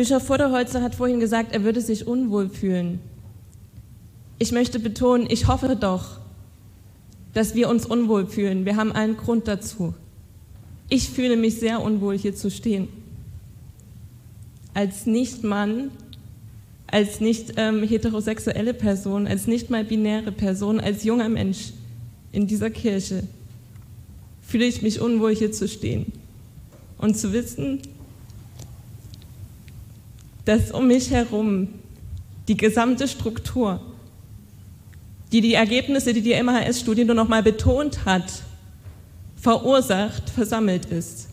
Bischof 0.00 0.22
Vorderholzer 0.22 0.80
hat 0.80 0.94
vorhin 0.94 1.20
gesagt, 1.20 1.52
er 1.52 1.62
würde 1.62 1.82
sich 1.82 2.06
unwohl 2.06 2.48
fühlen. 2.48 3.00
Ich 4.38 4.50
möchte 4.50 4.80
betonen, 4.80 5.26
ich 5.28 5.46
hoffe 5.46 5.76
doch, 5.76 6.20
dass 7.34 7.54
wir 7.54 7.68
uns 7.68 7.84
unwohl 7.84 8.26
fühlen. 8.26 8.64
Wir 8.64 8.76
haben 8.76 8.92
einen 8.92 9.18
Grund 9.18 9.46
dazu. 9.46 9.92
Ich 10.88 11.10
fühle 11.10 11.36
mich 11.36 11.56
sehr 11.56 11.82
unwohl, 11.82 12.16
hier 12.16 12.34
zu 12.34 12.50
stehen. 12.50 12.88
Als 14.72 15.04
Nicht-Mann, 15.04 15.90
als 16.86 17.20
nicht 17.20 17.52
ähm, 17.58 17.82
heterosexuelle 17.82 18.72
Person, 18.72 19.26
als 19.26 19.46
nicht 19.46 19.68
mal 19.68 19.84
binäre 19.84 20.32
Person, 20.32 20.80
als 20.80 21.04
junger 21.04 21.28
Mensch 21.28 21.74
in 22.32 22.46
dieser 22.46 22.70
Kirche 22.70 23.24
fühle 24.40 24.64
ich 24.64 24.80
mich 24.80 24.98
unwohl, 25.02 25.34
hier 25.34 25.52
zu 25.52 25.68
stehen 25.68 26.10
und 26.96 27.18
zu 27.18 27.34
wissen, 27.34 27.82
dass 30.44 30.70
um 30.70 30.86
mich 30.86 31.10
herum 31.10 31.68
die 32.48 32.56
gesamte 32.56 33.06
Struktur, 33.06 33.80
die 35.32 35.40
die 35.40 35.54
Ergebnisse, 35.54 36.12
die 36.12 36.22
die 36.22 36.34
MHS-Studie 36.34 37.04
nur 37.04 37.14
noch 37.14 37.28
mal 37.28 37.42
betont 37.42 38.04
hat, 38.04 38.42
verursacht, 39.36 40.28
versammelt 40.30 40.86
ist. 40.86 41.28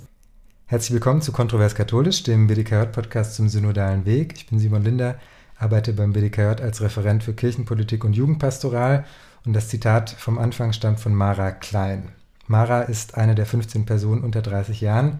Herzlich 0.65 0.93
willkommen 0.93 1.21
zu 1.21 1.31
Kontrovers 1.31 1.75
Katholisch, 1.75 2.23
dem 2.23 2.47
BDKJ-Podcast 2.47 3.35
zum 3.35 3.47
synodalen 3.47 4.05
Weg. 4.05 4.33
Ich 4.35 4.47
bin 4.47 4.59
Simon 4.59 4.83
Linder, 4.83 5.17
arbeite 5.57 5.93
beim 5.93 6.13
BDKJ 6.13 6.61
als 6.61 6.81
Referent 6.81 7.23
für 7.23 7.33
Kirchenpolitik 7.33 8.03
und 8.03 8.13
Jugendpastoral 8.13 9.05
und 9.45 9.53
das 9.53 9.69
Zitat 9.69 10.09
vom 10.09 10.37
Anfang 10.37 10.73
stammt 10.73 10.99
von 10.99 11.15
Mara 11.15 11.51
Klein. 11.51 12.09
Mara 12.47 12.81
ist 12.81 13.15
eine 13.15 13.33
der 13.33 13.45
15 13.45 13.85
Personen 13.85 14.23
unter 14.23 14.41
30 14.41 14.81
Jahren, 14.81 15.19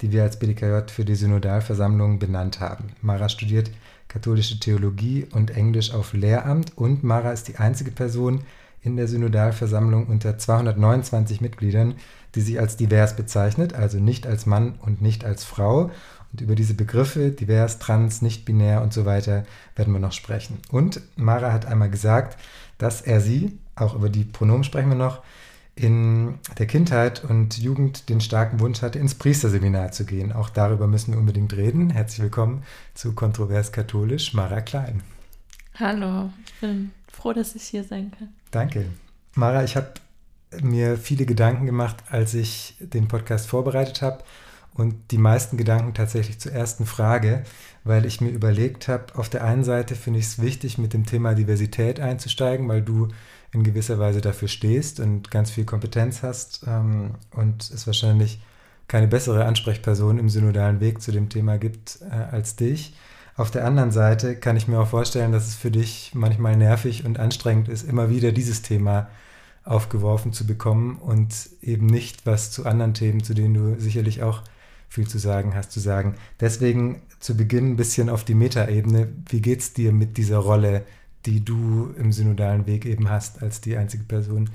die 0.00 0.12
wir 0.12 0.22
als 0.22 0.38
BDKJ 0.38 0.90
für 0.92 1.04
die 1.04 1.14
Synodalversammlung 1.14 2.18
benannt 2.18 2.60
haben. 2.60 2.92
Mara 3.02 3.28
studiert 3.28 3.70
katholische 4.08 4.60
Theologie 4.60 5.26
und 5.32 5.50
Englisch 5.50 5.92
auf 5.92 6.12
Lehramt 6.12 6.76
und 6.76 7.02
Mara 7.02 7.32
ist 7.32 7.48
die 7.48 7.56
einzige 7.56 7.90
Person 7.90 8.42
in 8.82 8.96
der 8.96 9.08
Synodalversammlung 9.08 10.06
unter 10.06 10.38
229 10.38 11.40
Mitgliedern, 11.40 11.96
die 12.34 12.40
sich 12.40 12.60
als 12.60 12.76
divers 12.76 13.16
bezeichnet, 13.16 13.74
also 13.74 13.98
nicht 13.98 14.26
als 14.26 14.46
Mann 14.46 14.74
und 14.80 15.02
nicht 15.02 15.24
als 15.24 15.44
Frau. 15.44 15.90
Und 16.32 16.40
über 16.40 16.54
diese 16.54 16.74
Begriffe, 16.74 17.30
divers, 17.30 17.78
trans, 17.78 18.22
nicht 18.22 18.44
binär 18.44 18.82
und 18.82 18.92
so 18.92 19.04
weiter, 19.04 19.44
werden 19.74 19.92
wir 19.92 20.00
noch 20.00 20.12
sprechen. 20.12 20.58
Und 20.70 21.00
Mara 21.16 21.52
hat 21.52 21.66
einmal 21.66 21.90
gesagt, 21.90 22.38
dass 22.78 23.00
er 23.00 23.20
sie, 23.20 23.58
auch 23.74 23.94
über 23.94 24.08
die 24.08 24.24
Pronomen 24.24 24.64
sprechen 24.64 24.90
wir 24.90 24.96
noch, 24.96 25.22
in 25.76 26.38
der 26.58 26.66
Kindheit 26.66 27.22
und 27.22 27.58
Jugend 27.58 28.08
den 28.08 28.22
starken 28.22 28.60
Wunsch 28.60 28.80
hatte, 28.80 28.98
ins 28.98 29.14
Priesterseminar 29.14 29.92
zu 29.92 30.06
gehen. 30.06 30.32
Auch 30.32 30.48
darüber 30.48 30.86
müssen 30.86 31.12
wir 31.12 31.18
unbedingt 31.18 31.54
reden. 31.54 31.90
Herzlich 31.90 32.22
willkommen 32.22 32.62
zu 32.94 33.12
Kontrovers 33.14 33.72
Katholisch, 33.72 34.32
Mara 34.32 34.62
Klein. 34.62 35.02
Hallo, 35.74 36.30
ich 36.46 36.54
bin 36.60 36.92
froh, 37.12 37.34
dass 37.34 37.54
ich 37.54 37.64
hier 37.64 37.84
sein 37.84 38.10
kann. 38.18 38.28
Danke. 38.50 38.86
Mara, 39.34 39.64
ich 39.64 39.76
habe 39.76 39.92
mir 40.62 40.96
viele 40.96 41.26
Gedanken 41.26 41.66
gemacht, 41.66 41.96
als 42.08 42.32
ich 42.32 42.76
den 42.80 43.06
Podcast 43.06 43.46
vorbereitet 43.46 44.00
habe 44.00 44.24
und 44.72 44.94
die 45.10 45.18
meisten 45.18 45.58
Gedanken 45.58 45.92
tatsächlich 45.92 46.38
zur 46.38 46.52
ersten 46.52 46.86
Frage, 46.86 47.44
weil 47.84 48.06
ich 48.06 48.22
mir 48.22 48.30
überlegt 48.30 48.88
habe, 48.88 49.14
auf 49.14 49.28
der 49.28 49.44
einen 49.44 49.64
Seite 49.64 49.94
finde 49.94 50.20
ich 50.20 50.26
es 50.26 50.40
wichtig, 50.40 50.78
mit 50.78 50.94
dem 50.94 51.04
Thema 51.04 51.34
Diversität 51.34 52.00
einzusteigen, 52.00 52.66
weil 52.66 52.80
du 52.80 53.08
in 53.52 53.62
gewisser 53.62 53.98
Weise 53.98 54.20
dafür 54.20 54.48
stehst 54.48 55.00
und 55.00 55.30
ganz 55.30 55.50
viel 55.50 55.64
Kompetenz 55.64 56.22
hast 56.22 56.64
ähm, 56.66 57.14
und 57.32 57.70
es 57.70 57.86
wahrscheinlich 57.86 58.40
keine 58.88 59.08
bessere 59.08 59.44
Ansprechperson 59.44 60.18
im 60.18 60.28
synodalen 60.28 60.80
Weg 60.80 61.02
zu 61.02 61.12
dem 61.12 61.28
Thema 61.28 61.58
gibt 61.58 61.98
äh, 62.02 62.14
als 62.14 62.56
dich. 62.56 62.94
Auf 63.36 63.50
der 63.50 63.66
anderen 63.66 63.90
Seite 63.90 64.36
kann 64.36 64.56
ich 64.56 64.66
mir 64.66 64.80
auch 64.80 64.88
vorstellen, 64.88 65.32
dass 65.32 65.46
es 65.46 65.54
für 65.54 65.70
dich 65.70 66.12
manchmal 66.14 66.56
nervig 66.56 67.04
und 67.04 67.18
anstrengend 67.18 67.68
ist, 67.68 67.82
immer 67.82 68.08
wieder 68.08 68.32
dieses 68.32 68.62
Thema 68.62 69.08
aufgeworfen 69.64 70.32
zu 70.32 70.46
bekommen 70.46 70.96
und 70.96 71.50
eben 71.60 71.86
nicht 71.86 72.24
was 72.24 72.50
zu 72.50 72.64
anderen 72.64 72.94
Themen, 72.94 73.22
zu 73.22 73.34
denen 73.34 73.54
du 73.54 73.80
sicherlich 73.80 74.22
auch 74.22 74.42
viel 74.88 75.08
zu 75.08 75.18
sagen 75.18 75.54
hast, 75.54 75.72
zu 75.72 75.80
sagen. 75.80 76.14
Deswegen 76.40 77.02
zu 77.18 77.36
Beginn 77.36 77.72
ein 77.72 77.76
bisschen 77.76 78.08
auf 78.08 78.24
die 78.24 78.34
Metaebene. 78.34 79.08
Wie 79.28 79.42
geht 79.42 79.60
es 79.60 79.72
dir 79.72 79.92
mit 79.92 80.16
dieser 80.16 80.38
Rolle 80.38 80.86
die 81.26 81.44
du 81.44 81.94
im 81.98 82.12
synodalen 82.12 82.66
Weg 82.66 82.86
eben 82.86 83.10
hast, 83.10 83.42
als 83.42 83.60
die 83.60 83.76
einzige 83.76 84.04
Person, 84.04 84.50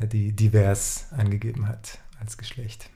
äh, 0.00 0.06
die 0.06 0.32
divers 0.32 1.06
angegeben 1.16 1.68
hat 1.68 1.98
als 2.20 2.36
Geschlecht? 2.36 2.90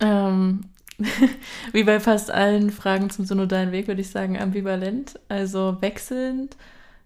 Ähm, 0.00 0.66
wie 1.72 1.84
bei 1.84 2.00
fast 2.00 2.30
allen 2.30 2.70
Fragen 2.70 3.10
zum 3.10 3.24
synodalen 3.24 3.72
Weg 3.72 3.88
würde 3.88 4.00
ich 4.00 4.10
sagen 4.10 4.38
ambivalent, 4.38 5.18
also 5.28 5.78
wechselnd 5.80 6.56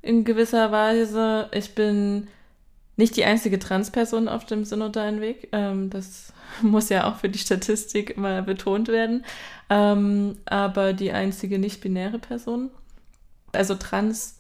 in 0.03 0.25
gewisser 0.25 0.71
Weise. 0.71 1.49
Ich 1.53 1.75
bin 1.75 2.29
nicht 2.97 3.17
die 3.17 3.25
einzige 3.25 3.59
Transperson 3.59 4.29
auf 4.29 4.45
dem 4.45 4.65
synodalen 4.65 5.21
Weg. 5.21 5.49
Ähm, 5.53 5.89
das 5.91 6.33
muss 6.63 6.89
ja 6.89 7.09
auch 7.09 7.17
für 7.17 7.29
die 7.29 7.39
Statistik 7.39 8.17
mal 8.17 8.43
betont 8.43 8.89
werden. 8.89 9.25
Ähm, 9.71 10.37
aber 10.47 10.93
die 10.93 11.13
einzige 11.13 11.59
nicht-binäre 11.59 12.19
Person. 12.19 12.71
Also 13.53 13.75
trans 13.75 14.38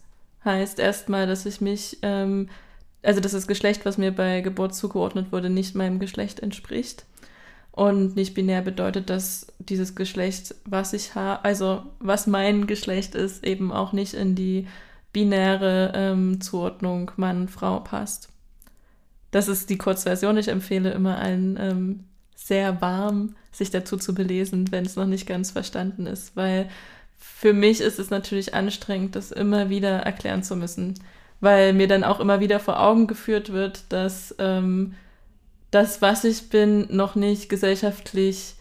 heißt 0.48 0.78
erstmal, 0.78 1.26
dass 1.26 1.47
ich 1.47 1.60
mich, 1.60 1.98
ähm, 2.03 2.48
also 3.03 3.20
dass 3.20 3.32
das 3.32 3.47
Geschlecht, 3.47 3.84
was 3.84 3.98
mir 3.98 4.12
bei 4.12 4.41
Geburt 4.41 4.75
zugeordnet 4.75 5.31
wurde, 5.31 5.50
nicht 5.50 5.75
meinem 5.75 5.98
Geschlecht 5.98 6.41
entspricht. 6.41 7.04
Und 7.70 8.16
nicht 8.16 8.34
binär 8.34 8.62
bedeutet, 8.62 9.09
dass 9.09 9.53
dieses 9.60 9.94
Geschlecht, 9.94 10.54
was 10.64 10.92
ich 10.94 11.14
habe, 11.14 11.44
also 11.44 11.82
was 12.00 12.26
mein 12.26 12.66
Geschlecht 12.66 13.14
ist, 13.14 13.47
eben 13.47 13.70
auch 13.70 13.92
nicht 13.92 14.14
in 14.14 14.34
die 14.34 14.66
binäre 15.12 15.92
ähm, 15.94 16.41
Zuordnung 16.41 17.12
Mann, 17.16 17.47
Frau 17.48 17.78
passt. 17.80 18.30
Das 19.30 19.47
ist 19.47 19.70
die 19.70 19.78
Kurzversion. 19.78 20.38
Ich 20.38 20.48
empfehle 20.48 20.91
immer 20.91 21.19
allen 21.19 21.56
ähm, 21.60 22.04
sehr 22.34 22.80
warm, 22.80 23.36
sich 23.53 23.70
dazu 23.70 23.97
zu 23.97 24.15
belesen, 24.15 24.72
wenn 24.72 24.86
es 24.86 24.97
noch 24.97 25.06
nicht 25.06 25.26
ganz 25.26 25.50
verstanden 25.50 26.06
ist, 26.06 26.34
weil 26.34 26.69
für 27.19 27.53
mich 27.53 27.81
ist 27.81 27.99
es 27.99 28.11
natürlich 28.11 28.55
anstrengend, 28.55 29.17
das 29.17 29.31
immer 29.31 29.71
wieder 29.71 30.01
erklären 30.01 30.43
zu 30.43 30.56
müssen, 30.56 30.95
weil 31.41 31.73
mir 31.73 31.89
dann 31.89 32.05
auch 32.05 32.21
immer 32.21 32.41
wieder 32.41 32.61
vor 32.61 32.81
Augen 32.81 33.06
geführt 33.06 33.53
wird, 33.53 33.84
dass 33.91 34.34
ähm, 34.39 34.95
das, 35.71 36.01
was 36.03 36.25
ich 36.25 36.49
bin, 36.49 36.87
noch 36.91 37.15
nicht 37.15 37.49
gesellschaftlich 37.49 38.55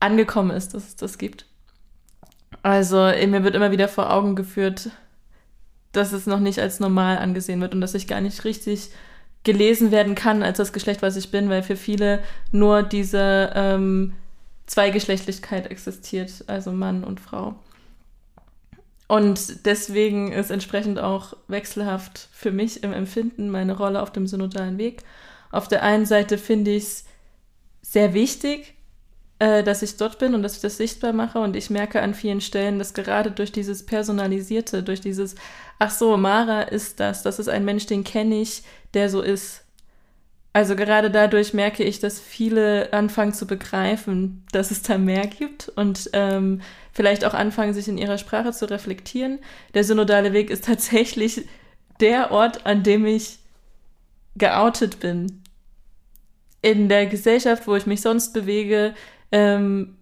angekommen 0.00 0.50
ist, 0.50 0.74
dass 0.74 0.88
es 0.88 0.96
das 0.96 1.18
gibt. 1.18 1.46
Also 2.62 2.96
mir 2.96 3.44
wird 3.44 3.54
immer 3.54 3.70
wieder 3.70 3.88
vor 3.88 4.12
Augen 4.12 4.36
geführt, 4.36 4.90
dass 5.92 6.12
es 6.12 6.26
noch 6.26 6.40
nicht 6.40 6.58
als 6.58 6.80
normal 6.80 7.18
angesehen 7.18 7.60
wird 7.60 7.74
und 7.74 7.80
dass 7.80 7.94
ich 7.94 8.06
gar 8.06 8.20
nicht 8.20 8.44
richtig 8.44 8.90
gelesen 9.44 9.90
werden 9.90 10.14
kann 10.14 10.42
als 10.42 10.58
das 10.58 10.72
Geschlecht, 10.72 11.02
was 11.02 11.16
ich 11.16 11.30
bin, 11.30 11.50
weil 11.50 11.62
für 11.62 11.76
viele 11.76 12.20
nur 12.50 12.82
diese 12.82 13.52
ähm, 13.54 14.14
Zweigeschlechtlichkeit 14.66 15.70
existiert, 15.70 16.44
also 16.46 16.72
Mann 16.72 17.04
und 17.04 17.20
Frau. 17.20 17.56
Und 19.06 19.66
deswegen 19.66 20.32
ist 20.32 20.50
entsprechend 20.50 20.98
auch 20.98 21.36
wechselhaft 21.46 22.28
für 22.32 22.50
mich 22.50 22.82
im 22.82 22.92
Empfinden 22.92 23.50
meine 23.50 23.76
Rolle 23.76 24.00
auf 24.00 24.10
dem 24.10 24.26
synodalen 24.26 24.78
Weg. 24.78 25.02
Auf 25.50 25.68
der 25.68 25.82
einen 25.82 26.06
Seite 26.06 26.38
finde 26.38 26.70
ich 26.72 26.84
es 26.84 27.04
sehr 27.82 28.14
wichtig, 28.14 28.74
äh, 29.38 29.62
dass 29.62 29.82
ich 29.82 29.98
dort 29.98 30.18
bin 30.18 30.34
und 30.34 30.42
dass 30.42 30.56
ich 30.56 30.62
das 30.62 30.78
sichtbar 30.78 31.12
mache. 31.12 31.38
Und 31.38 31.54
ich 31.54 31.68
merke 31.68 32.00
an 32.00 32.14
vielen 32.14 32.40
Stellen, 32.40 32.78
dass 32.78 32.94
gerade 32.94 33.30
durch 33.30 33.52
dieses 33.52 33.84
Personalisierte, 33.84 34.82
durch 34.82 35.02
dieses, 35.02 35.34
ach 35.78 35.90
so, 35.90 36.16
Mara 36.16 36.62
ist 36.62 36.98
das, 36.98 37.22
das 37.22 37.38
ist 37.38 37.48
ein 37.48 37.64
Mensch, 37.64 37.86
den 37.86 38.04
kenne 38.04 38.40
ich, 38.40 38.62
der 38.94 39.10
so 39.10 39.20
ist, 39.20 39.63
also 40.54 40.76
gerade 40.76 41.10
dadurch 41.10 41.52
merke 41.52 41.82
ich, 41.82 41.98
dass 41.98 42.20
viele 42.20 42.92
anfangen 42.92 43.34
zu 43.34 43.44
begreifen, 43.44 44.46
dass 44.52 44.70
es 44.70 44.82
da 44.82 44.98
mehr 44.98 45.26
gibt 45.26 45.68
und 45.68 46.10
ähm, 46.12 46.60
vielleicht 46.92 47.24
auch 47.24 47.34
anfangen, 47.34 47.74
sich 47.74 47.88
in 47.88 47.98
ihrer 47.98 48.18
Sprache 48.18 48.52
zu 48.52 48.70
reflektieren. 48.70 49.40
Der 49.74 49.82
synodale 49.82 50.32
Weg 50.32 50.50
ist 50.50 50.64
tatsächlich 50.66 51.48
der 51.98 52.30
Ort, 52.30 52.66
an 52.66 52.84
dem 52.84 53.04
ich 53.04 53.40
geoutet 54.36 55.00
bin. 55.00 55.42
In 56.62 56.88
der 56.88 57.06
Gesellschaft, 57.06 57.66
wo 57.66 57.74
ich 57.74 57.86
mich 57.86 58.00
sonst 58.00 58.32
bewege, 58.32 58.94
ähm, 59.32 59.96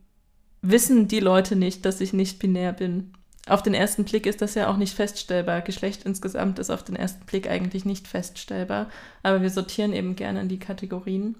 wissen 0.60 1.08
die 1.08 1.20
Leute 1.20 1.56
nicht, 1.56 1.86
dass 1.86 2.02
ich 2.02 2.12
nicht 2.12 2.38
binär 2.38 2.74
bin 2.74 3.14
auf 3.48 3.62
den 3.62 3.74
ersten 3.74 4.04
Blick 4.04 4.26
ist 4.26 4.40
das 4.40 4.54
ja 4.54 4.68
auch 4.68 4.76
nicht 4.76 4.94
feststellbar. 4.94 5.62
Geschlecht 5.62 6.04
insgesamt 6.04 6.58
ist 6.58 6.70
auf 6.70 6.84
den 6.84 6.96
ersten 6.96 7.26
Blick 7.26 7.48
eigentlich 7.50 7.84
nicht 7.84 8.06
feststellbar, 8.06 8.88
aber 9.22 9.42
wir 9.42 9.50
sortieren 9.50 9.92
eben 9.92 10.14
gerne 10.14 10.40
in 10.40 10.48
die 10.48 10.60
Kategorien. 10.60 11.34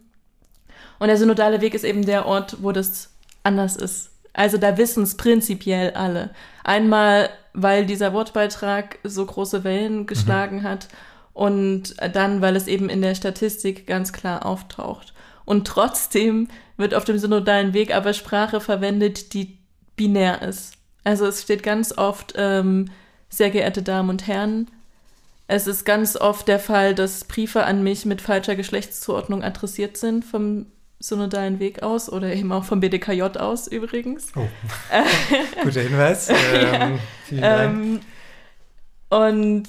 Und 0.99 1.09
der 1.09 1.17
synodale 1.17 1.61
Weg 1.61 1.75
ist 1.75 1.85
eben 1.85 2.05
der 2.05 2.27
Ort, 2.27 2.57
wo 2.61 2.73
das 2.73 3.11
anders 3.45 3.77
ist. 3.77 4.11
Also 4.33 4.59
da 4.59 4.77
wissen 4.79 5.03
es 5.05 5.17
prinzipiell 5.17 5.93
alle. 5.93 6.31
Einmal, 6.65 7.31
weil 7.53 7.87
dieser 7.87 8.13
Wortbeitrag 8.13 8.99
so 9.05 9.25
große 9.25 9.63
Wellen 9.63 10.01
mhm. 10.01 10.07
geschlagen 10.07 10.59
mhm. 10.59 10.63
hat 10.63 10.89
und 11.33 11.95
dann, 12.15 12.41
weil 12.41 12.57
es 12.57 12.67
eben 12.67 12.89
in 12.89 13.03
der 13.03 13.15
Statistik 13.15 13.87
ganz 13.87 14.13
klar 14.13 14.45
auftaucht. 14.45 15.15
Und 15.45 15.67
trotzdem 15.67 16.49
wird 16.77 16.95
auf 16.95 17.05
dem 17.05 17.19
synodalen 17.19 17.75
Weg 17.75 17.95
aber 17.95 18.13
Sprache 18.13 18.61
verwendet, 18.61 19.35
die 19.35 19.59
binär 19.97 20.43
ist. 20.43 20.75
Also 21.05 21.27
es 21.27 21.43
steht 21.43 21.63
ganz 21.63 21.97
oft, 21.97 22.35
ähm, 22.37 22.91
sehr 23.29 23.51
geehrte 23.51 23.83
Damen 23.83 24.11
und 24.11 24.27
Herren, 24.27 24.69
es 25.49 25.67
ist 25.67 25.85
ganz 25.85 26.17
oft 26.17 26.49
der 26.49 26.59
Fall, 26.59 26.95
dass 26.95 27.25
Briefe 27.25 27.65
an 27.65 27.83
mich 27.83 28.07
mit 28.07 28.21
falscher 28.21 28.57
Geschlechtszuordnung 28.57 29.43
adressiert 29.43 29.97
sind 29.97 30.25
vom 30.25 30.67
synodalen 30.99 31.59
Weg 31.59 31.83
aus 31.83 32.11
oder 32.11 32.33
eben 32.33 32.53
auch 32.53 32.65
vom 32.65 32.81
BDKJ 32.81 33.23
aus 33.23 33.67
übrigens. 33.67 34.33
Oh, 34.37 34.47
guter 35.63 35.81
Hinweis. 35.81 36.31
ähm, 36.31 36.99
Dank. 37.31 37.43
Ähm, 37.43 38.01
und 39.11 39.65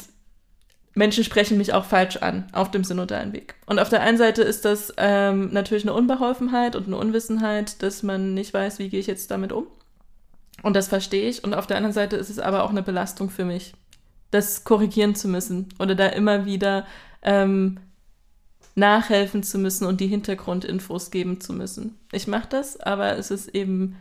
Menschen 0.93 1.23
sprechen 1.23 1.57
mich 1.57 1.73
auch 1.73 1.85
falsch 1.85 2.17
an 2.17 2.47
auf 2.53 2.69
dem 2.69 2.83
synodalen 2.83 3.33
Weg. 3.33 3.55
Und 3.65 3.79
auf 3.79 3.89
der 3.89 4.01
einen 4.01 4.17
Seite 4.17 4.43
ist 4.43 4.63
das 4.63 4.93
ähm, 4.97 5.51
natürlich 5.51 5.83
eine 5.83 5.93
Unbeholfenheit 5.93 6.75
und 6.75 6.85
eine 6.85 6.97
Unwissenheit, 6.97 7.81
dass 7.81 8.03
man 8.03 8.35
nicht 8.35 8.53
weiß, 8.53 8.79
wie 8.79 8.89
gehe 8.89 8.99
ich 8.99 9.07
jetzt 9.07 9.31
damit 9.31 9.51
um. 9.51 9.67
Und 10.63 10.75
das 10.75 10.87
verstehe 10.87 11.29
ich. 11.29 11.43
Und 11.43 11.53
auf 11.53 11.67
der 11.67 11.77
anderen 11.77 11.93
Seite 11.93 12.15
ist 12.15 12.31
es 12.31 12.39
aber 12.39 12.63
auch 12.63 12.71
eine 12.71 12.81
Belastung 12.81 13.29
für 13.29 13.45
mich, 13.45 13.73
das 14.31 14.63
korrigieren 14.63 15.13
zu 15.13 15.27
müssen 15.27 15.69
oder 15.77 15.93
da 15.93 16.07
immer 16.07 16.45
wieder 16.45 16.87
ähm, 17.21 17.79
nachhelfen 18.73 19.43
zu 19.43 19.59
müssen 19.59 19.85
und 19.85 20.01
die 20.01 20.07
Hintergrundinfos 20.07 21.11
geben 21.11 21.39
zu 21.39 21.53
müssen. 21.53 21.99
Ich 22.11 22.25
mache 22.25 22.47
das, 22.49 22.79
aber 22.79 23.17
es 23.17 23.29
ist 23.29 23.49
eben 23.49 23.97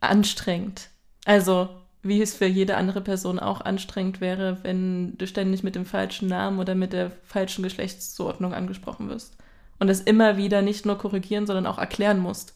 anstrengend. 0.00 0.88
Also 1.24 1.68
wie 2.02 2.22
es 2.22 2.34
für 2.34 2.46
jede 2.46 2.76
andere 2.76 3.02
Person 3.02 3.38
auch 3.38 3.60
anstrengend 3.60 4.20
wäre, 4.20 4.58
wenn 4.62 5.18
du 5.18 5.26
ständig 5.26 5.62
mit 5.62 5.74
dem 5.74 5.84
falschen 5.84 6.28
Namen 6.28 6.58
oder 6.58 6.74
mit 6.74 6.94
der 6.94 7.12
falschen 7.24 7.62
Geschlechtszuordnung 7.62 8.54
angesprochen 8.54 9.10
wirst. 9.10 9.36
Und 9.78 9.88
das 9.88 10.00
immer 10.00 10.36
wieder 10.36 10.62
nicht 10.62 10.86
nur 10.86 10.96
korrigieren, 10.96 11.46
sondern 11.46 11.66
auch 11.66 11.78
erklären 11.78 12.18
musst. 12.18 12.54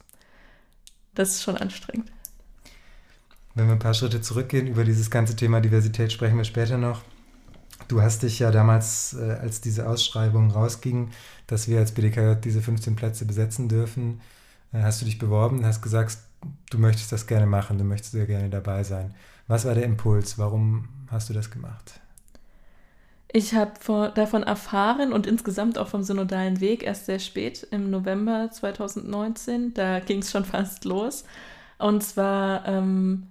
Das 1.15 1.31
ist 1.31 1.43
schon 1.43 1.57
anstrengend. 1.59 2.11
Wenn 3.55 3.67
wir 3.67 3.75
ein 3.75 3.79
paar 3.79 3.95
Schritte 3.95 4.21
zurückgehen, 4.21 4.67
über 4.67 4.85
dieses 4.85 5.11
ganze 5.11 5.37
Thema 5.37 5.61
Diversität 5.61 6.13
sprechen 6.13 6.37
wir 6.37 6.45
später 6.45 6.77
noch. 6.77 7.03
Du 7.89 8.03
hast 8.03 8.23
dich 8.23 8.39
ja 8.39 8.51
damals, 8.51 9.15
äh, 9.15 9.39
als 9.41 9.61
diese 9.61 9.89
Ausschreibung 9.89 10.51
rausging, 10.51 11.11
dass 11.47 11.69
wir 11.69 11.79
als 11.79 11.93
BDKJ 11.93 12.35
diese 12.43 12.63
15 12.63 12.97
Plätze 12.97 13.27
besetzen 13.27 13.69
dürfen, 13.69 14.21
äh, 14.73 14.83
hast 14.83 15.01
du 15.01 15.05
dich 15.05 15.19
beworben, 15.19 15.65
hast 15.65 15.83
gesagt, 15.83 16.19
du 16.71 16.79
möchtest 16.79 17.13
das 17.13 17.27
gerne 17.27 17.47
machen, 17.47 17.79
du 17.79 17.85
möchtest 17.85 18.13
sehr 18.13 18.27
gerne 18.27 18.49
dabei 18.49 18.83
sein. 18.83 19.15
Was 19.47 19.65
war 19.65 19.75
der 19.75 19.85
Impuls? 19.85 20.39
Warum 20.39 20.89
hast 21.09 21.29
du 21.29 21.35
das 21.35 21.51
gemacht? 21.51 22.01
Ich 23.37 23.55
habe 23.55 24.13
davon 24.15 24.45
erfahren 24.45 25.13
und 25.13 25.27
insgesamt 25.27 25.77
auch 25.77 25.89
vom 25.89 26.03
synodalen 26.03 26.61
Weg 26.61 26.85
erst 26.85 27.07
sehr 27.07 27.19
spät, 27.19 27.67
im 27.71 27.91
November 27.91 28.51
2019. 28.51 29.75
Da 29.75 30.01
ging 30.01 30.21
es 30.21 30.31
schon 30.31 30.45
fast 30.45 30.85
los. 30.85 31.25
Und 31.79 32.03
zwar 32.03 32.67
ähm, 32.67 33.27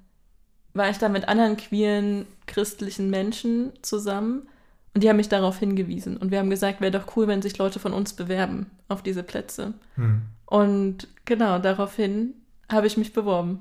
war 0.74 0.90
ich 0.90 0.98
da 0.98 1.10
mit 1.10 1.28
anderen 1.28 1.58
queeren 1.58 2.25
christlichen 2.48 3.10
Menschen 3.10 3.72
zusammen 3.81 4.48
und 4.94 5.04
die 5.04 5.10
haben 5.10 5.18
mich 5.18 5.30
darauf 5.30 5.60
hingewiesen. 5.60 6.18
Und 6.18 6.31
wir 6.31 6.40
haben 6.40 6.50
gesagt, 6.50 6.81
wäre 6.81 6.92
doch 6.92 7.16
cool, 7.16 7.28
wenn 7.28 7.42
sich 7.42 7.58
Leute 7.58 7.80
von 7.80 7.94
uns 7.94 8.14
bewerben 8.14 8.68
auf 8.88 9.02
diese 9.02 9.24
Plätze. 9.24 9.74
Hm. 9.96 10.22
Und 10.46 11.08
genau, 11.25 11.60
daraufhin 11.60 12.36
habe 12.72 12.88
ich 12.88 12.98
mich 12.98 13.14
beworben. 13.14 13.60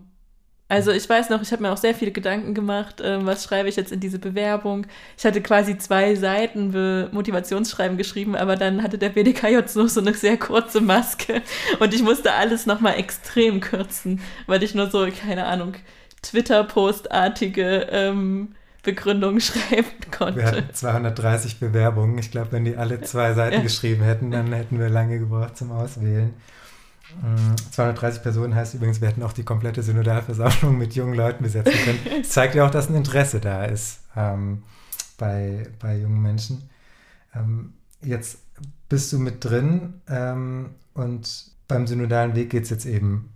Also 0.69 0.91
ich 0.91 1.07
weiß 1.07 1.29
noch, 1.29 1.43
ich 1.43 1.53
habe 1.53 1.63
mir 1.63 1.71
auch 1.71 1.77
sehr 1.77 1.95
viele 1.95 2.13
Gedanken 2.13 2.55
gemacht, 2.55 3.03
äh, 3.03 3.25
was 3.27 3.45
schreibe 3.45 3.69
ich 3.69 3.77
jetzt 3.77 3.93
in 3.93 4.01
diese 4.01 4.19
Bewerbung. 4.19 4.87
Ich 5.19 5.27
hatte 5.27 5.43
quasi 5.43 5.77
zwei 5.77 6.15
Seiten 6.15 7.11
Motivationsschreiben 7.13 7.99
geschrieben, 7.99 8.35
aber 8.35 8.57
dann 8.57 8.83
hatte 8.83 8.97
der 8.97 9.11
BDKJ 9.11 9.59
nur 9.75 9.91
so 9.91 10.01
eine 10.01 10.15
sehr 10.15 10.39
kurze 10.39 10.81
Maske 10.81 11.43
und 11.79 11.93
ich 11.93 12.03
musste 12.03 12.33
alles 12.33 12.65
nochmal 12.65 12.95
extrem 12.99 13.61
kürzen, 13.61 14.23
weil 14.47 14.63
ich 14.63 14.75
nur 14.75 14.91
so, 14.91 15.07
keine 15.11 15.45
Ahnung, 15.45 15.75
Twitter-Postartige 16.23 17.89
ähm, 17.91 18.55
Begründungen 18.83 19.41
schreiben 19.43 19.91
konnte. 20.11 20.41
Wir 20.41 20.47
hatten 20.47 20.73
230 20.75 21.61
Bewerbungen. 21.61 22.19
Ich 22.19 22.31
glaube, 22.31 22.53
wenn 22.53 22.65
die 22.65 22.77
alle 22.77 23.01
zwei 23.03 23.35
Seiten 23.35 23.57
ja. 23.57 23.63
geschrieben 23.63 24.03
hätten, 24.03 24.31
dann 24.31 24.53
hätten 24.53 24.79
wir 24.79 24.89
lange 24.89 25.19
gebraucht 25.19 25.57
zum 25.57 25.73
Auswählen. 25.73 26.35
230 27.73 28.21
mm, 28.21 28.23
Personen 28.23 28.55
heißt 28.55 28.75
übrigens, 28.75 29.01
wir 29.01 29.09
hätten 29.09 29.23
auch 29.23 29.33
die 29.35 29.45
komplette 29.45 29.83
Synodalversammlung 29.83 30.79
mit 30.79 30.95
jungen 30.95 31.15
Leuten 31.15 31.43
besetzen 31.43 31.75
können. 31.85 31.99
Das 32.23 32.29
zeigt 32.31 32.55
ja 32.55 32.65
auch, 32.67 32.71
dass 32.71 32.89
ein 32.89 32.95
Interesse 32.95 33.39
da 33.39 33.65
ist 33.65 34.01
ähm, 34.17 34.63
bei, 35.19 35.69
bei 35.79 35.99
jungen 35.99 36.23
Menschen. 36.23 36.71
Ähm, 37.35 37.75
jetzt 38.03 38.39
bist 38.89 39.13
du 39.13 39.19
mit 39.19 39.45
drin 39.45 40.01
ähm, 40.09 40.71
und 40.95 41.51
beim 41.69 41.87
synodalen 41.87 42.35
Weg 42.35 42.51
geht 42.51 42.65
es 42.65 42.71
jetzt 42.71 42.87
eben, 42.87 43.31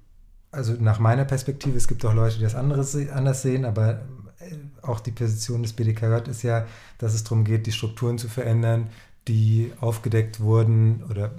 also 0.56 0.73
nach 0.73 0.99
meiner 0.99 1.25
Perspektive, 1.25 1.76
es 1.76 1.87
gibt 1.87 2.05
auch 2.05 2.14
Leute, 2.14 2.37
die 2.38 2.43
das 2.43 2.55
anderes, 2.55 2.97
anders 3.11 3.43
sehen, 3.43 3.64
aber 3.64 4.00
äh, 4.38 4.56
auch 4.82 5.00
die 5.00 5.12
Position 5.12 5.62
des 5.62 5.75
BDKJ 5.75 6.29
ist 6.31 6.43
ja, 6.43 6.67
dass 6.99 7.14
es 7.14 7.25
darum 7.25 7.44
geht, 7.44 7.67
die 7.67 7.73
Strukturen 7.73 8.19
zu 8.19 8.29
verändern, 8.29 8.88
die 9.29 9.73
aufgedeckt 9.81 10.41
wurden 10.41 11.05
oder 11.11 11.32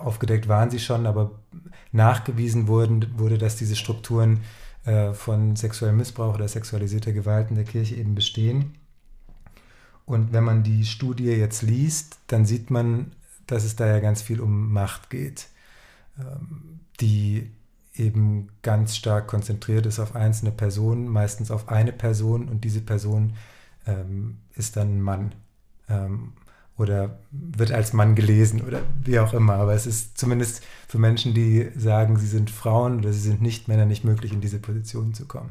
aufgedeckt 0.00 0.48
waren 0.48 0.70
sie 0.70 0.80
schon, 0.80 1.06
aber 1.06 1.30
nachgewiesen 1.92 2.66
wurden, 2.66 3.06
wurde, 3.18 3.38
dass 3.38 3.56
diese 3.56 3.76
Strukturen 3.76 4.40
äh, 4.84 5.12
von 5.12 5.56
sexuellem 5.56 5.96
Missbrauch 5.96 6.34
oder 6.34 6.48
sexualisierter 6.48 7.12
Gewalt 7.12 7.50
in 7.50 7.56
der 7.56 7.64
Kirche 7.64 7.94
eben 7.94 8.14
bestehen. 8.14 8.74
Und 10.04 10.32
wenn 10.32 10.44
man 10.44 10.62
die 10.62 10.84
Studie 10.84 11.24
jetzt 11.24 11.62
liest, 11.62 12.18
dann 12.26 12.46
sieht 12.46 12.70
man, 12.70 13.12
dass 13.46 13.64
es 13.64 13.76
da 13.76 13.86
ja 13.86 14.00
ganz 14.00 14.22
viel 14.22 14.40
um 14.40 14.72
Macht 14.72 15.10
geht, 15.10 15.48
ähm, 16.18 16.80
die 17.00 17.50
eben 17.98 18.48
ganz 18.62 18.96
stark 18.96 19.26
konzentriert 19.26 19.86
ist 19.86 19.98
auf 19.98 20.14
einzelne 20.14 20.50
Personen, 20.50 21.08
meistens 21.08 21.50
auf 21.50 21.68
eine 21.68 21.92
Person 21.92 22.48
und 22.48 22.64
diese 22.64 22.80
Person 22.80 23.34
ähm, 23.86 24.38
ist 24.54 24.76
dann 24.76 24.98
ein 24.98 25.02
Mann. 25.02 25.34
Ähm, 25.88 26.32
oder 26.78 27.18
wird 27.30 27.72
als 27.72 27.94
Mann 27.94 28.14
gelesen 28.14 28.60
oder 28.60 28.82
wie 29.02 29.18
auch 29.18 29.32
immer. 29.32 29.54
Aber 29.54 29.72
es 29.72 29.86
ist 29.86 30.18
zumindest 30.18 30.62
für 30.88 30.98
Menschen, 30.98 31.32
die 31.32 31.70
sagen, 31.74 32.18
sie 32.18 32.26
sind 32.26 32.50
Frauen 32.50 32.98
oder 32.98 33.12
sie 33.12 33.20
sind 33.20 33.40
nicht 33.40 33.66
Männer, 33.66 33.86
nicht 33.86 34.04
möglich, 34.04 34.32
in 34.32 34.42
diese 34.42 34.58
Position 34.58 35.14
zu 35.14 35.24
kommen. 35.24 35.50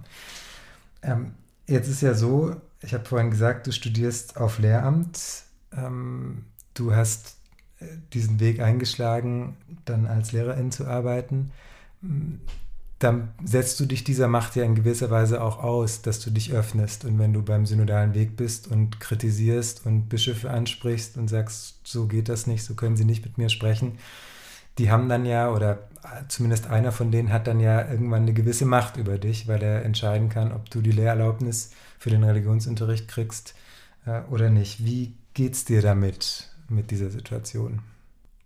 Ähm, 1.02 1.32
jetzt 1.66 1.88
ist 1.88 2.02
ja 2.02 2.14
so, 2.14 2.56
ich 2.82 2.94
habe 2.94 3.06
vorhin 3.06 3.32
gesagt, 3.32 3.66
du 3.66 3.72
studierst 3.72 4.38
auf 4.38 4.60
Lehramt. 4.60 5.20
Ähm, 5.76 6.46
du 6.76 6.94
hast 6.94 7.38
äh, 7.80 7.86
diesen 8.14 8.40
Weg 8.40 8.60
eingeschlagen, 8.60 9.58
dann 9.86 10.06
als 10.06 10.32
Lehrerin 10.32 10.72
zu 10.72 10.86
arbeiten 10.86 11.52
dann 13.00 13.34
setzt 13.44 13.80
du 13.80 13.86
dich 13.86 14.04
dieser 14.04 14.28
Macht 14.28 14.56
ja 14.56 14.64
in 14.64 14.74
gewisser 14.74 15.12
Weise 15.12 15.44
auch 15.44 15.62
aus, 15.62 16.02
dass 16.02 16.20
du 16.22 16.32
dich 16.32 16.54
öffnest. 16.54 17.04
Und 17.04 17.20
wenn 17.20 17.34
du 17.34 17.42
beim 17.42 17.66
synodalen 17.66 18.14
Weg 18.14 18.38
bist 18.38 18.68
und 18.68 19.00
kritisierst 19.00 19.86
und 19.86 20.08
Bischöfe 20.08 20.50
ansprichst 20.50 21.18
und 21.18 21.28
sagst, 21.28 21.80
so 21.84 22.08
geht 22.08 22.30
das 22.30 22.48
nicht, 22.48 22.64
so 22.64 22.74
können 22.74 22.96
sie 22.96 23.06
nicht 23.06 23.26
mit 23.26 23.38
mir 23.38 23.50
sprechen, 23.50 23.98
die 24.78 24.92
haben 24.92 25.10
dann 25.10 25.26
ja, 25.26 25.52
oder 25.52 25.88
zumindest 26.28 26.68
einer 26.68 26.92
von 26.92 27.12
denen 27.12 27.32
hat 27.32 27.48
dann 27.48 27.60
ja 27.60 27.90
irgendwann 27.90 28.24
eine 28.24 28.34
gewisse 28.34 28.66
Macht 28.66 28.98
über 28.98 29.18
dich, 29.18 29.48
weil 29.48 29.62
er 29.62 29.84
entscheiden 29.84 30.30
kann, 30.30 30.52
ob 30.52 30.70
du 30.70 30.82
die 30.82 30.92
Lehrerlaubnis 30.92 31.72
für 31.98 32.10
den 32.10 32.24
Religionsunterricht 32.24 33.08
kriegst 33.08 33.56
äh, 34.06 34.22
oder 34.30 34.50
nicht. 34.50 34.86
Wie 34.86 35.14
geht's 35.34 35.66
dir 35.66 35.82
damit, 35.82 36.50
mit 36.70 36.92
dieser 36.92 37.10
Situation? 37.10 37.82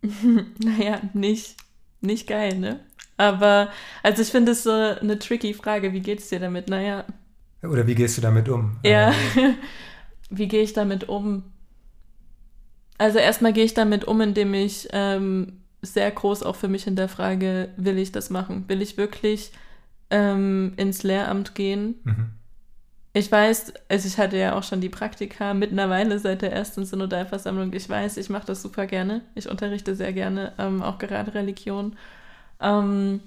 naja, 0.63 1.01
nicht, 1.13 1.57
nicht 2.01 2.27
geil, 2.27 2.57
ne? 2.59 2.79
Aber, 3.19 3.69
also 4.01 4.21
ich 4.21 4.29
finde 4.29 4.53
es 4.53 4.63
so 4.63 4.71
eine 4.71 5.19
tricky 5.19 5.53
Frage. 5.53 5.91
Wie 5.91 5.99
geht 5.99 6.19
es 6.19 6.29
dir 6.29 6.39
damit? 6.39 6.69
Naja. 6.69 7.03
Oder 7.61 7.85
wie 7.85 7.93
gehst 7.93 8.17
du 8.17 8.21
damit 8.21 8.47
um? 8.47 8.77
Ja. 8.85 9.13
wie 10.29 10.47
gehe 10.47 10.63
ich 10.63 10.71
damit 10.71 11.09
um? 11.09 11.43
Also 12.97 13.19
erstmal 13.19 13.51
gehe 13.51 13.65
ich 13.65 13.73
damit 13.73 14.05
um, 14.05 14.21
indem 14.21 14.53
ich 14.53 14.87
ähm, 14.93 15.59
sehr 15.81 16.09
groß 16.09 16.43
auch 16.43 16.55
für 16.55 16.69
mich 16.69 16.85
hinterfrage, 16.85 17.69
will 17.75 17.97
ich 17.97 18.13
das 18.13 18.29
machen? 18.29 18.63
Will 18.69 18.81
ich 18.81 18.95
wirklich 18.95 19.51
ähm, 20.11 20.71
ins 20.77 21.03
Lehramt 21.03 21.55
gehen? 21.55 21.95
Mhm. 22.05 22.29
Ich 23.11 23.29
weiß, 23.29 23.73
also 23.89 24.07
ich 24.07 24.17
hatte 24.17 24.37
ja 24.37 24.57
auch 24.57 24.63
schon 24.63 24.79
die 24.79 24.87
Praktika 24.87 25.53
mittlerweile 25.53 26.19
seit 26.19 26.41
der 26.41 26.53
ersten 26.53 26.85
Synodalversammlung. 26.85 27.73
Ich 27.73 27.89
weiß, 27.89 28.15
ich 28.15 28.29
mache 28.29 28.47
das 28.47 28.61
super 28.61 28.87
gerne. 28.87 29.23
Ich 29.35 29.49
unterrichte 29.49 29.93
sehr 29.93 30.13
gerne, 30.13 30.53
ähm, 30.57 30.81
auch 30.81 30.99
gerade 30.99 31.33
Religion. 31.33 31.97
Ähm, 32.59 33.21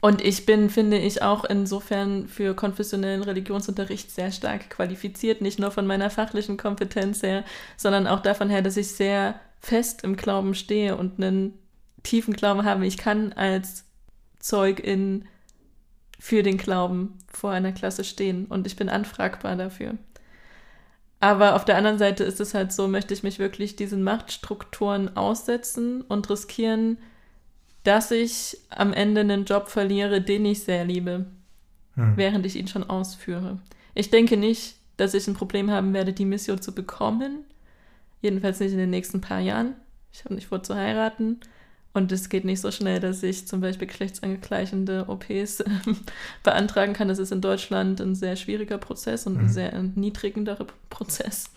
und 0.00 0.22
ich 0.22 0.46
bin, 0.46 0.70
finde 0.70 0.98
ich, 0.98 1.22
auch 1.22 1.44
insofern 1.44 2.28
für 2.28 2.54
konfessionellen 2.54 3.22
Religionsunterricht 3.22 4.10
sehr 4.12 4.30
stark 4.30 4.70
qualifiziert, 4.70 5.40
nicht 5.40 5.58
nur 5.58 5.72
von 5.72 5.86
meiner 5.86 6.08
fachlichen 6.08 6.56
Kompetenz 6.56 7.22
her, 7.22 7.44
sondern 7.76 8.06
auch 8.06 8.20
davon 8.20 8.48
her, 8.48 8.62
dass 8.62 8.76
ich 8.76 8.92
sehr 8.92 9.40
fest 9.60 10.04
im 10.04 10.16
Glauben 10.16 10.54
stehe 10.54 10.96
und 10.96 11.20
einen 11.20 11.58
tiefen 12.04 12.34
Glauben 12.34 12.64
habe. 12.64 12.86
Ich 12.86 12.96
kann 12.96 13.32
als 13.32 13.84
Zeugin 14.38 15.26
für 16.20 16.44
den 16.44 16.58
Glauben 16.58 17.18
vor 17.28 17.50
einer 17.50 17.72
Klasse 17.72 18.04
stehen 18.04 18.46
und 18.46 18.66
ich 18.68 18.76
bin 18.76 18.88
anfragbar 18.88 19.56
dafür. 19.56 19.94
Aber 21.20 21.56
auf 21.56 21.64
der 21.64 21.76
anderen 21.76 21.98
Seite 21.98 22.22
ist 22.22 22.40
es 22.40 22.54
halt 22.54 22.72
so, 22.72 22.86
möchte 22.86 23.12
ich 23.12 23.24
mich 23.24 23.40
wirklich 23.40 23.74
diesen 23.74 24.04
Machtstrukturen 24.04 25.16
aussetzen 25.16 26.02
und 26.02 26.30
riskieren, 26.30 26.98
dass 27.88 28.10
ich 28.10 28.58
am 28.68 28.92
Ende 28.92 29.22
einen 29.22 29.46
Job 29.46 29.70
verliere, 29.70 30.20
den 30.20 30.44
ich 30.44 30.62
sehr 30.62 30.84
liebe. 30.84 31.24
hm. 31.94 32.16
während 32.16 32.44
ich 32.44 32.56
ihn 32.56 32.68
schon 32.68 32.88
ausführe. 32.88 33.58
Ich 33.94 34.10
denke 34.10 34.36
nicht, 34.36 34.76
dass 34.98 35.14
ich 35.14 35.26
ein 35.26 35.34
Problem 35.34 35.70
haben 35.70 35.94
werde, 35.94 36.12
die 36.12 36.26
Mission 36.26 36.60
zu 36.60 36.74
bekommen. 36.74 37.44
Jedenfalls 38.20 38.60
nicht 38.60 38.72
in 38.72 38.78
den 38.78 38.90
nächsten 38.90 39.22
paar 39.22 39.40
Jahren. 39.40 39.74
Ich 40.12 40.22
habe 40.24 40.34
nicht 40.34 40.48
vor 40.48 40.62
zu 40.62 40.74
heiraten. 40.74 41.40
Und 41.94 42.12
es 42.12 42.28
geht 42.28 42.44
nicht 42.44 42.60
so 42.60 42.70
schnell, 42.70 43.00
dass 43.00 43.22
ich 43.22 43.48
zum 43.48 43.62
Beispiel 43.62 43.88
geschlechtsangleichende 43.88 45.06
OPs 45.08 45.60
äh, 45.60 45.70
beantragen 46.42 46.92
kann. 46.92 47.08
Das 47.08 47.18
ist 47.18 47.32
in 47.32 47.40
Deutschland 47.40 48.02
ein 48.02 48.14
sehr 48.14 48.36
schwieriger 48.36 48.76
Prozess 48.76 49.26
und 49.26 49.34
mhm. 49.34 49.40
ein 49.40 49.48
sehr 49.48 49.72
erniedrigenderer 49.72 50.66
Prozess. 50.90 51.50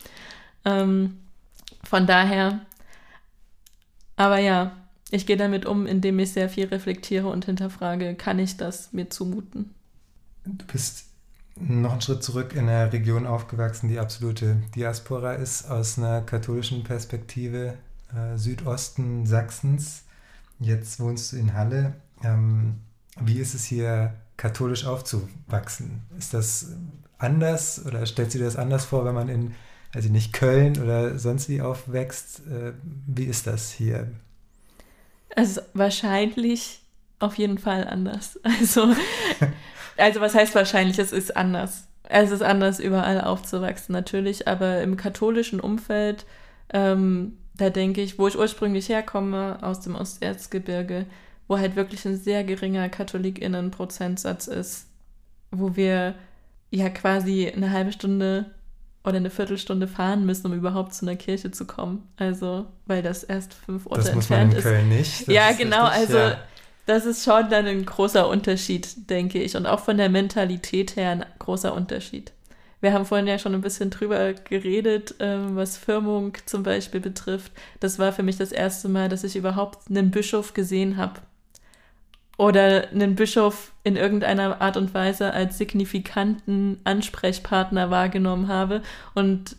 Ähm, 0.64 1.18
von 1.84 2.08
daher, 2.08 2.62
aber 4.16 4.40
ja, 4.40 4.78
ich 5.12 5.26
gehe 5.26 5.38
damit 5.38 5.66
um, 5.66 5.86
indem 5.86 6.20
ich 6.20 6.32
sehr 6.32 6.50
viel 6.50 6.66
reflektiere 6.68 7.28
und 7.28 7.46
hinterfrage, 7.46 8.16
kann 8.16 8.40
ich 8.40 8.58
das 8.58 8.94
mir 8.94 9.10
zumuten? 9.10 9.76
Du 10.46 10.66
bist 10.66 11.06
noch 11.60 11.92
einen 11.92 12.02
Schritt 12.02 12.24
zurück 12.24 12.54
in 12.54 12.70
einer 12.70 12.92
Region 12.92 13.28
aufgewachsen, 13.28 13.90
die 13.90 14.00
absolute 14.00 14.58
Diaspora 14.76 15.34
ist, 15.34 15.70
aus 15.70 15.98
einer 15.98 16.22
katholischen 16.22 16.84
Perspektive, 16.84 17.76
äh, 18.16 18.38
Südosten 18.38 19.26
Sachsens. 19.26 20.04
Jetzt 20.60 21.00
wohnst 21.00 21.34
du 21.34 21.38
in 21.38 21.54
Halle. 21.54 21.94
Ähm, 22.24 22.76
wie 23.20 23.40
ist 23.40 23.54
es 23.54 23.66
hier, 23.66 24.14
katholisch 24.38 24.86
aufzuwachsen? 24.86 26.02
Ist 26.18 26.34
das 26.34 26.72
anders 27.20 27.86
oder 27.86 28.04
stellst 28.06 28.34
du 28.34 28.40
dir 28.40 28.46
das 28.46 28.56
anders 28.56 28.86
vor, 28.86 29.06
wenn 29.06 29.14
man 29.14 29.30
in, 29.30 29.54
also 29.94 30.10
nicht 30.10 30.34
Köln 30.34 30.82
oder 30.82 31.20
sonst 31.20 31.50
wie 31.50 31.62
aufwächst? 31.62 32.48
Äh, 32.48 32.74
wie 33.06 33.26
ist 33.26 33.46
das 33.46 33.72
hier? 33.72 34.10
Also 35.36 35.62
wahrscheinlich 35.74 36.80
auf 37.20 37.36
jeden 37.36 37.58
Fall 37.58 37.88
anders. 37.88 38.40
Also, 38.60 38.94
also 39.98 40.22
was 40.22 40.34
heißt 40.36 40.56
wahrscheinlich, 40.56 40.98
es 41.00 41.12
ist 41.12 41.36
anders. 41.36 41.88
Es 42.04 42.32
ist 42.32 42.42
anders, 42.42 42.80
überall 42.80 43.22
aufzuwachsen, 43.22 43.94
natürlich, 43.94 44.48
aber 44.48 44.82
im 44.82 44.98
katholischen 44.98 45.60
Umfeld 45.60 46.26
ähm, 46.74 47.38
da 47.56 47.70
denke 47.70 48.02
ich, 48.02 48.18
wo 48.18 48.28
ich 48.28 48.38
ursprünglich 48.38 48.90
herkomme, 48.90 49.60
aus 49.62 49.82
dem 49.82 49.96
Osterzgebirge, 49.96 51.06
wo 51.48 51.58
halt 51.58 51.76
wirklich 51.76 52.06
ein 52.06 52.18
sehr 52.18 52.44
geringer 52.44 52.90
KatholikInnen-Prozentsatz 52.90 54.48
ist, 54.48 54.88
wo 55.52 55.76
wir 55.76 56.16
ja 56.70 56.90
quasi 56.90 57.50
eine 57.50 57.72
halbe 57.72 57.92
Stunde 57.92 58.46
oder 59.04 59.18
eine 59.18 59.30
Viertelstunde 59.30 59.88
fahren 59.88 60.26
müssen, 60.26 60.48
um 60.48 60.54
überhaupt 60.54 60.94
zu 60.94 61.06
einer 61.06 61.16
Kirche 61.16 61.52
zu 61.52 61.66
kommen. 61.66 62.08
Also, 62.18 62.68
weil 62.86 63.02
das 63.02 63.24
erst 63.24 63.54
fünf 63.54 63.88
Orte 63.88 64.02
das 64.02 64.10
entfernt 64.10 64.54
ist. 64.54 64.66
Das 64.66 64.66
muss 64.66 64.72
man 64.72 64.82
in 64.82 64.88
Köln 64.88 64.98
nicht. 64.98 65.28
Das 65.28 65.34
ja, 65.34 65.52
genau. 65.54 65.86
Richtig, 65.86 66.02
also, 66.02 66.18
ja. 66.18 66.40
das 66.86 67.06
ist 67.06 67.24
schon 67.24 67.50
dann 67.50 67.66
ein 67.66 67.86
großer 67.86 68.28
Unterschied, 68.28 69.10
denke 69.10 69.42
ich. 69.42 69.56
Und 69.56 69.66
auch 69.66 69.80
von 69.80 69.98
der 69.98 70.10
Mentalität 70.10 70.96
her 70.96 71.12
ein 71.12 71.26
großer 71.40 71.74
Unterschied. 71.74 72.32
Wir 72.80 72.94
haben 72.94 73.06
vorhin 73.06 73.28
ja 73.28 73.38
schon 73.38 73.54
ein 73.54 73.62
bisschen 73.62 73.92
drüber 73.92 74.34
geredet, 74.34 75.16
ähm, 75.20 75.56
was 75.56 75.78
Firmung 75.78 76.34
zum 76.46 76.64
Beispiel 76.64 77.00
betrifft. 77.00 77.52
Das 77.80 78.00
war 78.00 78.12
für 78.12 78.24
mich 78.24 78.38
das 78.38 78.52
erste 78.52 78.90
Mal, 78.90 79.08
dass 79.08 79.24
ich 79.24 79.36
überhaupt 79.36 79.90
einen 79.90 80.10
Bischof 80.10 80.54
gesehen 80.54 80.98
habe. 80.98 81.22
Oder 82.42 82.90
einen 82.90 83.14
Bischof 83.14 83.72
in 83.84 83.96
irgendeiner 83.96 84.62
Art 84.62 84.76
und 84.76 84.96
Weise 84.96 85.32
als 85.32 85.60
signifikanten 85.60 86.80
Ansprechpartner 86.86 87.92
wahrgenommen 87.92 88.48
habe. 88.48 88.82
Und 89.14 89.58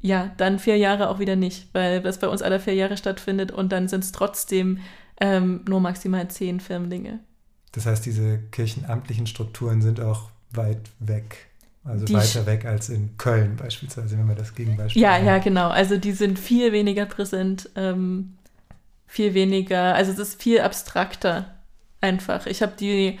ja, 0.00 0.30
dann 0.36 0.60
vier 0.60 0.76
Jahre 0.76 1.08
auch 1.08 1.18
wieder 1.18 1.34
nicht, 1.34 1.66
weil 1.72 2.00
das 2.02 2.20
bei 2.20 2.28
uns 2.28 2.40
alle 2.40 2.60
vier 2.60 2.74
Jahre 2.74 2.96
stattfindet 2.96 3.50
und 3.50 3.72
dann 3.72 3.88
sind 3.88 4.04
es 4.04 4.12
trotzdem 4.12 4.78
ähm, 5.20 5.62
nur 5.68 5.80
maximal 5.80 6.28
zehn 6.28 6.60
Firmlinge. 6.60 7.18
Das 7.72 7.84
heißt, 7.86 8.06
diese 8.06 8.38
kirchenamtlichen 8.52 9.26
Strukturen 9.26 9.82
sind 9.82 9.98
auch 9.98 10.30
weit 10.52 10.90
weg 11.00 11.48
also 11.82 12.04
die 12.04 12.14
weiter 12.14 12.46
weg 12.46 12.64
als 12.64 12.90
in 12.90 13.16
Köln 13.18 13.56
beispielsweise, 13.56 14.16
wenn 14.16 14.28
wir 14.28 14.36
das 14.36 14.54
Gegenbeispiel 14.54 15.02
Ja, 15.02 15.14
haben. 15.14 15.26
ja, 15.26 15.38
genau. 15.38 15.68
Also 15.68 15.96
die 15.96 16.12
sind 16.12 16.38
viel 16.38 16.70
weniger 16.70 17.06
präsent, 17.06 17.70
ähm, 17.74 18.34
viel 19.08 19.34
weniger, 19.34 19.96
also 19.96 20.12
es 20.12 20.18
ist 20.20 20.40
viel 20.40 20.60
abstrakter 20.60 21.53
einfach. 22.04 22.46
Ich 22.46 22.62
habe 22.62 22.74
die 22.78 23.18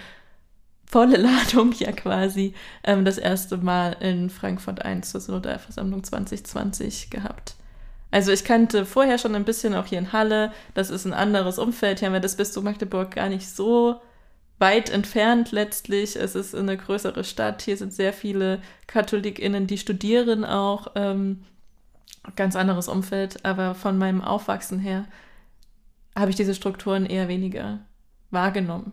volle 0.86 1.16
Ladung 1.28 1.72
ja 1.72 1.90
quasi 1.92 2.54
ähm, 2.84 3.04
das 3.04 3.18
erste 3.18 3.56
Mal 3.56 3.96
in 4.00 4.30
Frankfurt 4.30 4.84
1 4.84 5.10
zur 5.10 5.20
Synodalversammlung 5.20 6.04
2020 6.04 7.10
gehabt. 7.10 7.56
Also 8.10 8.30
ich 8.30 8.44
kannte 8.44 8.86
vorher 8.86 9.18
schon 9.18 9.34
ein 9.34 9.44
bisschen 9.44 9.74
auch 9.74 9.86
hier 9.86 9.98
in 9.98 10.12
Halle, 10.12 10.52
das 10.74 10.90
ist 10.90 11.04
ein 11.04 11.12
anderes 11.14 11.58
Umfeld, 11.58 11.98
hier 11.98 12.06
haben 12.06 12.12
wir 12.12 12.20
das 12.20 12.36
Bistum 12.36 12.62
Magdeburg 12.62 13.10
gar 13.10 13.28
nicht 13.28 13.48
so 13.48 14.00
weit 14.58 14.90
entfernt 14.90 15.50
letztlich. 15.50 16.16
Es 16.16 16.34
ist 16.34 16.54
eine 16.54 16.76
größere 16.76 17.24
Stadt. 17.24 17.62
Hier 17.62 17.76
sind 17.76 17.92
sehr 17.92 18.12
viele 18.12 18.62
KatholikInnen, 18.86 19.66
die 19.66 19.78
studieren 19.78 20.44
auch. 20.44 20.92
Ähm, 20.94 21.44
ganz 22.36 22.56
anderes 22.56 22.88
Umfeld. 22.88 23.44
Aber 23.44 23.74
von 23.74 23.98
meinem 23.98 24.22
Aufwachsen 24.22 24.78
her 24.78 25.06
habe 26.16 26.30
ich 26.30 26.36
diese 26.36 26.54
Strukturen 26.54 27.04
eher 27.04 27.28
weniger 27.28 27.80
wahrgenommen. 28.34 28.92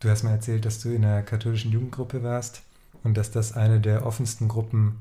Du 0.00 0.08
hast 0.08 0.22
mir 0.22 0.30
erzählt, 0.30 0.64
dass 0.64 0.80
du 0.80 0.90
in 0.90 1.04
einer 1.04 1.22
katholischen 1.22 1.72
Jugendgruppe 1.72 2.22
warst 2.22 2.62
und 3.02 3.16
dass 3.16 3.30
das 3.30 3.52
eine 3.52 3.80
der 3.80 4.06
offensten 4.06 4.48
Gruppen 4.48 5.00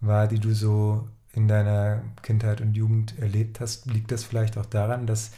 war, 0.00 0.28
die 0.28 0.38
du 0.38 0.54
so 0.54 1.08
in 1.32 1.48
deiner 1.48 2.02
Kindheit 2.22 2.60
und 2.60 2.74
Jugend 2.74 3.18
erlebt 3.18 3.60
hast. 3.60 3.86
Liegt 3.86 4.12
das 4.12 4.24
vielleicht 4.24 4.56
auch 4.58 4.66
daran, 4.66 5.06
dass 5.06 5.32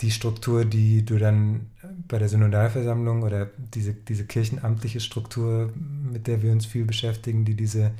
die 0.00 0.10
Struktur, 0.10 0.64
die 0.64 1.04
du 1.04 1.18
dann 1.18 1.70
bei 2.08 2.18
der 2.18 2.28
Synodalversammlung 2.28 3.22
oder 3.22 3.50
diese, 3.56 3.92
diese 3.94 4.24
kirchenamtliche 4.24 5.00
Struktur, 5.00 5.72
mit 5.76 6.26
der 6.26 6.42
wir 6.42 6.50
uns 6.50 6.66
viel 6.66 6.84
beschäftigen, 6.84 7.44
die 7.44 7.54
diese 7.54 7.92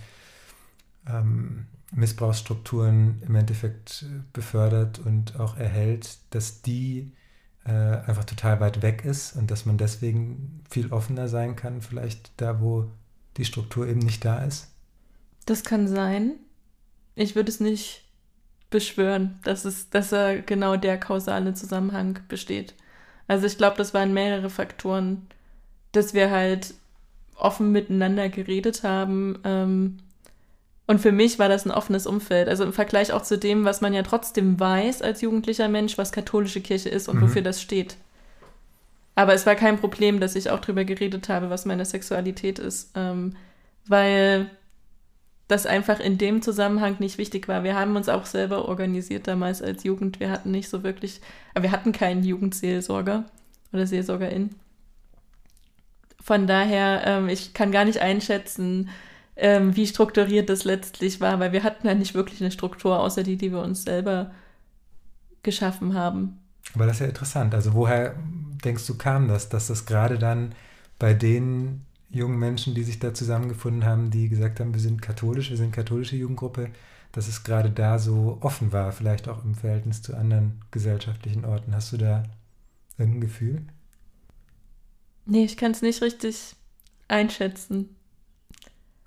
ähm, 1.07 1.67
Missbrauchsstrukturen 1.93 3.23
im 3.27 3.35
Endeffekt 3.37 4.05
befördert 4.33 4.99
und 4.99 5.39
auch 5.39 5.57
erhält, 5.57 6.19
dass 6.31 6.63
die 6.63 7.13
äh, 7.65 7.71
einfach 7.71 8.25
total 8.25 8.61
weit 8.61 8.83
weg 8.83 9.05
ist 9.05 9.37
und 9.37 9.51
dass 9.51 9.67
man 9.67 9.79
deswegen 9.79 10.63
viel 10.69 10.93
offener 10.93 11.29
sein 11.29 11.57
kann, 11.57 11.83
vielleicht 11.83 12.33
da, 12.41 12.61
wo 12.61 12.91
die 13.37 13.45
Struktur 13.45 13.87
eben 13.87 14.01
nicht 14.01 14.25
da 14.25 14.43
ist? 14.45 14.69
Das 15.47 15.65
kann 15.65 15.89
sein. 15.89 16.33
Ich 17.15 17.35
würde 17.35 17.51
es 17.51 17.61
nicht 17.61 18.05
beschwören, 18.71 19.39
dass, 19.45 19.65
es, 19.65 19.91
dass 19.91 20.13
er 20.13 20.41
genau 20.41 20.77
der 20.77 20.99
kausale 20.99 21.55
Zusammenhang 21.55 22.19
besteht. 22.29 22.75
Also 23.29 23.47
ich 23.47 23.57
glaube, 23.57 23.77
das 23.77 23.95
waren 23.95 24.13
mehrere 24.13 24.51
Faktoren, 24.51 25.27
dass 25.93 26.15
wir 26.15 26.31
halt 26.31 26.75
offen 27.37 27.73
miteinander 27.73 28.29
geredet 28.29 28.83
haben. 28.83 29.39
Ähm, 29.45 29.99
und 30.87 31.01
für 31.01 31.13
mich 31.13 31.39
war 31.39 31.49
das 31.49 31.65
ein 31.65 31.71
offenes 31.71 32.07
Umfeld. 32.07 32.49
Also 32.49 32.65
im 32.65 32.73
Vergleich 32.73 33.13
auch 33.13 33.23
zu 33.23 33.39
dem, 33.39 33.65
was 33.65 33.81
man 33.81 33.95
ja 33.95 34.03
trotzdem 34.03 34.59
weiß 34.59 35.03
als 35.03 35.21
jugendlicher 35.21 35.69
Mensch, 35.69 35.97
was 35.97 36.13
katholische 36.13 36.61
Kirche 36.61 36.89
ist 36.89 37.09
und 37.09 37.17
mhm. 37.17 37.23
wofür 37.23 37.43
das 37.43 37.63
steht. 37.63 37.97
Aber 39.15 39.35
es 39.35 39.47
war 39.47 39.55
kein 39.55 39.79
Problem, 39.79 40.21
dass 40.21 40.35
ich 40.35 40.51
auch 40.51 40.61
drüber 40.61 40.85
geredet 40.85 41.29
habe, 41.29 41.51
was 41.51 41.67
meine 41.67 41.85
Sexualität 41.85 42.59
ist. 42.59 42.91
Ähm, 42.95 43.37
weil 43.87 44.51
das 45.49 45.67
einfach 45.67 46.01
in 46.01 46.19
dem 46.19 46.41
Zusammenhang 46.41 46.97
nicht 46.99 47.19
wichtig 47.19 47.47
war. 47.47 47.63
Wir 47.63 47.77
haben 47.77 47.95
uns 47.97 48.09
auch 48.09 48.27
selber 48.27 48.69
organisiert 48.69 49.27
damals 49.27 49.61
als 49.61 49.85
Jugend. 49.85 50.19
Wir 50.19 50.31
hatten 50.31 50.51
nicht 50.51 50.69
so 50.69 50.83
wirklich, 50.83 51.21
wir 51.59 51.71
hatten 51.71 51.93
keinen 51.93 52.25
Jugendseelsorger 52.25 53.25
oder 53.73 53.87
Seelsorgerin. 53.87 54.51
Von 56.23 56.47
daher, 56.47 57.03
ähm, 57.05 57.29
ich 57.29 57.53
kann 57.53 57.73
gar 57.73 57.85
nicht 57.85 57.99
einschätzen, 57.99 58.89
ähm, 59.37 59.77
wie 59.77 59.87
strukturiert 59.87 60.49
das 60.49 60.65
letztlich 60.65 61.21
war, 61.21 61.41
weil 61.41 61.53
wir 61.53 61.63
hatten 61.63 61.87
ja 61.87 61.95
nicht 61.95 62.15
wirklich 62.15 62.41
eine 62.41 62.51
Struktur, 62.51 63.01
außer 63.01 63.23
die, 63.23 63.37
die 63.37 63.53
wir 63.53 63.61
uns 63.63 63.85
selber 63.85 64.33
geschaffen 65.43 65.95
haben. 65.95 66.39
Aber 66.75 66.87
das 66.87 66.97
ist 66.97 67.01
ja 67.01 67.07
interessant. 67.07 67.55
Also 67.55 67.75
woher 67.75 68.15
denkst 68.65 68.87
du 68.87 68.97
kam 68.97 69.29
das, 69.29 69.49
dass 69.49 69.67
das 69.67 69.87
gerade 69.87 70.19
dann 70.19 70.55
bei 70.99 71.15
denen 71.15 71.85
jungen 72.11 72.39
Menschen, 72.39 72.75
die 72.75 72.85
sich 72.85 72.99
da 72.99 73.15
zusammengefunden 73.15 73.85
haben, 73.85 74.11
die 74.11 74.29
gesagt 74.29 74.61
haben, 74.61 74.75
wir 74.75 74.81
sind 74.81 75.03
katholisch, 75.03 75.51
wir 75.51 75.57
sind 75.57 75.73
katholische 75.73 76.17
Jugendgruppe, 76.17 76.71
dass 77.11 77.27
es 77.27 77.43
gerade 77.43 77.71
da 77.71 77.99
so 77.99 78.39
offen 78.41 78.73
war, 78.73 78.93
vielleicht 78.93 79.29
auch 79.29 79.45
im 79.45 79.55
Verhältnis 79.55 80.03
zu 80.03 80.15
anderen 80.15 80.61
gesellschaftlichen 80.71 81.45
Orten. 81.45 81.75
Hast 81.75 81.93
du 81.93 81.97
da 81.97 82.23
ein 82.99 83.21
Gefühl? 83.21 83.63
Nee, 85.25 85.45
ich 85.45 85.57
kann 85.57 85.73
es 85.73 85.83
nicht 85.83 86.03
richtig 86.03 86.55
einschätzen. 87.09 87.97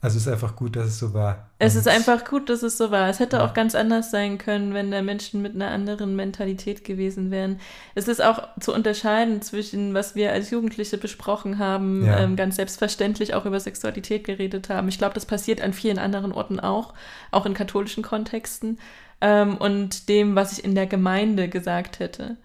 Also 0.05 0.17
es 0.17 0.27
ist 0.27 0.31
einfach 0.31 0.55
gut, 0.55 0.75
dass 0.75 0.85
es 0.85 0.99
so 0.99 1.15
war. 1.15 1.49
Es 1.57 1.73
ist 1.73 1.87
einfach 1.87 2.25
gut, 2.25 2.47
dass 2.49 2.61
es 2.61 2.77
so 2.77 2.91
war. 2.91 3.09
Es 3.09 3.19
hätte 3.19 3.37
ja. 3.37 3.43
auch 3.43 3.55
ganz 3.55 3.73
anders 3.73 4.11
sein 4.11 4.37
können, 4.37 4.75
wenn 4.75 4.91
da 4.91 5.01
Menschen 5.01 5.41
mit 5.41 5.55
einer 5.55 5.71
anderen 5.71 6.15
Mentalität 6.15 6.83
gewesen 6.83 7.31
wären. 7.31 7.59
Es 7.95 8.07
ist 8.07 8.23
auch 8.23 8.47
zu 8.59 8.71
unterscheiden 8.71 9.41
zwischen, 9.41 9.95
was 9.95 10.13
wir 10.13 10.31
als 10.31 10.51
Jugendliche 10.51 10.99
besprochen 10.99 11.57
haben, 11.57 12.05
ja. 12.05 12.19
ähm, 12.19 12.35
ganz 12.35 12.57
selbstverständlich 12.57 13.33
auch 13.33 13.47
über 13.47 13.59
Sexualität 13.59 14.25
geredet 14.25 14.69
haben. 14.69 14.89
Ich 14.89 14.99
glaube, 14.99 15.15
das 15.15 15.25
passiert 15.25 15.59
an 15.59 15.73
vielen 15.73 15.97
anderen 15.97 16.33
Orten 16.33 16.59
auch, 16.59 16.93
auch 17.31 17.47
in 17.47 17.55
katholischen 17.55 18.03
Kontexten. 18.03 18.77
Ähm, 19.21 19.57
und 19.57 20.07
dem, 20.07 20.35
was 20.35 20.55
ich 20.55 20.63
in 20.63 20.75
der 20.75 20.85
Gemeinde 20.85 21.49
gesagt 21.49 21.97
hätte. 21.97 22.37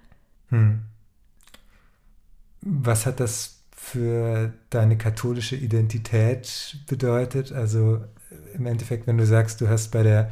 Hm. 0.49 0.81
Was 2.63 3.05
hat 3.05 3.21
das 3.21 3.60
für 3.91 4.53
deine 4.71 4.97
katholische 4.97 5.57
Identität 5.57 6.79
bedeutet. 6.87 7.53
Also 7.53 8.01
im 8.55 8.67
Endeffekt, 8.67 9.07
wenn 9.07 9.19
du 9.19 9.27
sagst, 9.27 9.61
du 9.61 9.69
hast 9.69 9.91
bei 9.91 10.03
der 10.03 10.31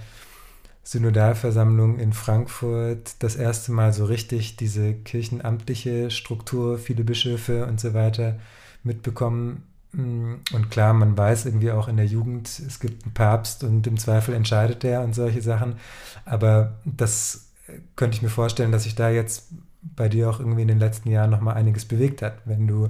Synodalversammlung 0.84 1.98
in 1.98 2.12
Frankfurt 2.12 3.16
das 3.18 3.36
erste 3.36 3.72
Mal 3.72 3.92
so 3.92 4.04
richtig 4.04 4.56
diese 4.56 4.94
kirchenamtliche 4.94 6.10
Struktur, 6.10 6.78
viele 6.78 7.04
Bischöfe 7.04 7.66
und 7.66 7.80
so 7.80 7.94
weiter 7.94 8.38
mitbekommen. 8.84 9.64
Und 9.92 10.70
klar, 10.70 10.92
man 10.94 11.16
weiß 11.16 11.46
irgendwie 11.46 11.72
auch 11.72 11.88
in 11.88 11.96
der 11.96 12.06
Jugend, 12.06 12.48
es 12.48 12.78
gibt 12.78 13.04
einen 13.04 13.14
Papst 13.14 13.64
und 13.64 13.86
im 13.86 13.98
Zweifel 13.98 14.34
entscheidet 14.34 14.82
der 14.82 15.02
und 15.02 15.14
solche 15.14 15.42
Sachen. 15.42 15.76
Aber 16.24 16.78
das 16.84 17.48
könnte 17.96 18.16
ich 18.16 18.22
mir 18.22 18.28
vorstellen, 18.28 18.72
dass 18.72 18.84
sich 18.84 18.94
da 18.94 19.10
jetzt 19.10 19.48
bei 19.82 20.08
dir 20.08 20.30
auch 20.30 20.40
irgendwie 20.40 20.62
in 20.62 20.68
den 20.68 20.78
letzten 20.78 21.10
Jahren 21.10 21.30
nochmal 21.30 21.54
einiges 21.54 21.84
bewegt 21.84 22.22
hat, 22.22 22.38
wenn 22.44 22.66
du 22.66 22.88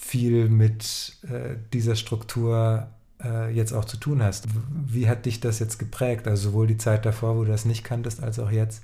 viel 0.00 0.48
mit 0.48 1.16
äh, 1.24 1.56
dieser 1.72 1.96
Struktur 1.96 2.86
äh, 3.22 3.52
jetzt 3.52 3.72
auch 3.72 3.84
zu 3.84 3.96
tun 3.98 4.22
hast. 4.22 4.46
Wie 4.86 5.08
hat 5.08 5.26
dich 5.26 5.40
das 5.40 5.58
jetzt 5.58 5.78
geprägt? 5.78 6.26
Also 6.28 6.50
sowohl 6.50 6.68
die 6.68 6.78
Zeit 6.78 7.04
davor, 7.04 7.36
wo 7.36 7.44
du 7.44 7.50
das 7.50 7.64
nicht 7.64 7.84
kanntest, 7.84 8.22
als 8.22 8.38
auch 8.38 8.50
jetzt? 8.50 8.82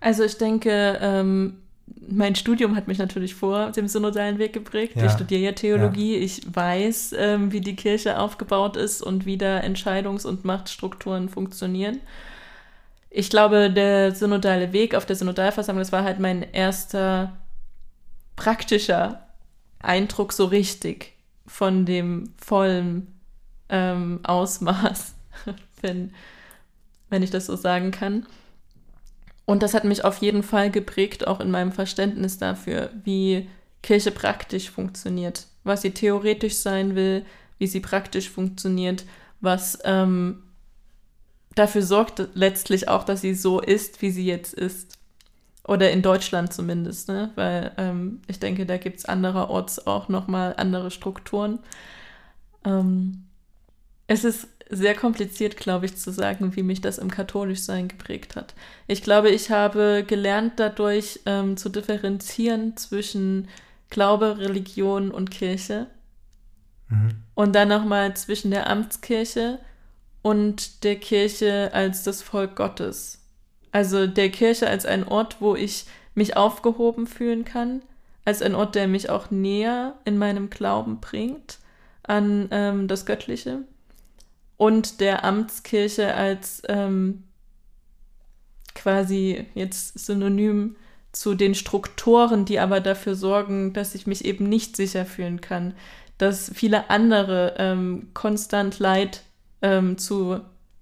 Also 0.00 0.24
ich 0.24 0.36
denke, 0.36 0.98
ähm, 1.00 1.54
mein 2.10 2.34
Studium 2.34 2.76
hat 2.76 2.88
mich 2.88 2.98
natürlich 2.98 3.34
vor 3.34 3.70
dem 3.70 3.86
synodalen 3.88 4.38
Weg 4.38 4.52
geprägt. 4.52 4.96
Ja. 4.96 5.06
Ich 5.06 5.12
studiere 5.12 5.40
ja 5.40 5.52
Theologie. 5.52 6.16
Ja. 6.16 6.24
Ich 6.24 6.42
weiß, 6.52 7.14
ähm, 7.16 7.52
wie 7.52 7.60
die 7.60 7.76
Kirche 7.76 8.18
aufgebaut 8.18 8.76
ist 8.76 9.00
und 9.00 9.26
wie 9.26 9.38
da 9.38 9.60
Entscheidungs- 9.60 10.26
und 10.26 10.44
Machtstrukturen 10.44 11.28
funktionieren. 11.28 12.00
Ich 13.10 13.30
glaube, 13.30 13.70
der 13.70 14.14
synodale 14.14 14.72
Weg 14.72 14.94
auf 14.94 15.06
der 15.06 15.16
Synodalversammlung, 15.16 15.80
das 15.80 15.92
war 15.92 16.02
halt 16.02 16.18
mein 16.18 16.42
erster 16.52 17.32
praktischer 18.36 19.27
Eindruck 19.80 20.32
so 20.32 20.46
richtig 20.46 21.14
von 21.46 21.86
dem 21.86 22.34
vollen 22.36 23.18
ähm, 23.68 24.20
Ausmaß, 24.22 25.14
wenn, 25.80 26.12
wenn 27.10 27.22
ich 27.22 27.30
das 27.30 27.46
so 27.46 27.56
sagen 27.56 27.90
kann. 27.90 28.26
Und 29.44 29.62
das 29.62 29.72
hat 29.72 29.84
mich 29.84 30.04
auf 30.04 30.18
jeden 30.18 30.42
Fall 30.42 30.70
geprägt, 30.70 31.26
auch 31.26 31.40
in 31.40 31.50
meinem 31.50 31.72
Verständnis 31.72 32.36
dafür, 32.36 32.90
wie 33.04 33.48
Kirche 33.82 34.10
praktisch 34.10 34.70
funktioniert, 34.70 35.46
was 35.64 35.82
sie 35.82 35.92
theoretisch 35.92 36.56
sein 36.56 36.94
will, 36.94 37.24
wie 37.58 37.66
sie 37.66 37.80
praktisch 37.80 38.28
funktioniert, 38.28 39.04
was 39.40 39.78
ähm, 39.84 40.42
dafür 41.54 41.82
sorgt 41.82 42.28
letztlich 42.34 42.88
auch, 42.88 43.04
dass 43.04 43.22
sie 43.22 43.34
so 43.34 43.60
ist, 43.60 44.02
wie 44.02 44.10
sie 44.10 44.26
jetzt 44.26 44.54
ist. 44.54 44.97
Oder 45.68 45.90
in 45.90 46.00
Deutschland 46.00 46.50
zumindest, 46.50 47.08
ne? 47.08 47.30
weil 47.34 47.72
ähm, 47.76 48.22
ich 48.26 48.40
denke, 48.40 48.64
da 48.64 48.78
gibt 48.78 49.00
es 49.00 49.04
andererorts 49.04 49.86
auch 49.86 50.08
nochmal 50.08 50.54
andere 50.56 50.90
Strukturen. 50.90 51.58
Ähm, 52.64 53.26
es 54.06 54.24
ist 54.24 54.48
sehr 54.70 54.94
kompliziert, 54.94 55.58
glaube 55.58 55.84
ich, 55.84 55.94
zu 55.96 56.10
sagen, 56.10 56.56
wie 56.56 56.62
mich 56.62 56.80
das 56.80 56.96
im 56.96 57.10
Katholischsein 57.10 57.86
geprägt 57.86 58.34
hat. 58.34 58.54
Ich 58.86 59.02
glaube, 59.02 59.28
ich 59.28 59.50
habe 59.50 60.04
gelernt 60.06 60.54
dadurch 60.56 61.20
ähm, 61.26 61.58
zu 61.58 61.68
differenzieren 61.68 62.78
zwischen 62.78 63.48
Glaube, 63.90 64.38
Religion 64.38 65.10
und 65.10 65.30
Kirche. 65.30 65.86
Mhm. 66.88 67.24
Und 67.34 67.54
dann 67.54 67.68
nochmal 67.68 68.16
zwischen 68.16 68.50
der 68.50 68.70
Amtskirche 68.70 69.58
und 70.22 70.82
der 70.82 70.96
Kirche 70.96 71.70
als 71.74 72.04
das 72.04 72.22
Volk 72.22 72.56
Gottes. 72.56 73.17
Also 73.72 74.06
der 74.06 74.30
Kirche 74.30 74.68
als 74.68 74.86
ein 74.86 75.06
Ort, 75.06 75.40
wo 75.40 75.54
ich 75.54 75.84
mich 76.14 76.36
aufgehoben 76.36 77.06
fühlen 77.06 77.44
kann, 77.44 77.82
als 78.24 78.42
ein 78.42 78.54
Ort, 78.54 78.74
der 78.74 78.88
mich 78.88 79.10
auch 79.10 79.30
näher 79.30 79.94
in 80.04 80.18
meinem 80.18 80.50
Glauben 80.50 81.00
bringt 81.00 81.58
an 82.02 82.48
ähm, 82.50 82.88
das 82.88 83.06
Göttliche 83.06 83.60
und 84.58 85.00
der 85.00 85.24
Amtskirche 85.24 86.14
als 86.14 86.62
ähm, 86.68 87.22
quasi 88.74 89.46
jetzt 89.54 89.98
synonym 89.98 90.76
zu 91.12 91.34
den 91.34 91.54
Strukturen, 91.54 92.44
die 92.44 92.58
aber 92.58 92.80
dafür 92.80 93.14
sorgen, 93.14 93.72
dass 93.72 93.94
ich 93.94 94.06
mich 94.06 94.24
eben 94.24 94.48
nicht 94.48 94.76
sicher 94.76 95.06
fühlen 95.06 95.40
kann, 95.40 95.74
dass 96.18 96.50
viele 96.54 96.90
andere 96.90 97.54
ähm, 97.56 98.10
konstant 98.12 98.78
Leid 98.78 99.22
ähm, 99.62 99.96
zu 99.96 100.40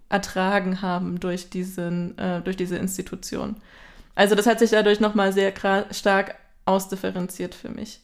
ertragen 0.08 0.82
haben 0.82 1.20
durch, 1.20 1.50
diesen, 1.50 2.16
äh, 2.18 2.40
durch 2.40 2.56
diese 2.56 2.76
Institution. 2.76 3.56
Also 4.14 4.34
das 4.34 4.46
hat 4.46 4.58
sich 4.58 4.70
dadurch 4.70 5.00
nochmal 5.00 5.32
sehr 5.32 5.52
stark 5.90 6.34
ausdifferenziert 6.64 7.54
für 7.54 7.68
mich. 7.68 8.00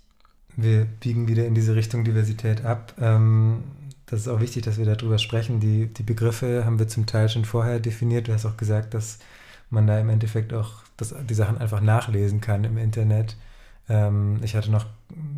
Wir 0.57 0.85
biegen 0.85 1.29
wieder 1.29 1.47
in 1.47 1.55
diese 1.55 1.75
Richtung 1.75 2.05
Diversität 2.05 2.65
ab. 2.65 2.95
Ähm, 3.01 3.63
das 4.07 4.21
ist 4.21 4.29
auch 4.29 4.41
wichtig, 4.41 4.63
dass 4.65 4.77
wir 4.77 4.85
darüber 4.85 5.19
sprechen. 5.19 5.61
Die, 5.61 5.87
die 5.87 6.03
Begriffe 6.03 6.65
haben 6.67 6.79
wir 6.79 6.89
zum 6.89 7.07
Teil 7.07 7.29
schon 7.31 7.47
vorher 7.47 7.81
definiert. 7.81 8.29
Du 8.29 8.35
hast 8.35 8.45
auch 8.45 8.59
gesagt, 8.59 8.93
dass 8.93 9.19
man 9.71 9.87
da 9.87 9.99
im 9.99 10.11
Endeffekt 10.11 10.53
auch 10.53 10.83
das, 10.99 11.15
die 11.29 11.35
Sachen 11.35 11.57
einfach 11.57 11.81
nachlesen 11.81 12.43
kann 12.43 12.65
im 12.65 12.77
Internet. 12.77 13.37
Ähm, 13.89 14.39
ich 14.43 14.55
hatte 14.55 14.71
noch 14.71 14.87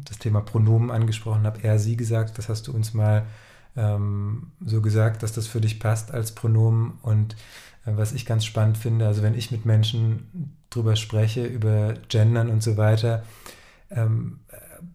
das 0.04 0.18
Thema 0.18 0.40
Pronomen 0.40 0.90
angesprochen, 0.90 1.46
habe 1.46 1.60
er, 1.62 1.78
sie 1.78 1.96
gesagt. 1.96 2.36
Das 2.36 2.48
hast 2.48 2.66
du 2.66 2.72
uns 2.72 2.94
mal 2.94 3.26
ähm, 3.76 4.52
so 4.64 4.80
gesagt, 4.80 5.22
dass 5.22 5.32
das 5.32 5.46
für 5.46 5.60
dich 5.60 5.80
passt 5.80 6.12
als 6.12 6.32
Pronomen. 6.32 6.98
Und 7.02 7.34
äh, 7.86 7.92
was 7.96 8.12
ich 8.12 8.26
ganz 8.26 8.44
spannend 8.44 8.78
finde, 8.78 9.06
also 9.06 9.22
wenn 9.22 9.34
ich 9.34 9.50
mit 9.50 9.64
Menschen 9.64 10.56
drüber 10.70 10.96
spreche, 10.96 11.44
über 11.46 11.94
Gendern 12.08 12.50
und 12.50 12.62
so 12.62 12.76
weiter, 12.76 13.24
ähm, 13.90 14.40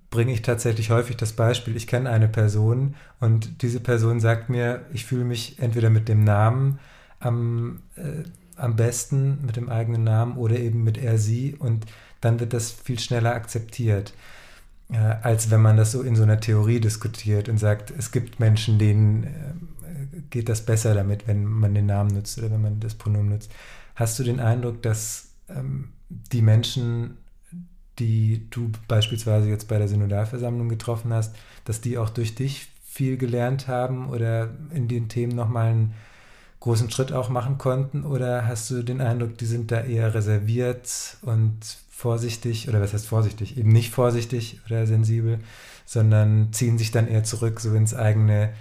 bringe 0.09 0.33
ich 0.33 0.41
tatsächlich 0.41 0.89
häufig 0.89 1.17
das 1.17 1.33
Beispiel, 1.33 1.75
ich 1.75 1.87
kenne 1.87 2.09
eine 2.09 2.27
Person 2.27 2.95
und 3.19 3.61
diese 3.61 3.79
Person 3.79 4.19
sagt 4.19 4.49
mir, 4.49 4.85
ich 4.91 5.05
fühle 5.05 5.23
mich 5.23 5.59
entweder 5.59 5.89
mit 5.89 6.09
dem 6.09 6.23
Namen 6.23 6.79
am, 7.19 7.83
äh, 7.95 8.23
am 8.55 8.75
besten, 8.75 9.45
mit 9.45 9.55
dem 9.55 9.69
eigenen 9.69 10.03
Namen 10.03 10.37
oder 10.37 10.57
eben 10.57 10.83
mit 10.83 10.97
er, 10.97 11.17
sie 11.17 11.55
und 11.55 11.85
dann 12.21 12.39
wird 12.39 12.53
das 12.53 12.71
viel 12.71 12.99
schneller 12.99 13.33
akzeptiert, 13.33 14.13
äh, 14.91 14.97
als 14.97 15.51
wenn 15.51 15.61
man 15.61 15.77
das 15.77 15.91
so 15.91 16.01
in 16.01 16.15
so 16.15 16.23
einer 16.23 16.39
Theorie 16.39 16.79
diskutiert 16.79 17.49
und 17.49 17.57
sagt, 17.57 17.91
es 17.91 18.11
gibt 18.11 18.39
Menschen, 18.39 18.79
denen 18.79 19.23
äh, 19.23 20.21
geht 20.29 20.49
das 20.49 20.65
besser 20.65 20.93
damit, 20.93 21.27
wenn 21.27 21.45
man 21.45 21.73
den 21.73 21.85
Namen 21.85 22.13
nutzt 22.13 22.37
oder 22.37 22.51
wenn 22.51 22.61
man 22.61 22.79
das 22.79 22.95
Pronomen 22.95 23.29
nutzt. 23.29 23.51
Hast 23.95 24.17
du 24.19 24.23
den 24.23 24.39
Eindruck, 24.39 24.81
dass 24.81 25.29
ähm, 25.49 25.89
die 26.09 26.41
Menschen 26.41 27.17
die 27.99 28.47
du 28.49 28.71
beispielsweise 28.87 29.49
jetzt 29.49 29.67
bei 29.67 29.77
der 29.77 29.87
Synodalversammlung 29.87 30.69
getroffen 30.69 31.13
hast, 31.13 31.35
dass 31.65 31.81
die 31.81 31.97
auch 31.97 32.09
durch 32.09 32.35
dich 32.35 32.69
viel 32.83 33.17
gelernt 33.17 33.67
haben 33.67 34.09
oder 34.09 34.49
in 34.73 34.87
den 34.87 35.09
Themen 35.09 35.35
nochmal 35.35 35.67
einen 35.67 35.93
großen 36.59 36.89
Schritt 36.89 37.11
auch 37.11 37.29
machen 37.29 37.57
konnten? 37.57 38.03
Oder 38.03 38.47
hast 38.47 38.71
du 38.71 38.83
den 38.83 39.01
Eindruck, 39.01 39.37
die 39.37 39.45
sind 39.45 39.71
da 39.71 39.81
eher 39.81 40.13
reserviert 40.13 41.17
und 41.21 41.77
vorsichtig, 41.99 42.69
oder 42.69 42.79
was 42.79 42.93
heißt 42.93 43.07
vorsichtig? 43.07 43.57
Eben 43.57 43.73
nicht 43.73 43.91
vorsichtig 43.91 44.61
oder 44.65 44.87
sensibel, 44.87 45.39
sondern 45.85 46.53
ziehen 46.53 46.77
sich 46.77 46.91
dann 46.91 47.09
eher 47.09 47.25
zurück, 47.25 47.59
so 47.59 47.75
ins 47.75 47.93
eigene 47.93 48.53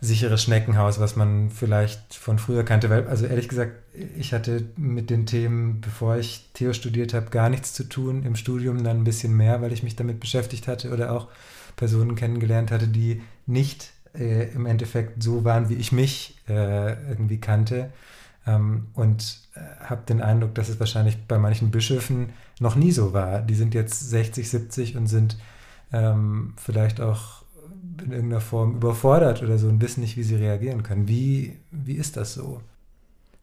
sichere 0.00 0.36
Schneckenhaus, 0.36 0.98
was 0.98 1.14
man 1.14 1.50
vielleicht 1.50 2.16
von 2.16 2.40
früher 2.40 2.64
kannte. 2.64 2.90
Weil, 2.90 3.06
also 3.06 3.24
ehrlich 3.24 3.48
gesagt, 3.48 3.72
ich 4.18 4.32
hatte 4.34 4.64
mit 4.76 5.10
den 5.10 5.26
Themen, 5.26 5.80
bevor 5.80 6.16
ich 6.16 6.50
Theo 6.54 6.72
studiert 6.72 7.14
habe, 7.14 7.30
gar 7.30 7.50
nichts 7.50 7.72
zu 7.72 7.84
tun. 7.84 8.24
Im 8.24 8.34
Studium 8.34 8.82
dann 8.82 8.98
ein 8.98 9.04
bisschen 9.04 9.36
mehr, 9.36 9.62
weil 9.62 9.72
ich 9.72 9.84
mich 9.84 9.94
damit 9.94 10.18
beschäftigt 10.18 10.66
hatte 10.66 10.92
oder 10.92 11.12
auch 11.12 11.28
Personen 11.76 12.16
kennengelernt 12.16 12.72
hatte, 12.72 12.88
die 12.88 13.22
nicht 13.46 13.92
äh, 14.12 14.50
im 14.54 14.66
Endeffekt 14.66 15.22
so 15.22 15.44
waren, 15.44 15.68
wie 15.68 15.74
ich 15.74 15.92
mich 15.92 16.36
äh, 16.48 16.94
irgendwie 17.08 17.38
kannte. 17.38 17.90
Ähm, 18.46 18.86
und 18.94 19.40
äh, 19.54 19.84
habe 19.84 20.02
den 20.08 20.22
Eindruck, 20.22 20.54
dass 20.54 20.68
es 20.68 20.78
wahrscheinlich 20.78 21.16
bei 21.26 21.38
manchen 21.38 21.70
Bischöfen 21.70 22.30
noch 22.60 22.76
nie 22.76 22.92
so 22.92 23.12
war. 23.12 23.40
Die 23.40 23.54
sind 23.54 23.74
jetzt 23.74 24.08
60, 24.10 24.48
70 24.48 24.96
und 24.96 25.06
sind 25.08 25.36
ähm, 25.92 26.54
vielleicht 26.56 27.00
auch 27.00 27.42
in 28.04 28.12
irgendeiner 28.12 28.40
Form 28.40 28.76
überfordert 28.76 29.42
oder 29.42 29.58
so 29.58 29.68
und 29.68 29.80
wissen 29.80 30.00
nicht, 30.00 30.16
wie 30.16 30.22
sie 30.22 30.36
reagieren 30.36 30.82
können. 30.82 31.08
Wie, 31.08 31.56
wie 31.70 31.94
ist 31.94 32.16
das 32.16 32.34
so? 32.34 32.60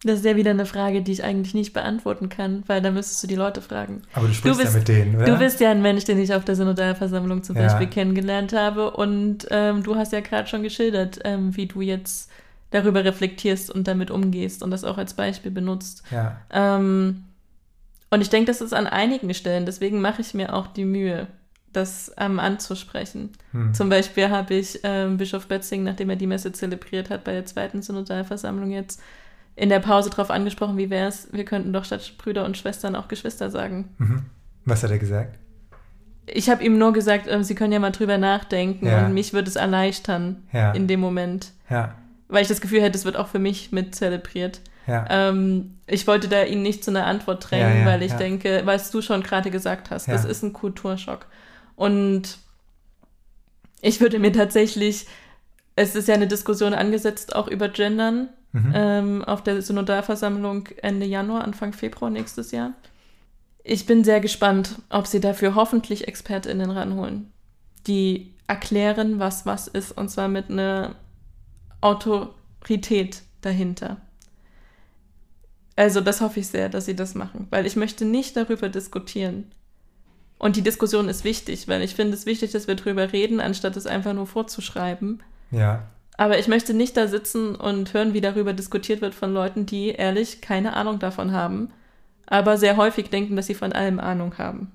Das 0.05 0.19
ist 0.19 0.25
ja 0.25 0.35
wieder 0.35 0.51
eine 0.51 0.65
Frage, 0.65 1.01
die 1.01 1.13
ich 1.13 1.23
eigentlich 1.23 1.53
nicht 1.53 1.71
beantworten 1.71 2.27
kann, 2.27 2.63
weil 2.67 2.81
da 2.81 2.91
müsstest 2.91 3.23
du 3.23 3.27
die 3.27 3.35
Leute 3.35 3.61
fragen. 3.61 4.01
Aber 4.13 4.27
du 4.27 4.33
sprichst 4.33 4.59
du 4.59 4.61
bist, 4.61 4.73
ja 4.73 4.79
mit 4.79 4.87
denen, 4.89 5.15
oder? 5.15 5.25
Du 5.25 5.37
bist 5.37 5.61
ja 5.61 5.71
ein 5.71 5.81
Mensch, 5.81 6.03
den 6.03 6.19
ich 6.19 6.33
auf 6.33 6.43
der 6.43 6.55
Synodalversammlung 6.55 7.41
zum 7.43 7.55
ja. 7.55 7.63
Beispiel 7.63 7.87
kennengelernt 7.87 8.51
habe. 8.51 8.91
Und 8.91 9.47
ähm, 9.49 9.81
du 9.81 9.95
hast 9.95 10.11
ja 10.11 10.19
gerade 10.19 10.47
schon 10.49 10.61
geschildert, 10.61 11.19
ähm, 11.23 11.55
wie 11.55 11.67
du 11.67 11.79
jetzt 11.79 12.29
darüber 12.73 13.03
reflektierst 13.05 13.69
und 13.71 13.87
damit 13.87 14.11
umgehst 14.11 14.63
und 14.63 14.71
das 14.71 14.83
auch 14.83 14.97
als 14.97 15.13
Beispiel 15.13 15.51
benutzt. 15.51 16.03
Ja. 16.11 16.37
Ähm, 16.51 17.23
und 18.09 18.21
ich 18.21 18.29
denke, 18.29 18.47
das 18.47 18.61
ist 18.61 18.73
an 18.73 18.85
einigen 18.87 19.33
Stellen. 19.33 19.65
Deswegen 19.65 20.01
mache 20.01 20.21
ich 20.21 20.33
mir 20.33 20.53
auch 20.53 20.67
die 20.67 20.85
Mühe, 20.85 21.27
das 21.71 22.11
ähm, 22.17 22.39
anzusprechen. 22.39 23.31
Hm. 23.51 23.73
Zum 23.73 23.89
Beispiel 23.89 24.29
habe 24.29 24.53
ich 24.53 24.79
ähm, 24.83 25.17
Bischof 25.17 25.47
Betzing, 25.47 25.83
nachdem 25.83 26.09
er 26.11 26.15
die 26.15 26.27
Messe 26.27 26.51
zelebriert 26.51 27.09
hat, 27.09 27.23
bei 27.23 27.31
der 27.31 27.45
zweiten 27.45 27.81
Synodalversammlung 27.81 28.71
jetzt 28.71 29.01
in 29.55 29.69
der 29.69 29.79
Pause 29.79 30.09
darauf 30.09 30.29
angesprochen, 30.31 30.77
wie 30.77 30.89
wäre 30.89 31.07
es, 31.07 31.27
wir 31.31 31.45
könnten 31.45 31.73
doch 31.73 31.85
statt 31.85 32.13
Brüder 32.17 32.45
und 32.45 32.57
Schwestern 32.57 32.95
auch 32.95 33.07
Geschwister 33.07 33.49
sagen. 33.49 33.89
Mhm. 33.97 34.25
Was 34.65 34.83
hat 34.83 34.91
er 34.91 34.99
gesagt? 34.99 35.37
ich 36.25 36.49
habe 36.49 36.63
ihm 36.63 36.77
nur 36.77 36.93
gesagt, 36.93 37.27
äh, 37.27 37.43
sie 37.43 37.53
können 37.53 37.73
ja 37.73 37.79
mal 37.79 37.91
drüber 37.91 38.17
nachdenken 38.17 38.85
Ja. 38.87 39.05
und 39.05 39.13
mich 39.13 39.33
würde 39.33 39.49
es 39.49 39.57
erleichtern 39.57 40.43
Ja. 40.53 40.71
in 40.71 40.87
dem 40.87 41.01
Moment. 41.01 41.51
Ja, 41.69 41.95
Weil 42.33 42.41
ich 42.41 42.47
das 42.47 42.61
Gefühl 42.61 42.81
hätte, 42.81 42.97
es 42.97 43.05
wird 43.05 43.15
auch 43.15 43.27
für 43.27 43.39
mich 43.39 43.71
mit 43.71 43.93
zelebriert. 43.93 44.61
ja, 44.87 45.05
Ähm, 45.09 45.77
ich 45.85 46.07
wollte 46.07 46.27
da 46.27 46.43
ihn 46.43 46.61
nicht 46.61 46.83
zu 46.83 46.91
einer 46.91 47.05
Antwort 47.05 47.49
drängen, 47.49 47.69
Ja, 47.69 47.79
ja, 47.81 47.85
weil 47.85 48.01
ich 48.01 48.13
denke, 48.13 48.63
was 48.65 48.89
du 48.91 49.01
schon 49.01 49.21
gerade 49.21 49.51
gesagt 49.51 49.91
hast, 49.91 50.07
das 50.07 50.25
ist 50.25 50.43
ein 50.43 50.51
Kulturschock. 50.51 51.27
Und 51.75 52.39
ich 53.81 54.01
würde 54.01 54.17
mir 54.17 54.31
tatsächlich, 54.31 55.05
es 55.75 55.95
ist 55.95 56.07
ja 56.07 56.15
eine 56.15 56.27
Diskussion 56.27 56.73
angesetzt, 56.73 57.35
auch 57.35 57.47
über 57.47 57.69
Gendern 57.69 58.29
mhm. 58.51 58.73
ähm, 58.73 59.23
auf 59.25 59.43
der 59.43 59.61
Synodalversammlung 59.61 60.69
Ende 60.81 61.05
Januar, 61.05 61.43
Anfang 61.43 61.73
Februar 61.73 62.09
nächstes 62.09 62.51
Jahr. 62.51 62.73
Ich 63.63 63.85
bin 63.85 64.03
sehr 64.03 64.21
gespannt, 64.21 64.75
ob 64.89 65.05
sie 65.07 65.19
dafür 65.19 65.55
hoffentlich 65.55 66.07
ExpertInnen 66.07 66.71
ranholen, 66.71 67.31
die 67.87 68.33
erklären, 68.47 69.19
was 69.19 69.45
was 69.45 69.67
ist, 69.67 69.91
und 69.91 70.09
zwar 70.09 70.27
mit 70.27 70.49
einer 70.49 70.95
Autorität 71.83 73.21
dahinter. 73.41 73.97
Also 75.75 76.01
das 76.01 76.21
hoffe 76.21 76.39
ich 76.39 76.47
sehr, 76.47 76.69
dass 76.69 76.85
sie 76.85 76.95
das 76.95 77.15
machen, 77.15 77.47
weil 77.49 77.65
ich 77.65 77.75
möchte 77.75 78.05
nicht 78.05 78.37
darüber 78.37 78.69
diskutieren. 78.69 79.51
Und 80.37 80.55
die 80.55 80.61
Diskussion 80.61 81.09
ist 81.09 81.23
wichtig, 81.23 81.67
weil 81.67 81.81
ich 81.81 81.95
finde 81.95 82.13
es 82.13 82.25
wichtig, 82.25 82.51
dass 82.51 82.67
wir 82.67 82.75
darüber 82.75 83.11
reden, 83.11 83.39
anstatt 83.39 83.75
es 83.77 83.87
einfach 83.87 84.13
nur 84.13 84.27
vorzuschreiben. 84.27 85.23
ja, 85.51 85.83
Aber 86.17 86.37
ich 86.37 86.47
möchte 86.47 86.73
nicht 86.73 86.95
da 86.95 87.07
sitzen 87.07 87.55
und 87.55 87.93
hören, 87.93 88.13
wie 88.13 88.21
darüber 88.21 88.53
diskutiert 88.53 89.01
wird 89.01 89.15
von 89.15 89.33
Leuten, 89.33 89.65
die 89.65 89.89
ehrlich 89.89 90.41
keine 90.41 90.75
Ahnung 90.75 90.99
davon 90.99 91.31
haben, 91.31 91.71
aber 92.27 92.57
sehr 92.57 92.77
häufig 92.77 93.09
denken, 93.09 93.35
dass 93.35 93.47
sie 93.47 93.55
von 93.55 93.73
allem 93.73 93.99
Ahnung 93.99 94.37
haben. 94.37 94.71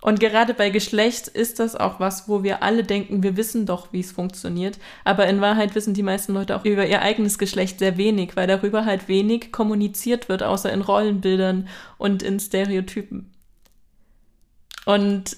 Und 0.00 0.20
gerade 0.20 0.54
bei 0.54 0.70
Geschlecht 0.70 1.26
ist 1.26 1.58
das 1.58 1.74
auch 1.74 1.98
was, 1.98 2.28
wo 2.28 2.44
wir 2.44 2.62
alle 2.62 2.84
denken, 2.84 3.24
wir 3.24 3.36
wissen 3.36 3.66
doch, 3.66 3.92
wie 3.92 4.00
es 4.00 4.12
funktioniert. 4.12 4.78
Aber 5.04 5.26
in 5.26 5.40
Wahrheit 5.40 5.74
wissen 5.74 5.92
die 5.92 6.04
meisten 6.04 6.34
Leute 6.34 6.54
auch 6.54 6.64
über 6.64 6.86
ihr 6.86 7.02
eigenes 7.02 7.36
Geschlecht 7.36 7.80
sehr 7.80 7.96
wenig, 7.96 8.36
weil 8.36 8.46
darüber 8.46 8.84
halt 8.84 9.08
wenig 9.08 9.50
kommuniziert 9.50 10.28
wird, 10.28 10.44
außer 10.44 10.72
in 10.72 10.82
Rollenbildern 10.82 11.68
und 11.98 12.22
in 12.22 12.38
Stereotypen. 12.38 13.32
Und 14.86 15.36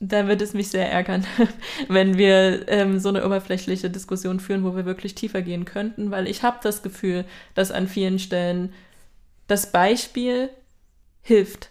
da 0.00 0.26
wird 0.26 0.42
es 0.42 0.52
mich 0.52 0.68
sehr 0.68 0.90
ärgern, 0.90 1.24
wenn 1.88 2.18
wir 2.18 2.68
ähm, 2.68 2.98
so 2.98 3.10
eine 3.10 3.24
oberflächliche 3.24 3.88
Diskussion 3.88 4.40
führen, 4.40 4.64
wo 4.64 4.74
wir 4.74 4.84
wirklich 4.84 5.14
tiefer 5.14 5.42
gehen 5.42 5.64
könnten, 5.64 6.10
weil 6.10 6.26
ich 6.26 6.42
habe 6.42 6.58
das 6.62 6.82
Gefühl, 6.82 7.24
dass 7.54 7.70
an 7.70 7.86
vielen 7.86 8.18
Stellen 8.18 8.72
das 9.46 9.70
Beispiel 9.70 10.50
hilft 11.22 11.70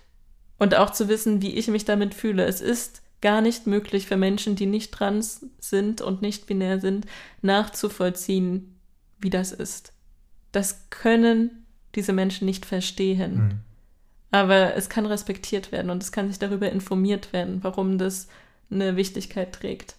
und 0.59 0.75
auch 0.75 0.91
zu 0.91 1.07
wissen, 1.07 1.41
wie 1.41 1.55
ich 1.55 1.67
mich 1.69 1.85
damit 1.85 2.13
fühle. 2.13 2.45
Es 2.45 2.61
ist 2.61 3.01
gar 3.21 3.41
nicht 3.41 3.67
möglich 3.67 4.05
für 4.07 4.17
Menschen, 4.17 4.55
die 4.55 4.65
nicht 4.65 4.93
trans 4.93 5.45
sind 5.59 6.01
und 6.01 6.21
nicht 6.21 6.45
binär 6.45 6.79
sind, 6.79 7.05
nachzuvollziehen, 7.41 8.79
wie 9.19 9.29
das 9.29 9.51
ist. 9.51 9.93
Das 10.51 10.89
können 10.89 11.65
diese 11.95 12.13
Menschen 12.13 12.45
nicht 12.45 12.65
verstehen. 12.65 13.35
mhm. 13.35 13.51
Aber 14.31 14.75
es 14.75 14.89
kann 14.89 15.07
respektiert 15.07 15.71
werden 15.71 15.89
und 15.89 16.03
es 16.03 16.11
kann 16.11 16.27
sich 16.27 16.37
darüber 16.37 16.71
informiert 16.71 17.33
werden, 17.33 17.63
warum 17.63 17.97
das 17.97 18.27
eine 18.69 18.95
Wichtigkeit 18.95 19.53
trägt. 19.53 19.95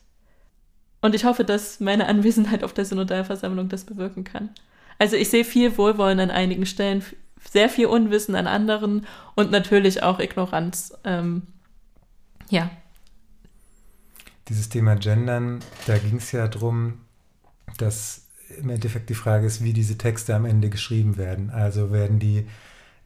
Und 1.01 1.14
ich 1.14 1.25
hoffe, 1.25 1.44
dass 1.44 1.81
meine 1.81 2.07
Anwesenheit 2.07 2.62
auf 2.62 2.73
der 2.73 2.85
Synodalversammlung 2.85 3.68
das 3.68 3.85
bewirken 3.85 4.23
kann. 4.23 4.51
Also 4.99 5.16
ich 5.16 5.31
sehe 5.31 5.44
viel 5.44 5.77
Wohlwollen 5.77 6.20
an 6.20 6.31
einigen 6.31 6.66
Stellen, 6.66 7.03
sehr 7.48 7.68
viel 7.68 7.87
Unwissen 7.87 8.35
an 8.35 8.46
anderen 8.46 9.07
und 9.35 9.50
natürlich 9.50 10.03
auch 10.03 10.18
Ignoranz. 10.18 10.94
Ähm, 11.05 11.42
ja, 12.48 12.70
dieses 14.50 14.68
Thema 14.68 14.96
Gendern, 14.96 15.61
da 15.87 15.96
ging 15.96 16.16
es 16.16 16.33
ja 16.33 16.48
darum, 16.48 16.98
dass 17.79 18.26
im 18.59 18.68
Endeffekt 18.68 19.09
die 19.09 19.14
Frage 19.14 19.46
ist, 19.46 19.62
wie 19.62 19.72
diese 19.72 19.96
Texte 19.96 20.35
am 20.35 20.44
Ende 20.44 20.68
geschrieben 20.70 21.16
werden. 21.16 21.50
Also 21.50 21.92
werden 21.92 22.18
die 22.18 22.48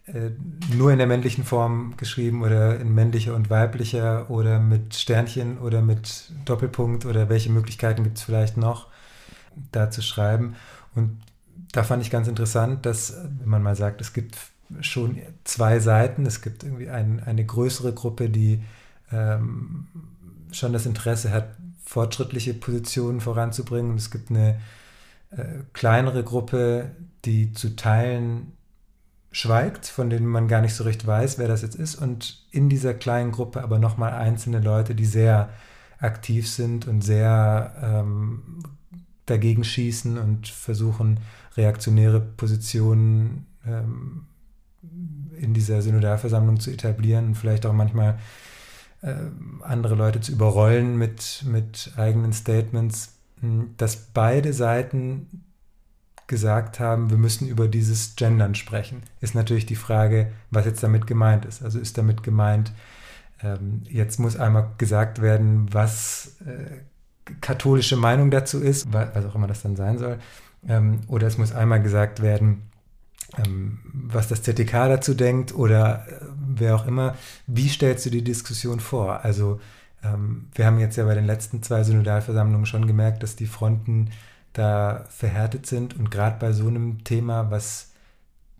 äh, 0.06 0.30
nur 0.74 0.90
in 0.90 0.96
der 0.96 1.06
männlichen 1.06 1.44
Form 1.44 1.98
geschrieben 1.98 2.42
oder 2.42 2.80
in 2.80 2.94
männlicher 2.94 3.34
und 3.34 3.50
weiblicher 3.50 4.30
oder 4.30 4.58
mit 4.58 4.94
Sternchen 4.94 5.58
oder 5.58 5.82
mit 5.82 6.32
Doppelpunkt 6.46 7.04
oder 7.04 7.28
welche 7.28 7.52
Möglichkeiten 7.52 8.04
gibt 8.04 8.16
es 8.16 8.24
vielleicht 8.24 8.56
noch, 8.56 8.88
da 9.70 9.90
zu 9.90 10.00
schreiben. 10.00 10.56
Und 10.94 11.20
da 11.74 11.82
fand 11.82 12.02
ich 12.02 12.10
ganz 12.10 12.28
interessant, 12.28 12.86
dass, 12.86 13.16
wenn 13.40 13.48
man 13.48 13.62
mal 13.62 13.76
sagt, 13.76 14.00
es 14.00 14.12
gibt 14.12 14.36
schon 14.80 15.18
zwei 15.44 15.80
Seiten, 15.80 16.24
es 16.24 16.40
gibt 16.40 16.62
irgendwie 16.62 16.88
ein, 16.88 17.22
eine 17.22 17.44
größere 17.44 17.92
Gruppe, 17.92 18.30
die 18.30 18.62
ähm, 19.12 19.88
schon 20.52 20.72
das 20.72 20.86
Interesse 20.86 21.30
hat, 21.30 21.56
fortschrittliche 21.84 22.54
Positionen 22.54 23.20
voranzubringen. 23.20 23.92
Und 23.92 23.98
es 23.98 24.10
gibt 24.10 24.30
eine 24.30 24.60
äh, 25.30 25.62
kleinere 25.72 26.22
Gruppe, 26.22 26.92
die 27.24 27.52
zu 27.52 27.76
Teilen 27.76 28.52
schweigt, 29.32 29.86
von 29.86 30.10
denen 30.10 30.26
man 30.26 30.46
gar 30.46 30.60
nicht 30.60 30.74
so 30.74 30.84
recht 30.84 31.04
weiß, 31.06 31.38
wer 31.38 31.48
das 31.48 31.62
jetzt 31.62 31.74
ist. 31.74 31.96
Und 31.96 32.44
in 32.52 32.68
dieser 32.68 32.94
kleinen 32.94 33.32
Gruppe 33.32 33.62
aber 33.62 33.80
nochmal 33.80 34.12
einzelne 34.12 34.60
Leute, 34.60 34.94
die 34.94 35.06
sehr 35.06 35.50
aktiv 35.98 36.48
sind 36.48 36.86
und 36.86 37.02
sehr 37.02 37.74
ähm, 37.82 38.62
dagegen 39.26 39.64
schießen 39.64 40.18
und 40.18 40.48
versuchen, 40.48 41.20
reaktionäre 41.56 42.20
Positionen 42.20 43.46
ähm, 43.66 44.26
in 45.38 45.54
dieser 45.54 45.82
Synodalversammlung 45.82 46.60
zu 46.60 46.70
etablieren 46.70 47.28
und 47.28 47.34
vielleicht 47.36 47.66
auch 47.66 47.72
manchmal 47.72 48.18
äh, 49.02 49.14
andere 49.62 49.94
Leute 49.94 50.20
zu 50.20 50.32
überrollen 50.32 50.96
mit, 50.96 51.44
mit 51.46 51.92
eigenen 51.96 52.32
Statements, 52.32 53.14
mh, 53.40 53.66
dass 53.76 53.96
beide 53.96 54.52
Seiten 54.52 55.44
gesagt 56.26 56.80
haben, 56.80 57.10
wir 57.10 57.18
müssen 57.18 57.46
über 57.48 57.68
dieses 57.68 58.16
Gendern 58.16 58.54
sprechen, 58.54 59.02
ist 59.20 59.34
natürlich 59.34 59.66
die 59.66 59.76
Frage, 59.76 60.32
was 60.50 60.64
jetzt 60.64 60.82
damit 60.82 61.06
gemeint 61.06 61.44
ist. 61.44 61.62
Also 61.62 61.78
ist 61.78 61.98
damit 61.98 62.22
gemeint, 62.22 62.72
ähm, 63.42 63.82
jetzt 63.88 64.18
muss 64.18 64.36
einmal 64.36 64.70
gesagt 64.78 65.20
werden, 65.20 65.72
was 65.72 66.36
äh, 66.46 66.80
katholische 67.40 67.96
Meinung 67.96 68.30
dazu 68.30 68.60
ist, 68.60 68.92
wa- 68.92 69.10
was 69.14 69.24
auch 69.26 69.34
immer 69.34 69.46
das 69.46 69.62
dann 69.62 69.76
sein 69.76 69.98
soll, 69.98 70.18
ähm, 70.68 71.00
oder 71.08 71.26
es 71.26 71.38
muss 71.38 71.52
einmal 71.52 71.82
gesagt 71.82 72.22
werden, 72.22 72.62
ähm, 73.38 73.78
was 73.92 74.28
das 74.28 74.42
ZTK 74.42 74.88
dazu 74.88 75.14
denkt 75.14 75.54
oder 75.54 76.06
äh, 76.08 76.26
wer 76.56 76.76
auch 76.76 76.86
immer. 76.86 77.16
Wie 77.46 77.68
stellst 77.68 78.06
du 78.06 78.10
die 78.10 78.22
Diskussion 78.24 78.80
vor? 78.80 79.24
Also 79.24 79.60
ähm, 80.04 80.48
wir 80.54 80.66
haben 80.66 80.78
jetzt 80.78 80.96
ja 80.96 81.04
bei 81.04 81.14
den 81.14 81.26
letzten 81.26 81.62
zwei 81.62 81.82
Synodalversammlungen 81.82 82.66
schon 82.66 82.86
gemerkt, 82.86 83.22
dass 83.22 83.36
die 83.36 83.46
Fronten 83.46 84.10
da 84.52 85.04
verhärtet 85.08 85.66
sind 85.66 85.96
und 85.96 86.10
gerade 86.10 86.38
bei 86.38 86.52
so 86.52 86.68
einem 86.68 87.02
Thema, 87.04 87.50
was 87.50 87.92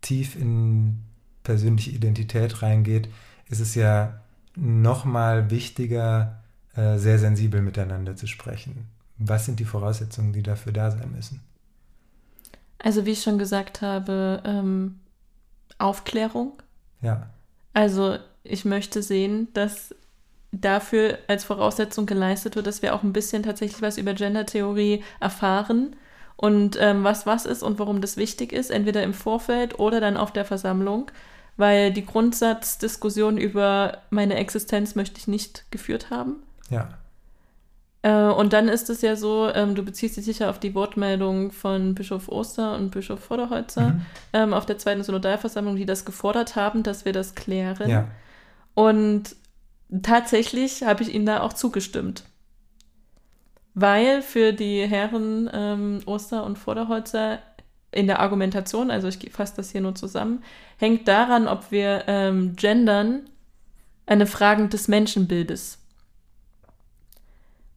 tief 0.01 0.37
in 0.37 1.01
persönliche 1.43 1.91
Identität 1.91 2.63
reingeht, 2.63 3.09
ist 3.49 3.61
es 3.61 3.75
ja 3.75 4.21
noch 4.57 5.05
mal 5.05 5.51
wichtiger, 5.51 6.43
äh, 6.77 6.99
sehr 6.99 7.19
sensibel 7.19 7.63
miteinander 7.63 8.17
zu 8.17 8.27
sprechen. 8.27 8.89
Was 9.19 9.47
sind 9.47 9.61
die 9.61 9.65
Voraussetzungen, 9.65 10.33
die 10.33 10.43
dafür 10.43 10.73
da 10.73 10.91
sein 10.91 11.13
müssen? 11.15 11.41
also 12.85 13.07
wie 13.07 13.13
ich 13.13 13.23
schon 13.23 13.39
gesagt 13.39 13.81
habe, 13.81 14.43
ähm, 14.45 15.01
Aufklärung. 15.79 16.53
Ja, 17.01 17.29
Also 17.73 18.19
ich 18.45 18.65
möchte 18.65 19.03
sehen, 19.03 19.49
dass 19.55 19.95
dafür 20.53 21.19
als 21.27 21.45
Voraussetzung 21.45 22.07
geleistet 22.07 22.55
wird, 22.57 22.67
dass 22.67 22.83
wir 22.83 22.95
auch 22.95 23.03
ein 23.03 23.13
bisschen 23.13 23.43
tatsächlich 23.43 23.83
was 23.83 23.99
über 23.99 24.15
Gendertheorie 24.15 25.03
erfahren 25.19 25.97
und 26.37 26.77
ähm, 26.79 27.05
was 27.05 27.27
was 27.27 27.47
ist 27.47 27.63
und 27.63 27.79
warum 27.79 28.01
das 28.01 28.17
wichtig 28.17 28.53
ist, 28.53 28.71
entweder 28.71 29.03
im 29.03 29.15
Vorfeld 29.15 29.79
oder 29.79 30.01
dann 30.01 30.17
auf 30.17 30.33
der 30.33 30.45
Versammlung, 30.45 31.11
weil 31.57 31.91
die 31.93 32.05
Grundsatzdiskussion 32.05 33.39
über 33.39 34.03
meine 34.11 34.35
Existenz 34.37 34.95
möchte 34.95 35.19
ich 35.19 35.27
nicht 35.27 35.65
geführt 35.71 36.11
haben. 36.11 36.43
Ja, 36.71 36.89
Äh, 38.03 38.29
und 38.31 38.53
dann 38.53 38.69
ist 38.69 38.91
es 38.91 39.01
ja 39.01 39.17
so, 39.17 39.49
ähm, 39.55 39.75
du 39.75 39.83
beziehst 39.83 40.17
dich 40.17 40.25
sicher 40.27 40.51
auf 40.51 40.59
die 40.61 40.75
Wortmeldung 40.75 41.53
von 41.53 41.95
Bischof 41.95 42.29
Oster 42.29 42.75
und 42.77 42.91
Bischof 42.91 43.21
Vorderholzer 43.21 43.93
Mhm. 43.93 44.07
ähm, 44.35 44.53
auf 44.55 44.67
der 44.67 44.77
zweiten 44.79 45.03
Synodalversammlung, 45.03 45.77
die 45.77 45.87
das 45.87 46.05
gefordert 46.05 46.55
haben, 46.57 46.83
dass 46.83 47.05
wir 47.07 47.13
das 47.15 47.35
klären. 47.35 47.89
ja, 47.89 48.09
Und 48.75 49.37
tatsächlich 50.03 50.83
habe 50.83 51.03
ich 51.03 51.15
ihnen 51.15 51.27
da 51.27 51.41
auch 51.43 51.55
zugestimmt. 51.55 52.25
Weil 53.75 54.23
für 54.23 54.53
die 54.53 54.87
Herren 54.87 55.51
ähm, 55.53 56.01
Oster 56.07 56.45
und 56.45 56.59
Vorderholzer 56.59 57.39
in 57.91 58.07
der 58.07 58.21
Argumentation, 58.21 58.91
also 58.91 59.09
ich 59.09 59.31
fasse 59.33 59.55
das 59.57 59.71
hier 59.71 59.81
nur 59.81 59.95
zusammen, 59.95 60.43
hängt 60.79 61.09
daran, 61.09 61.49
ob 61.49 61.71
wir 61.71 62.05
ähm, 62.07 62.55
gendern, 62.57 63.29
eine 64.07 64.27
Frage 64.27 64.69
des 64.69 64.89
Menschenbildes. 64.89 65.79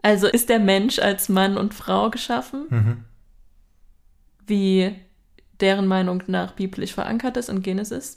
Also 0.08 0.28
ist 0.28 0.48
der 0.48 0.60
Mensch 0.60 1.00
als 1.00 1.28
Mann 1.28 1.58
und 1.58 1.74
Frau 1.74 2.10
geschaffen, 2.10 2.68
mhm. 2.70 3.04
wie 4.46 4.96
deren 5.60 5.86
Meinung 5.86 6.24
nach 6.28 6.54
biblisch 6.54 6.94
verankert 6.94 7.36
ist 7.36 7.50
in 7.50 7.62
Genesis, 7.62 8.16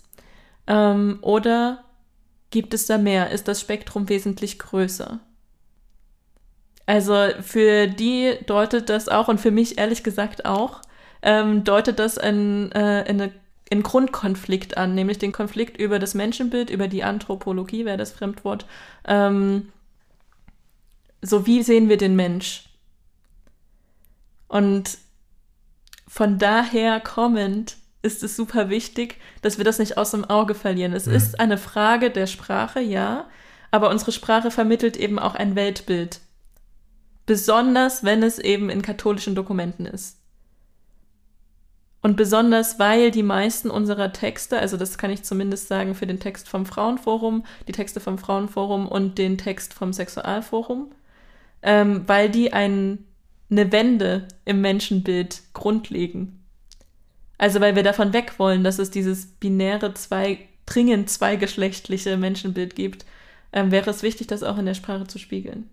ähm, 0.69 1.19
oder 1.21 1.83
gibt 2.51 2.75
es 2.75 2.87
da 2.87 2.97
mehr? 2.97 3.31
Ist 3.33 3.49
das 3.49 3.61
Spektrum 3.61 4.09
wesentlich 4.09 4.61
größer? 4.61 5.19
Also 6.87 7.31
für 7.41 7.89
die 7.89 8.37
deutet 8.47 8.89
das 8.89 9.09
auch 9.09 9.27
und 9.27 9.41
für 9.41 9.51
mich 9.51 9.77
ehrlich 9.77 10.05
gesagt 10.05 10.45
auch, 10.45 10.83
ähm, 11.23 11.65
deutet 11.65 11.99
das 11.99 12.19
in, 12.19 12.71
äh, 12.71 13.01
in 13.11 13.21
eine 13.21 13.33
einen 13.73 13.83
Grundkonflikt 13.85 14.77
an, 14.77 14.97
nämlich 14.97 15.19
den 15.19 15.31
Konflikt 15.31 15.77
über 15.77 16.01
das 16.01 16.15
Menschenbild, 16.15 16.71
über 16.71 16.89
die 16.89 17.05
Anthropologie, 17.05 17.85
wäre 17.85 17.99
das 17.99 18.11
Fremdwort. 18.11 18.67
Ähm, 19.07 19.69
so 21.23 21.47
wie 21.47 21.63
sehen 21.63 21.89
wir 21.89 21.97
den 21.97 22.17
Mensch? 22.17 22.65
Und 24.49 24.99
von 26.09 26.39
daher 26.39 27.01
kommend 27.01 27.77
ist 28.03 28.23
es 28.23 28.35
super 28.35 28.71
wichtig, 28.71 29.17
dass 29.43 29.59
wir 29.59 29.65
das 29.65 29.79
nicht 29.79 29.97
aus 29.97 30.11
dem 30.11 30.25
Auge 30.25 30.55
verlieren. 30.55 30.93
Es 30.93 31.07
mhm. 31.07 31.15
ist 31.15 31.39
eine 31.39 31.59
Frage 31.59 32.11
der 32.11 32.27
Sprache, 32.27 32.81
ja, 32.81 33.29
aber 33.71 33.91
unsere 33.91 34.13
Sprache 34.13 34.51
vermittelt 34.51 34.97
eben 34.97 35.19
auch 35.19 35.35
ein 35.35 35.55
Weltbild. 35.55 36.21
Besonders 37.27 38.03
wenn 38.03 38.23
es 38.23 38.39
eben 38.39 38.71
in 38.71 38.83
katholischen 38.83 39.35
Dokumenten 39.35 39.87
ist. 39.87 40.17
Und 42.03 42.17
besonders, 42.17 42.79
weil 42.79 43.11
die 43.11 43.23
meisten 43.23 43.71
unserer 43.71 44.13
Texte, 44.13 44.59
also 44.59 44.79
das 44.79 44.97
kann 44.97 45.11
ich 45.11 45.23
zumindest 45.23 45.69
sagen 45.69 45.95
für 45.95 46.07
den 46.07 46.19
Text 46.19 46.49
vom 46.49 46.65
Frauenforum, 46.65 47.45
die 47.69 47.73
Texte 47.73 48.01
vom 48.01 48.17
Frauenforum 48.17 48.89
und 48.89 49.19
den 49.19 49.37
Text 49.37 49.75
vom 49.75 49.93
Sexualforum, 49.93 50.91
ähm, 51.63 52.03
weil 52.07 52.31
die 52.31 52.53
ein, 52.53 52.99
eine 53.51 53.73
Wende 53.73 54.29
im 54.45 54.61
Menschenbild 54.61 55.43
grundlegen. 55.53 56.45
Also 57.39 57.61
weil 57.61 57.75
wir 57.75 57.83
davon 57.83 58.13
weg 58.13 58.35
wollen, 58.39 58.65
dass 58.65 58.79
es 58.79 58.91
dieses 58.91 59.27
binäre, 59.27 59.95
zwei, 59.95 60.39
dringend 60.67 61.09
zweigeschlechtliche 61.09 62.17
Menschenbild 62.17 62.77
gibt, 62.77 63.07
ähm, 63.53 63.71
wäre 63.71 63.91
es 63.91 64.03
wichtig, 64.03 64.27
das 64.27 64.43
auch 64.43 64.59
in 64.59 64.67
der 64.67 64.75
Sprache 64.75 65.07
zu 65.07 65.19
spiegeln. 65.19 65.69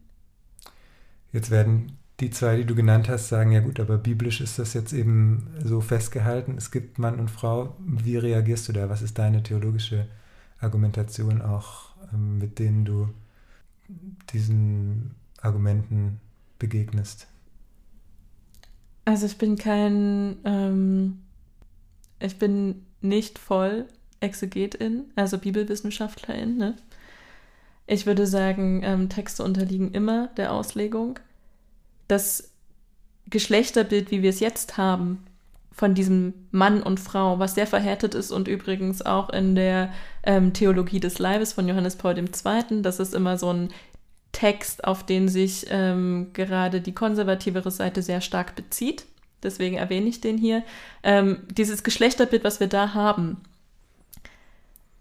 Jetzt 1.34 1.52
werden 1.52 1.98
die 2.20 2.32
zwei, 2.32 2.58
die 2.58 2.66
du 2.66 2.74
genannt 2.74 3.10
hast, 3.10 3.28
sagen, 3.28 3.52
ja 3.52 3.60
gut, 3.60 3.80
aber 3.80 3.98
biblisch 3.98 4.42
ist 4.42 4.58
das 4.58 4.74
jetzt 4.74 4.94
eben 4.94 5.48
so 5.64 5.82
festgehalten. 5.82 6.56
Es 6.58 6.72
gibt 6.72 6.98
Mann 6.98 7.20
und 7.20 7.30
Frau. 7.30 7.76
Wie 7.80 8.18
reagierst 8.18 8.68
du 8.68 8.74
da? 8.74 8.90
Was 8.90 9.04
ist 9.04 9.20
deine 9.20 9.44
theologische 9.44 10.08
Argumentation 10.60 11.42
auch, 11.42 11.92
ähm, 12.14 12.40
mit 12.40 12.58
denen 12.58 12.86
du 12.86 13.10
diesen 14.32 15.12
Argumenten 15.42 16.20
begegnest? 16.60 17.28
Also 19.06 19.26
ich 19.26 19.38
bin 19.38 19.58
kein, 19.58 20.38
ähm, 20.44 21.20
ich 22.20 22.38
bin 22.38 22.86
nicht 23.02 23.40
voll 23.40 23.86
Exegetin, 24.20 25.06
also 25.16 25.38
Bibelwissenschaftlerin. 25.38 26.58
Ne? 26.58 26.76
Ich 27.86 28.06
würde 28.06 28.28
sagen, 28.28 28.82
ähm, 28.84 29.10
Texte 29.10 29.44
unterliegen 29.44 29.92
immer 29.94 30.28
der 30.38 30.52
Auslegung 30.52 31.20
das 32.08 32.52
Geschlechterbild, 33.30 34.12
wie 34.12 34.22
wir 34.22 34.30
es 34.30 34.40
jetzt 34.40 34.78
haben, 34.78 35.26
von 35.72 35.94
diesem 35.94 36.34
Mann 36.52 36.82
und 36.82 37.00
Frau, 37.00 37.38
was 37.38 37.54
sehr 37.54 37.68
verhärtet 37.68 38.16
ist 38.16 38.32
und 38.32 38.48
übrigens 38.48 39.04
auch 39.04 39.30
in 39.30 39.54
der 39.54 39.94
ähm, 40.24 40.52
Theologie 40.52 41.00
des 41.00 41.20
Leibes 41.20 41.54
von 41.54 41.68
Johannes 41.68 41.98
Paul 41.98 42.18
II. 42.18 42.82
Das 42.82 43.00
ist 43.00 43.14
immer 43.14 43.38
so 43.38 43.52
ein 43.52 43.70
Text, 44.38 44.84
auf 44.84 45.06
den 45.06 45.28
sich 45.30 45.66
ähm, 45.70 46.32
gerade 46.34 46.82
die 46.82 46.94
konservativere 46.94 47.72
Seite 47.72 48.02
sehr 48.02 48.22
stark 48.22 48.56
bezieht. 48.56 49.06
Deswegen 49.44 49.78
erwähne 49.78 50.10
ich 50.10 50.22
den 50.22 50.38
hier. 50.38 50.64
Ähm, 51.04 51.40
dieses 51.50 51.84
Geschlechterbild, 51.84 52.44
was 52.44 52.60
wir 52.60 52.68
da 52.68 52.94
haben, 52.94 53.38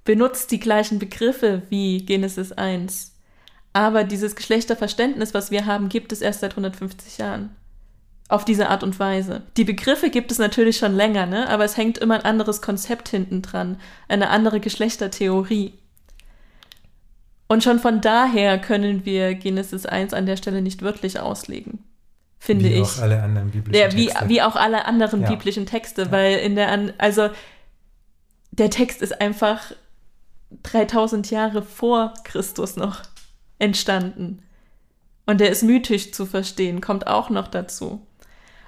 benutzt 0.04 0.52
die 0.52 0.60
gleichen 0.60 0.98
Begriffe 0.98 1.62
wie 1.70 2.04
Genesis 2.04 2.52
1 2.52 3.16
aber 3.76 4.04
dieses 4.04 4.36
Geschlechterverständnis, 4.36 5.34
was 5.34 5.50
wir 5.50 5.66
haben, 5.66 5.90
gibt 5.90 6.10
es 6.10 6.22
erst 6.22 6.40
seit 6.40 6.52
150 6.52 7.18
Jahren. 7.18 7.54
Auf 8.26 8.46
diese 8.46 8.70
Art 8.70 8.82
und 8.82 8.98
Weise. 8.98 9.42
Die 9.58 9.64
Begriffe 9.64 10.08
gibt 10.08 10.32
es 10.32 10.38
natürlich 10.38 10.78
schon 10.78 10.94
länger, 10.94 11.26
ne? 11.26 11.46
aber 11.50 11.64
es 11.66 11.76
hängt 11.76 11.98
immer 11.98 12.14
ein 12.14 12.24
anderes 12.24 12.62
Konzept 12.62 13.10
hinten 13.10 13.42
dran, 13.42 13.78
eine 14.08 14.30
andere 14.30 14.60
Geschlechtertheorie. 14.60 15.74
Und 17.48 17.62
schon 17.62 17.78
von 17.78 18.00
daher 18.00 18.58
können 18.58 19.04
wir 19.04 19.34
Genesis 19.34 19.86
1 19.86 20.14
an 20.14 20.26
der 20.26 20.36
Stelle 20.36 20.62
nicht 20.62 20.82
wirklich 20.82 21.20
auslegen. 21.20 21.84
Finde 22.38 22.64
wie 22.66 22.74
ich. 22.74 22.78
Wie 22.78 22.82
auch 22.82 23.02
alle 23.02 23.22
anderen 23.22 23.50
biblischen 23.50 23.80
ja, 23.80 23.92
wie, 23.92 24.06
Texte. 24.06 24.28
Wie 24.28 24.42
auch 24.42 24.56
alle 24.56 24.84
anderen 24.84 25.22
ja. 25.22 25.30
biblischen 25.30 25.66
Texte, 25.66 26.02
ja. 26.02 26.10
weil 26.10 26.38
in 26.38 26.56
der, 26.56 26.92
also 26.98 27.30
der 28.50 28.70
Text 28.70 29.02
ist 29.02 29.20
einfach 29.20 29.72
3000 30.62 31.30
Jahre 31.30 31.62
vor 31.62 32.14
Christus 32.24 32.76
noch 32.76 33.02
entstanden. 33.58 34.42
Und 35.26 35.40
der 35.40 35.50
ist 35.50 35.62
mythisch 35.62 36.12
zu 36.12 36.24
verstehen, 36.24 36.80
kommt 36.80 37.06
auch 37.06 37.30
noch 37.30 37.48
dazu. 37.48 38.06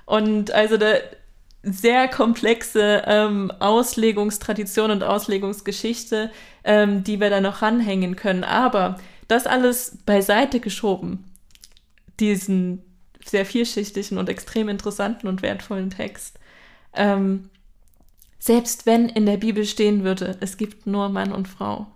Und 0.07 0.51
also 0.51 0.77
der 0.77 1.03
sehr 1.63 2.09
komplexe 2.09 3.03
ähm, 3.07 3.51
Auslegungstradition 3.59 4.91
und 4.91 5.03
Auslegungsgeschichte, 5.03 6.31
ähm, 6.65 7.05
die 7.05 7.21
wir 7.21 7.31
da 7.31 7.41
noch 7.41 7.63
ranhängen 7.63 8.17
können. 8.17 8.45
Aber 8.45 8.99
das 9.27 9.47
alles 9.47 9.99
beiseite 10.07 10.61
geschoben, 10.61 11.25
diesen 12.21 12.83
sehr 13.25 13.45
vielschichtigen 13.45 14.19
und 14.19 14.29
extrem 14.29 14.69
interessanten 14.69 15.27
und 15.27 15.43
wertvollen 15.43 15.91
Text. 15.91 16.39
Ähm, 16.95 17.51
selbst 18.39 18.87
wenn 18.87 19.09
in 19.09 19.27
der 19.27 19.37
Bibel 19.37 19.65
stehen 19.65 20.05
würde, 20.05 20.37
es 20.41 20.57
gibt 20.57 20.87
nur 20.87 21.09
Mann 21.09 21.33
und 21.33 21.49
Frau. 21.49 21.89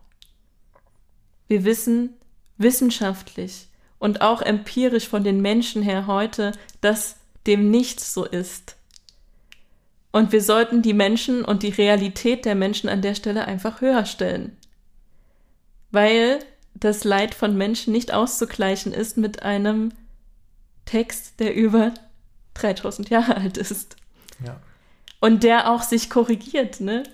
Wir 1.47 1.65
wissen, 1.65 2.11
wissenschaftlich 2.59 3.69
und 3.99 4.21
auch 4.21 4.43
empirisch 4.43 5.09
von 5.09 5.25
den 5.25 5.41
Menschen 5.41 5.83
her 5.83 6.07
heute, 6.07 6.53
dass 6.81 7.17
dem 7.47 7.71
nicht 7.71 8.01
so 8.01 8.25
ist. 8.25 8.77
Und 10.13 10.31
wir 10.31 10.43
sollten 10.43 10.83
die 10.83 10.93
Menschen 10.93 11.45
und 11.45 11.63
die 11.63 11.71
Realität 11.71 12.45
der 12.45 12.55
Menschen 12.55 12.89
an 12.89 13.01
der 13.01 13.15
Stelle 13.15 13.47
einfach 13.47 13.81
höher 13.81 14.05
stellen. 14.05 14.57
Weil 15.91 16.39
das 16.75 17.05
Leid 17.05 17.35
von 17.35 17.57
Menschen 17.57 17.93
nicht 17.93 18.13
auszugleichen 18.13 18.93
ist 18.93 19.17
mit 19.17 19.43
einem 19.43 19.93
Text, 20.85 21.41
der 21.41 21.55
über 21.55 21.93
3000 22.55 23.09
Jahre 23.09 23.37
alt 23.37 23.57
ist. 23.57 23.97
Ja. 24.45 24.61
Und 25.21 25.43
der 25.43 25.71
auch 25.71 25.83
sich 25.83 26.11
korrigiert, 26.11 26.81
ne? 26.81 27.05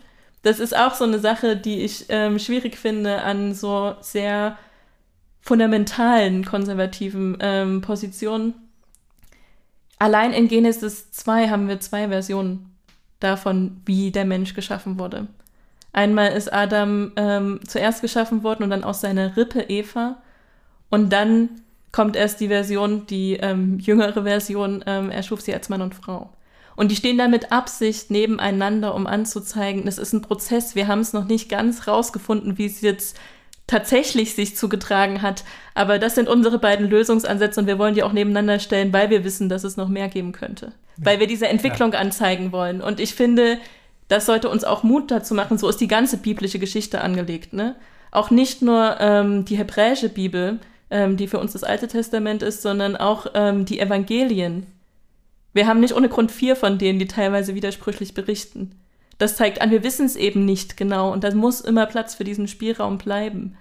Das 0.43 0.61
ist 0.61 0.77
auch 0.77 0.95
so 0.95 1.05
eine 1.05 1.19
Sache, 1.19 1.57
die 1.57 1.83
ich 1.83 2.07
ähm, 2.09 2.39
schwierig 2.39 2.77
finde 2.79 3.23
an 3.23 3.55
so 3.55 3.97
sehr 4.01 4.57
fundamentalen 5.41 6.45
konservativen 6.45 7.37
ähm, 7.41 7.81
Positionen. 7.81 8.55
Allein 9.99 10.33
in 10.33 10.49
Genesis 10.49 11.11
2 11.11 11.49
haben 11.49 11.69
wir 11.69 11.81
zwei 11.81 12.09
Versionen 12.09 12.78
davon, 13.21 13.81
wie 13.85 14.11
der 14.11 14.25
Mensch 14.25 14.55
geschaffen 14.55 14.99
wurde. 14.99 15.27
Einmal 15.93 16.33
ist 16.33 16.53
Adam 16.53 17.13
ähm, 17.17 17.61
zuerst 17.67 18.03
geschaffen 18.03 18.43
worden 18.43 18.63
und 18.63 18.71
dann 18.71 18.85
aus 18.85 19.01
seiner 19.01 19.37
Rippe 19.37 19.63
Eva. 19.63 20.19
Und 20.91 21.13
dann 21.13 21.49
kommt 21.93 22.17
erst 22.17 22.41
die 22.41 22.49
Version, 22.49 23.07
die 23.07 23.35
ähm, 23.35 23.79
jüngere 23.79 24.23
Version, 24.23 24.85
ähm, 24.87 25.11
er 25.11 25.23
schuf 25.23 25.41
sie 25.41 25.55
als 25.55 25.69
Mann 25.69 25.83
und 25.83 25.95
Frau. 25.95 26.31
Und 26.77 26.93
die 26.93 26.97
stehen 26.97 27.19
da 27.19 27.27
mit 27.27 27.51
Absicht 27.51 28.11
nebeneinander, 28.11 28.95
um 28.95 29.09
anzuzeigen, 29.09 29.85
das 29.87 29.99
ist 29.99 30.13
ein 30.13 30.23
Prozess. 30.23 30.77
Wir 30.77 30.87
haben 30.87 31.01
es 31.01 31.13
noch 31.13 31.25
nicht 31.25 31.49
ganz 31.49 31.89
rausgefunden, 31.89 32.57
wie 32.57 32.67
es 32.67 32.83
jetzt 32.83 33.19
tatsächlich 33.67 34.35
sich 34.35 34.57
zugetragen 34.57 35.21
hat. 35.23 35.43
Aber 35.75 35.99
das 35.99 36.15
sind 36.15 36.29
unsere 36.29 36.59
beiden 36.59 36.89
Lösungsansätze 36.89 37.61
und 37.61 37.67
wir 37.67 37.79
wollen 37.79 37.95
die 37.95 38.05
auch 38.05 38.13
nebeneinander 38.13 38.61
stellen, 38.61 38.93
weil 38.93 39.11
wir 39.11 39.25
wissen, 39.25 39.49
dass 39.49 39.65
es 39.65 39.77
noch 39.77 39.89
mehr 39.89 40.09
geben 40.09 40.31
könnte. 40.31 40.73
Weil 40.99 41.21
wir 41.21 41.27
diese 41.27 41.49
Entwicklung 41.49 41.93
ja. 41.93 41.99
anzeigen 42.01 42.53
wollen. 42.53 42.81
Und 42.81 43.01
ich 43.01 43.15
finde, 43.15 43.59
das 44.09 44.27
sollte 44.27 44.49
uns 44.49 44.65
auch 44.65 44.83
Mut 44.83 45.11
dazu 45.11 45.35
machen. 45.35 45.59
So 45.59 45.69
ist 45.69 45.81
die 45.81 45.89
ganze 45.89 46.19
biblische 46.19 46.59
Geschichte 46.59 47.01
angelegt. 47.01 47.53
Ne? 47.53 47.77
Auch 48.11 48.31
nicht 48.31 48.63
nur 48.63 48.97
ähm, 49.01 49.45
die 49.45 49.57
hebräische 49.57 50.09
Bibel, 50.09 50.59
ähm, 50.91 51.17
die 51.17 51.29
für 51.29 51.39
uns 51.39 51.53
das 51.53 51.65
Alte 51.65 51.89
Testament 51.89 52.43
ist, 52.43 52.63
sondern 52.63 52.97
auch 52.97 53.27
ähm, 53.35 53.65
die 53.65 53.81
Evangelien. 53.81 54.67
Wir 55.53 55.67
haben 55.67 55.81
nicht 55.81 55.95
ohne 55.95 56.09
Grund 56.09 56.31
vier 56.31 56.57
von 56.57 56.79
denen, 56.79 56.99
die 56.99 57.09
teilweise 57.09 57.55
widersprüchlich 57.55 58.15
berichten 58.15 58.79
das 59.19 59.35
zeigt 59.35 59.61
an, 59.61 59.71
wir 59.71 59.83
wissen 59.83 60.07
es 60.07 60.17
eben 60.17 60.45
nicht 60.45 60.77
genau 60.77 61.13
und 61.13 61.25
da 61.25 61.35
muss 61.35 61.61
immer 61.61 61.87
Platz 61.87 62.15
für 62.15 62.25
diesen 62.25 62.49
Spielraum 62.49 62.99
bleiben. 62.99 63.57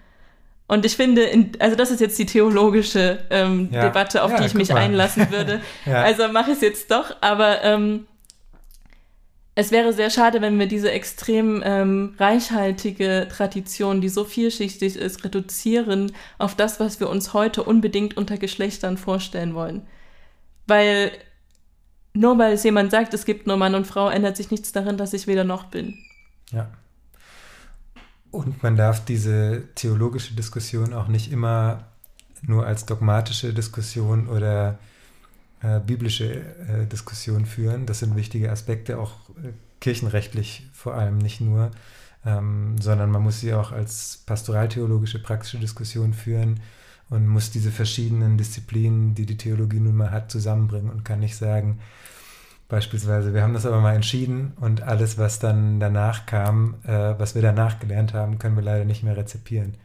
Und 0.67 0.85
ich 0.85 0.97
finde, 0.97 1.23
in, 1.23 1.51
also 1.59 1.75
das 1.75 1.91
ist 1.91 2.01
jetzt 2.01 2.19
die 2.19 2.25
theologische 2.25 3.19
ähm, 3.29 3.69
ja. 3.71 3.83
Debatte, 3.83 4.23
auf 4.23 4.31
ja, 4.31 4.37
die 4.37 4.45
ich 4.45 4.53
mich 4.53 4.69
mal. 4.69 4.77
einlassen 4.77 5.31
würde. 5.31 5.61
ja. 5.85 6.01
Also 6.01 6.27
mache 6.27 6.51
ich 6.51 6.57
es 6.57 6.61
jetzt 6.61 6.91
doch, 6.91 7.15
aber 7.21 7.63
ähm, 7.63 8.05
es 9.55 9.71
wäre 9.71 9.91
sehr 9.93 10.09
schade, 10.09 10.41
wenn 10.41 10.59
wir 10.59 10.67
diese 10.67 10.91
extrem 10.91 11.63
ähm, 11.65 12.15
reichhaltige 12.19 13.27
Tradition, 13.31 14.01
die 14.01 14.09
so 14.09 14.23
vielschichtig 14.23 14.97
ist, 14.97 15.23
reduzieren 15.23 16.11
auf 16.37 16.53
das, 16.53 16.79
was 16.79 16.99
wir 16.99 17.09
uns 17.09 17.33
heute 17.33 17.63
unbedingt 17.63 18.17
unter 18.17 18.37
Geschlechtern 18.37 18.97
vorstellen 18.97 19.55
wollen. 19.55 19.87
Weil 20.67 21.11
nur 22.13 22.37
weil 22.37 22.53
es 22.53 22.63
jemand 22.63 22.91
sagt, 22.91 23.13
es 23.13 23.25
gibt 23.25 23.47
nur 23.47 23.57
Mann 23.57 23.73
und 23.73 23.87
Frau, 23.87 24.09
ändert 24.09 24.37
sich 24.37 24.51
nichts 24.51 24.71
daran, 24.73 24.97
dass 24.97 25.13
ich 25.13 25.27
weder 25.27 25.43
noch 25.43 25.65
bin. 25.65 25.97
Ja. 26.51 26.69
Und 28.31 28.61
man 28.63 28.75
darf 28.75 29.03
diese 29.05 29.63
theologische 29.75 30.35
Diskussion 30.35 30.93
auch 30.93 31.07
nicht 31.07 31.31
immer 31.31 31.85
nur 32.41 32.65
als 32.65 32.85
dogmatische 32.85 33.53
Diskussion 33.53 34.27
oder 34.27 34.77
äh, 35.61 35.79
biblische 35.79 36.41
äh, 36.41 36.85
Diskussion 36.85 37.45
führen. 37.45 37.85
Das 37.85 37.99
sind 37.99 38.15
wichtige 38.15 38.51
Aspekte, 38.51 38.99
auch 38.99 39.13
äh, 39.43 39.53
kirchenrechtlich 39.79 40.67
vor 40.73 40.93
allem 40.93 41.17
nicht 41.17 41.41
nur, 41.41 41.71
ähm, 42.25 42.75
sondern 42.79 43.09
man 43.09 43.23
muss 43.23 43.39
sie 43.39 43.53
auch 43.53 43.71
als 43.71 44.23
pastoraltheologische, 44.25 45.19
praktische 45.19 45.57
Diskussion 45.57 46.13
führen 46.13 46.59
und 47.09 47.27
muss 47.27 47.51
diese 47.51 47.71
verschiedenen 47.71 48.37
Disziplinen, 48.37 49.15
die 49.15 49.25
die 49.25 49.37
Theologie 49.37 49.79
nun 49.79 49.95
mal 49.95 50.11
hat, 50.11 50.29
zusammenbringen 50.29 50.91
und 50.91 51.05
kann 51.05 51.19
nicht 51.19 51.37
sagen, 51.37 51.79
beispielsweise, 52.67 53.33
wir 53.33 53.41
haben 53.41 53.53
das 53.53 53.65
aber 53.65 53.79
mal 53.79 53.95
entschieden 53.95 54.53
und 54.59 54.83
alles, 54.83 55.17
was 55.17 55.39
dann 55.39 55.79
danach 55.79 56.25
kam, 56.25 56.75
äh, 56.85 57.15
was 57.17 57.35
wir 57.35 57.41
danach 57.41 57.79
gelernt 57.79 58.13
haben, 58.13 58.39
können 58.39 58.55
wir 58.55 58.63
leider 58.63 58.85
nicht 58.85 59.03
mehr 59.03 59.15
rezipieren. 59.15 59.75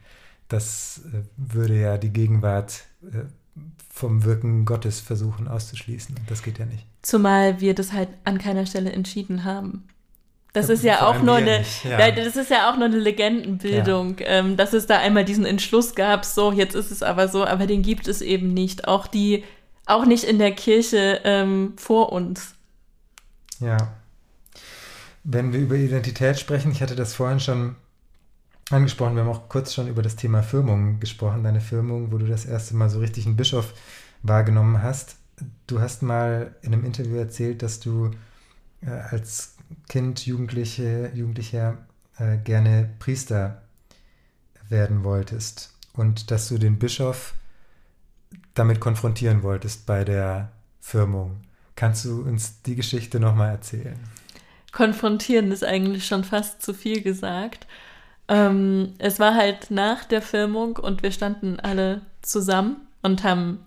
Das 0.49 1.01
äh, 1.13 1.21
würde 1.37 1.79
ja 1.79 1.97
die 1.97 2.11
Gegenwart 2.11 2.83
äh, 3.03 3.25
vom 3.91 4.23
Wirken 4.23 4.65
Gottes 4.65 4.99
versuchen 4.99 5.47
auszuschließen. 5.47 6.15
Und 6.17 6.29
das 6.29 6.43
geht 6.43 6.59
ja 6.59 6.65
nicht. 6.65 6.85
Zumal 7.03 7.61
wir 7.61 7.75
das 7.75 7.93
halt 7.93 8.09
an 8.23 8.37
keiner 8.37 8.65
Stelle 8.65 8.91
entschieden 8.91 9.43
haben. 9.43 9.87
Das 10.53 10.69
ist 10.69 10.83
ja 10.83 11.07
auch 11.07 11.19
nur 11.23 11.35
eine, 11.37 11.63
ja. 11.83 12.11
das 12.11 12.35
ist 12.35 12.51
ja 12.51 12.69
auch 12.69 12.75
nur 12.75 12.85
eine 12.85 12.99
Legendenbildung, 12.99 14.19
ja. 14.19 14.27
ähm, 14.27 14.55
dass 14.55 14.73
es 14.73 14.85
da 14.85 14.99
einmal 14.99 15.25
diesen 15.25 15.45
Entschluss 15.45 15.95
gab, 15.95 16.25
so, 16.25 16.51
jetzt 16.51 16.75
ist 16.75 16.91
es 16.91 17.01
aber 17.01 17.27
so, 17.27 17.43
aber 17.43 17.65
den 17.65 17.81
gibt 17.81 18.07
es 18.07 18.21
eben 18.21 18.53
nicht. 18.53 18.87
Auch 18.87 19.07
die, 19.07 19.43
auch 19.87 20.05
nicht 20.05 20.23
in 20.23 20.37
der 20.37 20.51
Kirche 20.51 21.21
ähm, 21.23 21.73
vor 21.77 22.11
uns. 22.11 22.52
Ja. 23.59 23.77
Wenn 25.23 25.53
wir 25.53 25.59
über 25.59 25.75
Identität 25.75 26.39
sprechen, 26.39 26.71
ich 26.71 26.81
hatte 26.81 26.95
das 26.95 27.13
vorhin 27.13 27.39
schon 27.39 27.75
angesprochen, 28.69 29.15
wir 29.15 29.23
haben 29.23 29.31
auch 29.31 29.49
kurz 29.49 29.73
schon 29.73 29.87
über 29.87 30.01
das 30.01 30.15
Thema 30.15 30.43
Firmung 30.43 30.99
gesprochen, 30.99 31.43
deine 31.43 31.61
Firmung, 31.61 32.11
wo 32.11 32.17
du 32.17 32.27
das 32.27 32.45
erste 32.45 32.75
Mal 32.75 32.89
so 32.89 32.99
richtig 32.99 33.25
einen 33.25 33.37
Bischof 33.37 33.73
wahrgenommen 34.21 34.81
hast. 34.81 35.17
Du 35.67 35.79
hast 35.79 36.03
mal 36.03 36.55
in 36.61 36.73
einem 36.73 36.85
Interview 36.85 37.17
erzählt, 37.17 37.61
dass 37.61 37.79
du 37.79 38.11
äh, 38.81 38.89
als 38.89 39.55
Kind, 39.89 40.25
Jugendliche, 40.25 41.11
Jugendlicher 41.13 41.77
äh, 42.17 42.37
gerne 42.37 42.89
Priester 42.99 43.61
werden 44.69 45.03
wolltest 45.03 45.73
und 45.93 46.31
dass 46.31 46.47
du 46.47 46.57
den 46.57 46.79
Bischof 46.79 47.33
damit 48.53 48.79
konfrontieren 48.79 49.43
wolltest 49.43 49.85
bei 49.85 50.03
der 50.03 50.51
Firmung. 50.79 51.41
Kannst 51.75 52.05
du 52.05 52.21
uns 52.21 52.61
die 52.61 52.75
Geschichte 52.75 53.19
nochmal 53.19 53.51
erzählen? 53.51 53.99
Konfrontieren 54.71 55.51
ist 55.51 55.63
eigentlich 55.63 56.05
schon 56.05 56.23
fast 56.23 56.61
zu 56.61 56.73
viel 56.73 57.01
gesagt. 57.01 57.67
Ähm, 58.27 58.93
es 58.99 59.19
war 59.19 59.35
halt 59.35 59.69
nach 59.69 60.05
der 60.05 60.21
Firmung 60.21 60.77
und 60.77 61.03
wir 61.03 61.11
standen 61.11 61.59
alle 61.59 62.01
zusammen 62.21 62.77
und 63.01 63.23
haben 63.23 63.59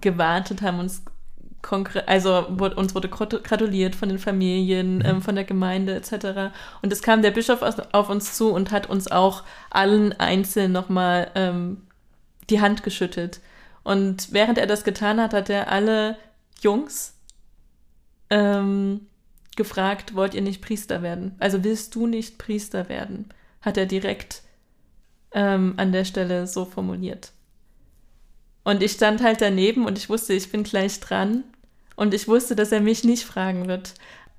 gewartet, 0.00 0.62
haben 0.62 0.78
uns 0.78 1.02
konkret, 1.62 2.06
also 2.06 2.46
uns 2.46 2.94
wurde 2.94 3.08
gratuliert 3.08 3.96
von 3.96 4.08
den 4.08 4.18
Familien, 4.18 4.98
mhm. 4.98 5.04
ähm, 5.04 5.22
von 5.22 5.34
der 5.34 5.44
Gemeinde 5.44 5.94
etc. 5.94 6.54
Und 6.82 6.92
es 6.92 7.02
kam 7.02 7.22
der 7.22 7.30
Bischof 7.30 7.62
aus, 7.62 7.74
auf 7.92 8.10
uns 8.10 8.36
zu 8.36 8.52
und 8.52 8.70
hat 8.70 8.88
uns 8.88 9.10
auch 9.10 9.42
allen 9.70 10.12
einzeln 10.20 10.72
nochmal 10.72 11.30
ähm, 11.34 11.82
die 12.50 12.60
Hand 12.60 12.82
geschüttelt. 12.82 13.40
Und 13.88 14.34
während 14.34 14.58
er 14.58 14.66
das 14.66 14.84
getan 14.84 15.18
hat, 15.18 15.32
hat 15.32 15.48
er 15.48 15.72
alle 15.72 16.18
Jungs 16.60 17.14
ähm, 18.28 19.06
gefragt, 19.56 20.14
wollt 20.14 20.34
ihr 20.34 20.42
nicht 20.42 20.60
Priester 20.60 21.00
werden? 21.00 21.34
Also 21.38 21.64
willst 21.64 21.94
du 21.94 22.06
nicht 22.06 22.36
Priester 22.36 22.90
werden? 22.90 23.30
Hat 23.62 23.78
er 23.78 23.86
direkt 23.86 24.42
ähm, 25.32 25.72
an 25.78 25.92
der 25.92 26.04
Stelle 26.04 26.46
so 26.46 26.66
formuliert. 26.66 27.32
Und 28.62 28.82
ich 28.82 28.92
stand 28.92 29.22
halt 29.22 29.40
daneben 29.40 29.86
und 29.86 29.96
ich 29.96 30.10
wusste, 30.10 30.34
ich 30.34 30.52
bin 30.52 30.64
gleich 30.64 31.00
dran. 31.00 31.44
Und 31.96 32.12
ich 32.12 32.28
wusste, 32.28 32.54
dass 32.54 32.72
er 32.72 32.82
mich 32.82 33.04
nicht 33.04 33.24
fragen 33.24 33.68
wird. 33.68 33.94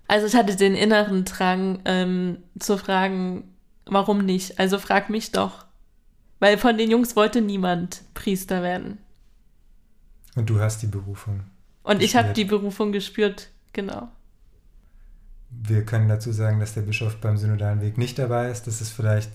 Also 0.08 0.28
ich 0.28 0.36
hatte 0.36 0.58
den 0.58 0.76
inneren 0.76 1.26
Drang 1.26 1.80
ähm, 1.86 2.38
zu 2.60 2.78
fragen, 2.78 3.52
warum 3.88 4.20
nicht? 4.20 4.60
Also 4.60 4.78
frag 4.78 5.10
mich 5.10 5.32
doch. 5.32 5.66
Weil 6.38 6.60
von 6.60 6.78
den 6.78 6.92
Jungs 6.92 7.16
wollte 7.16 7.42
niemand 7.42 8.04
Priester 8.14 8.62
werden. 8.62 9.00
Und 10.36 10.50
du 10.50 10.60
hast 10.60 10.82
die 10.82 10.88
Berufung. 10.88 11.42
Und 11.84 12.02
ich 12.02 12.15
habe 12.15 12.34
die 12.34 12.46
Berufung 12.46 12.92
gespürt, 12.92 13.50
genau. 13.74 14.10
Wir 15.50 15.84
können 15.84 16.08
dazu 16.08 16.32
sagen, 16.32 16.60
dass 16.60 16.76
der 16.76 16.82
Bischof 16.82 17.15
beim 17.18 17.38
synodalen 17.38 17.82
Weg 17.82 17.98
nicht 17.98 18.20
dabei 18.20 18.52
ist. 18.52 18.68
Das 18.68 18.82
ist 18.82 18.92
vielleicht 18.92 19.32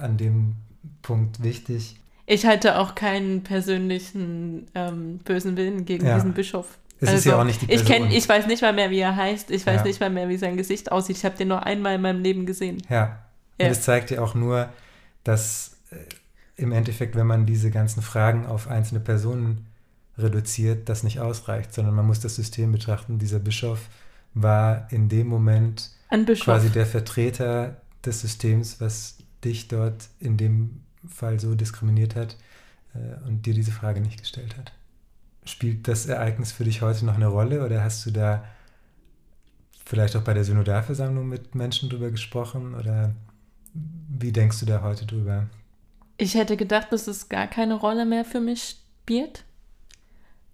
an 0.00 0.16
dem 0.16 0.56
Punkt 1.02 1.42
wichtig. 1.42 1.96
Ich 2.26 2.46
hatte 2.46 2.78
auch 2.78 2.94
keinen 2.94 3.42
persönlichen 3.42 4.66
ähm, 4.74 5.18
bösen 5.18 5.56
Willen 5.56 5.84
gegen 5.84 6.06
ja. 6.06 6.16
diesen 6.16 6.32
Bischof. 6.32 6.78
Es 7.00 7.08
also, 7.08 7.18
ist 7.18 7.24
ja 7.24 7.32
also, 7.32 7.42
auch 7.42 7.46
nicht 7.46 7.62
die 7.62 7.66
Person. 7.66 7.86
Ich, 7.86 7.92
kenn, 7.92 8.10
ich 8.10 8.28
weiß 8.28 8.46
nicht 8.46 8.62
mal 8.62 8.72
mehr, 8.72 8.90
wie 8.90 9.00
er 9.00 9.14
heißt. 9.14 9.50
Ich 9.50 9.66
weiß 9.66 9.80
ja. 9.80 9.84
nicht 9.84 10.00
mal 10.00 10.10
mehr, 10.10 10.28
wie 10.28 10.36
sein 10.36 10.56
Gesicht 10.56 10.90
aussieht. 10.90 11.16
Ich 11.16 11.24
habe 11.24 11.36
den 11.36 11.48
nur 11.48 11.66
einmal 11.66 11.96
in 11.96 12.00
meinem 12.00 12.22
Leben 12.22 12.46
gesehen. 12.46 12.78
Ja. 12.88 12.96
ja. 13.58 13.66
Und 13.66 13.72
es 13.72 13.82
zeigt 13.82 14.10
ja 14.10 14.22
auch 14.22 14.34
nur, 14.34 14.68
dass 15.24 15.78
äh, 15.90 15.96
im 16.56 16.72
Endeffekt, 16.72 17.16
wenn 17.16 17.26
man 17.26 17.44
diese 17.44 17.70
ganzen 17.70 18.02
Fragen 18.02 18.46
auf 18.46 18.68
einzelne 18.68 19.00
Personen 19.00 19.66
reduziert, 20.18 20.88
das 20.88 21.02
nicht 21.02 21.20
ausreicht, 21.20 21.72
sondern 21.72 21.94
man 21.94 22.06
muss 22.06 22.20
das 22.20 22.36
System 22.36 22.72
betrachten. 22.72 23.18
Dieser 23.18 23.38
Bischof 23.38 23.88
war 24.34 24.90
in 24.90 25.08
dem 25.08 25.26
Moment 25.26 25.90
quasi 26.40 26.70
der 26.70 26.86
Vertreter 26.86 27.76
des 28.04 28.20
Systems, 28.20 28.80
was 28.80 29.18
dich 29.44 29.68
dort 29.68 30.08
in 30.20 30.36
dem 30.36 30.82
Fall 31.08 31.40
so 31.40 31.54
diskriminiert 31.54 32.14
hat 32.14 32.36
äh, 32.94 33.26
und 33.26 33.46
dir 33.46 33.54
diese 33.54 33.72
Frage 33.72 34.00
nicht 34.00 34.20
gestellt 34.20 34.56
hat. 34.56 34.72
Spielt 35.44 35.88
das 35.88 36.06
Ereignis 36.06 36.52
für 36.52 36.64
dich 36.64 36.82
heute 36.82 37.04
noch 37.04 37.16
eine 37.16 37.26
Rolle 37.26 37.64
oder 37.64 37.82
hast 37.82 38.06
du 38.06 38.10
da 38.10 38.44
vielleicht 39.84 40.14
auch 40.16 40.22
bei 40.22 40.34
der 40.34 40.44
Synodalversammlung 40.44 41.28
mit 41.28 41.54
Menschen 41.54 41.88
drüber 41.88 42.10
gesprochen 42.10 42.74
oder 42.74 43.12
wie 43.74 44.32
denkst 44.32 44.60
du 44.60 44.66
da 44.66 44.82
heute 44.82 45.06
drüber? 45.06 45.48
Ich 46.18 46.34
hätte 46.34 46.56
gedacht, 46.56 46.92
dass 46.92 47.08
es 47.08 47.28
gar 47.28 47.48
keine 47.48 47.74
Rolle 47.74 48.04
mehr 48.04 48.24
für 48.24 48.40
mich 48.40 48.76
spielt. 49.02 49.44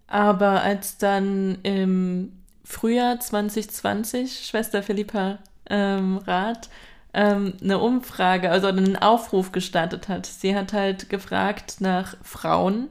Aber 0.09 0.63
als 0.63 0.97
dann 0.97 1.59
im 1.61 2.33
Frühjahr 2.63 3.19
2020 3.19 4.45
Schwester 4.45 4.81
Philippa 4.81 5.37
ähm, 5.69 6.17
Rath 6.17 6.69
ähm, 7.13 7.53
eine 7.61 7.77
Umfrage, 7.77 8.49
also 8.49 8.67
einen 8.67 8.95
Aufruf 8.95 9.51
gestartet 9.51 10.07
hat. 10.09 10.25
Sie 10.25 10.55
hat 10.55 10.73
halt 10.73 11.09
gefragt 11.09 11.77
nach 11.79 12.17
Frauen, 12.23 12.87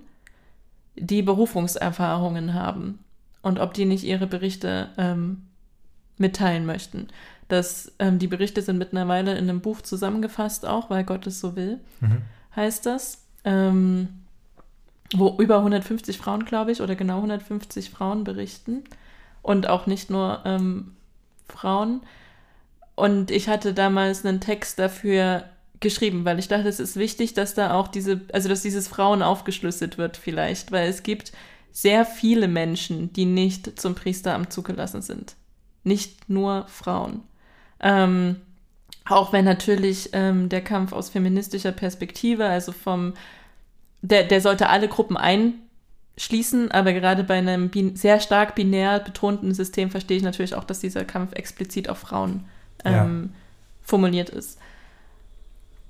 die 0.97 1.23
Berufungserfahrungen 1.23 2.55
haben 2.55 3.01
und 3.43 3.59
ob 3.59 3.75
die 3.75 3.85
nicht 3.85 4.05
ihre 4.05 4.27
Berichte 4.29 4.91
ähm, 4.97 5.43
mitteilen 6.19 6.67
möchten. 6.67 7.09
Das, 7.49 7.93
ähm, 7.99 8.21
die 8.21 8.27
Berichte 8.29 8.63
sind 8.63 8.79
mittlerweile 8.79 9.33
in 9.33 9.49
einem 9.49 9.61
Buch 9.61 9.81
zusammengefasst, 9.81 10.67
auch 10.67 10.89
weil 10.89 11.05
Gott 11.05 11.27
es 11.27 11.41
so 11.41 11.57
will, 11.57 11.81
mhm. 12.01 12.23
heißt 12.55 12.87
das. 12.87 13.25
Ähm, 13.45 14.18
wo 15.15 15.37
über 15.39 15.59
150 15.59 16.19
Frauen, 16.19 16.45
glaube 16.45 16.73
ich, 16.73 16.81
oder 16.81 16.97
genau 16.97 17.17
150 17.17 17.91
Frauen 17.91 18.25
berichten. 18.25 18.85
Und 19.43 19.69
auch 19.69 19.87
nicht 19.87 20.11
nur 20.11 20.43
ähm, 20.45 20.97
Frauen. 21.49 22.03
Und 22.95 23.31
ich 23.31 23.49
hatte 23.49 23.73
damals 23.73 24.25
einen 24.25 24.41
Text 24.41 24.79
dafür 24.79 25.45
geschrieben, 25.81 26.25
weil 26.25 26.39
ich 26.39 26.49
dachte, 26.49 26.69
es 26.69 26.81
ist 26.81 26.97
wichtig, 26.97 27.35
dass 27.35 27.55
da 27.55 27.75
auch 27.75 27.89
diese, 27.89 28.23
also 28.33 28.49
dass 28.49 28.63
dieses 28.63 28.89
Frauen 28.89 29.23
aufgeschlüsselt 29.23 29.97
wird 29.97 30.17
vielleicht, 30.17 30.73
weil 30.73 30.89
es 30.89 31.03
gibt 31.03 31.33
sehr 31.71 32.05
viele 32.05 32.49
Menschen, 32.49 33.13
die 33.13 33.25
nicht 33.25 33.79
zum 33.81 33.95
Priesteramt 33.95 34.53
zugelassen 34.53 35.03
sind. 35.03 35.37
Nicht 35.85 36.29
nur 36.29 36.67
Frauen. 36.67 37.23
Ähm, 37.81 38.37
auch 39.05 39.33
wenn 39.33 39.45
natürlich 39.45 40.11
ähm, 40.13 40.49
der 40.49 40.63
Kampf 40.63 40.93
aus 40.93 41.09
feministischer 41.09 41.73
Perspektive, 41.73 42.47
also 42.47 42.73
vom, 42.73 43.15
der, 44.03 44.25
der 44.25 44.41
sollte 44.41 44.69
alle 44.69 44.89
Gruppen 44.89 45.17
einschließen, 45.17 46.71
aber 46.71 46.93
gerade 46.93 47.25
bei 47.25 47.39
einem 47.39 47.71
sehr 47.97 48.21
stark 48.21 48.55
binär 48.55 49.01
betonten 49.01 49.55
System 49.55 49.91
verstehe 49.91 50.17
ich 50.17 50.23
natürlich 50.23 50.55
auch, 50.55 50.65
dass 50.65 50.81
dieser 50.81 51.05
Kampf 51.05 51.33
explizit 51.35 51.89
auf 51.89 51.99
Frauen 51.99 52.45
ähm, 52.85 53.31
ja. 53.33 53.39
formuliert 53.83 54.31
ist. 54.31 54.59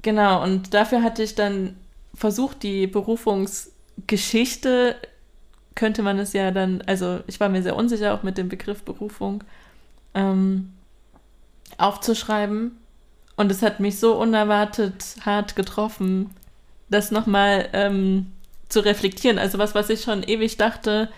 Genau, 0.02 0.42
und 0.42 0.74
dafür 0.74 1.02
hatte 1.02 1.22
ich 1.22 1.34
dann 1.34 1.76
versucht, 2.14 2.62
die 2.62 2.86
Berufungsgeschichte, 2.86 4.96
könnte 5.74 6.02
man 6.02 6.18
es 6.18 6.32
ja 6.32 6.50
dann, 6.50 6.82
also 6.86 7.20
ich 7.26 7.40
war 7.40 7.48
mir 7.48 7.62
sehr 7.62 7.76
unsicher 7.76 8.14
auch 8.14 8.22
mit 8.22 8.38
dem 8.38 8.48
Begriff 8.48 8.82
Berufung, 8.82 9.44
ähm, 10.14 10.72
aufzuschreiben. 11.76 12.78
Und 13.36 13.52
es 13.52 13.62
hat 13.62 13.78
mich 13.78 14.00
so 14.00 14.18
unerwartet 14.18 15.16
hart 15.24 15.54
getroffen, 15.54 16.30
das 16.90 17.10
nochmal 17.10 17.68
ähm, 17.72 18.32
zu 18.68 18.80
reflektieren. 18.80 19.38
Also 19.38 19.58
was, 19.58 19.74
was 19.74 19.90
ich 19.90 20.02
schon 20.02 20.22
ewig 20.22 20.56
dachte, 20.56 21.08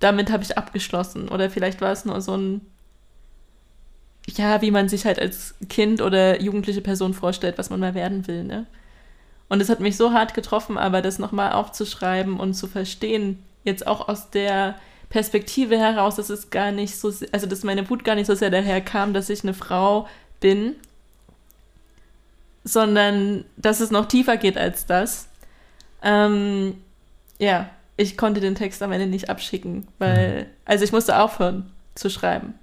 damit 0.00 0.30
habe 0.30 0.42
ich 0.42 0.56
abgeschlossen. 0.56 1.28
Oder 1.28 1.50
vielleicht 1.50 1.80
war 1.80 1.92
es 1.92 2.04
nur 2.04 2.20
so 2.20 2.36
ein 2.36 2.60
ja, 4.36 4.60
wie 4.60 4.70
man 4.70 4.88
sich 4.88 5.06
halt 5.06 5.18
als 5.18 5.54
Kind 5.68 6.02
oder 6.02 6.40
jugendliche 6.40 6.80
Person 6.80 7.14
vorstellt, 7.14 7.56
was 7.56 7.70
man 7.70 7.80
mal 7.80 7.94
werden 7.94 8.26
will, 8.26 8.44
ne? 8.44 8.66
Und 9.48 9.62
es 9.62 9.70
hat 9.70 9.80
mich 9.80 9.96
so 9.96 10.12
hart 10.12 10.34
getroffen, 10.34 10.76
aber 10.76 11.00
das 11.00 11.18
nochmal 11.18 11.52
aufzuschreiben 11.52 12.38
und 12.38 12.52
zu 12.52 12.66
verstehen, 12.66 13.42
jetzt 13.64 13.86
auch 13.86 14.06
aus 14.08 14.28
der 14.28 14.74
Perspektive 15.08 15.78
heraus, 15.78 16.16
dass 16.16 16.28
es 16.28 16.50
gar 16.50 16.70
nicht 16.70 16.96
so, 16.96 17.10
also 17.32 17.46
dass 17.46 17.64
meine 17.64 17.88
Wut 17.88 18.04
gar 18.04 18.14
nicht 18.14 18.26
so 18.26 18.34
sehr 18.34 18.50
daher 18.50 18.82
kam, 18.82 19.14
dass 19.14 19.30
ich 19.30 19.42
eine 19.42 19.54
Frau 19.54 20.06
bin, 20.40 20.76
sondern 22.68 23.44
dass 23.56 23.80
es 23.80 23.90
noch 23.90 24.06
tiefer 24.06 24.36
geht 24.36 24.58
als 24.58 24.86
das. 24.86 25.28
Ähm, 26.02 26.74
ja, 27.38 27.70
ich 27.96 28.16
konnte 28.16 28.40
den 28.40 28.54
Text 28.54 28.82
am 28.82 28.92
Ende 28.92 29.06
nicht 29.06 29.30
abschicken, 29.30 29.88
weil, 29.98 30.42
mhm. 30.42 30.46
also 30.64 30.84
ich 30.84 30.92
musste 30.92 31.18
aufhören 31.18 31.70
zu 31.94 32.10
schreiben. 32.10 32.54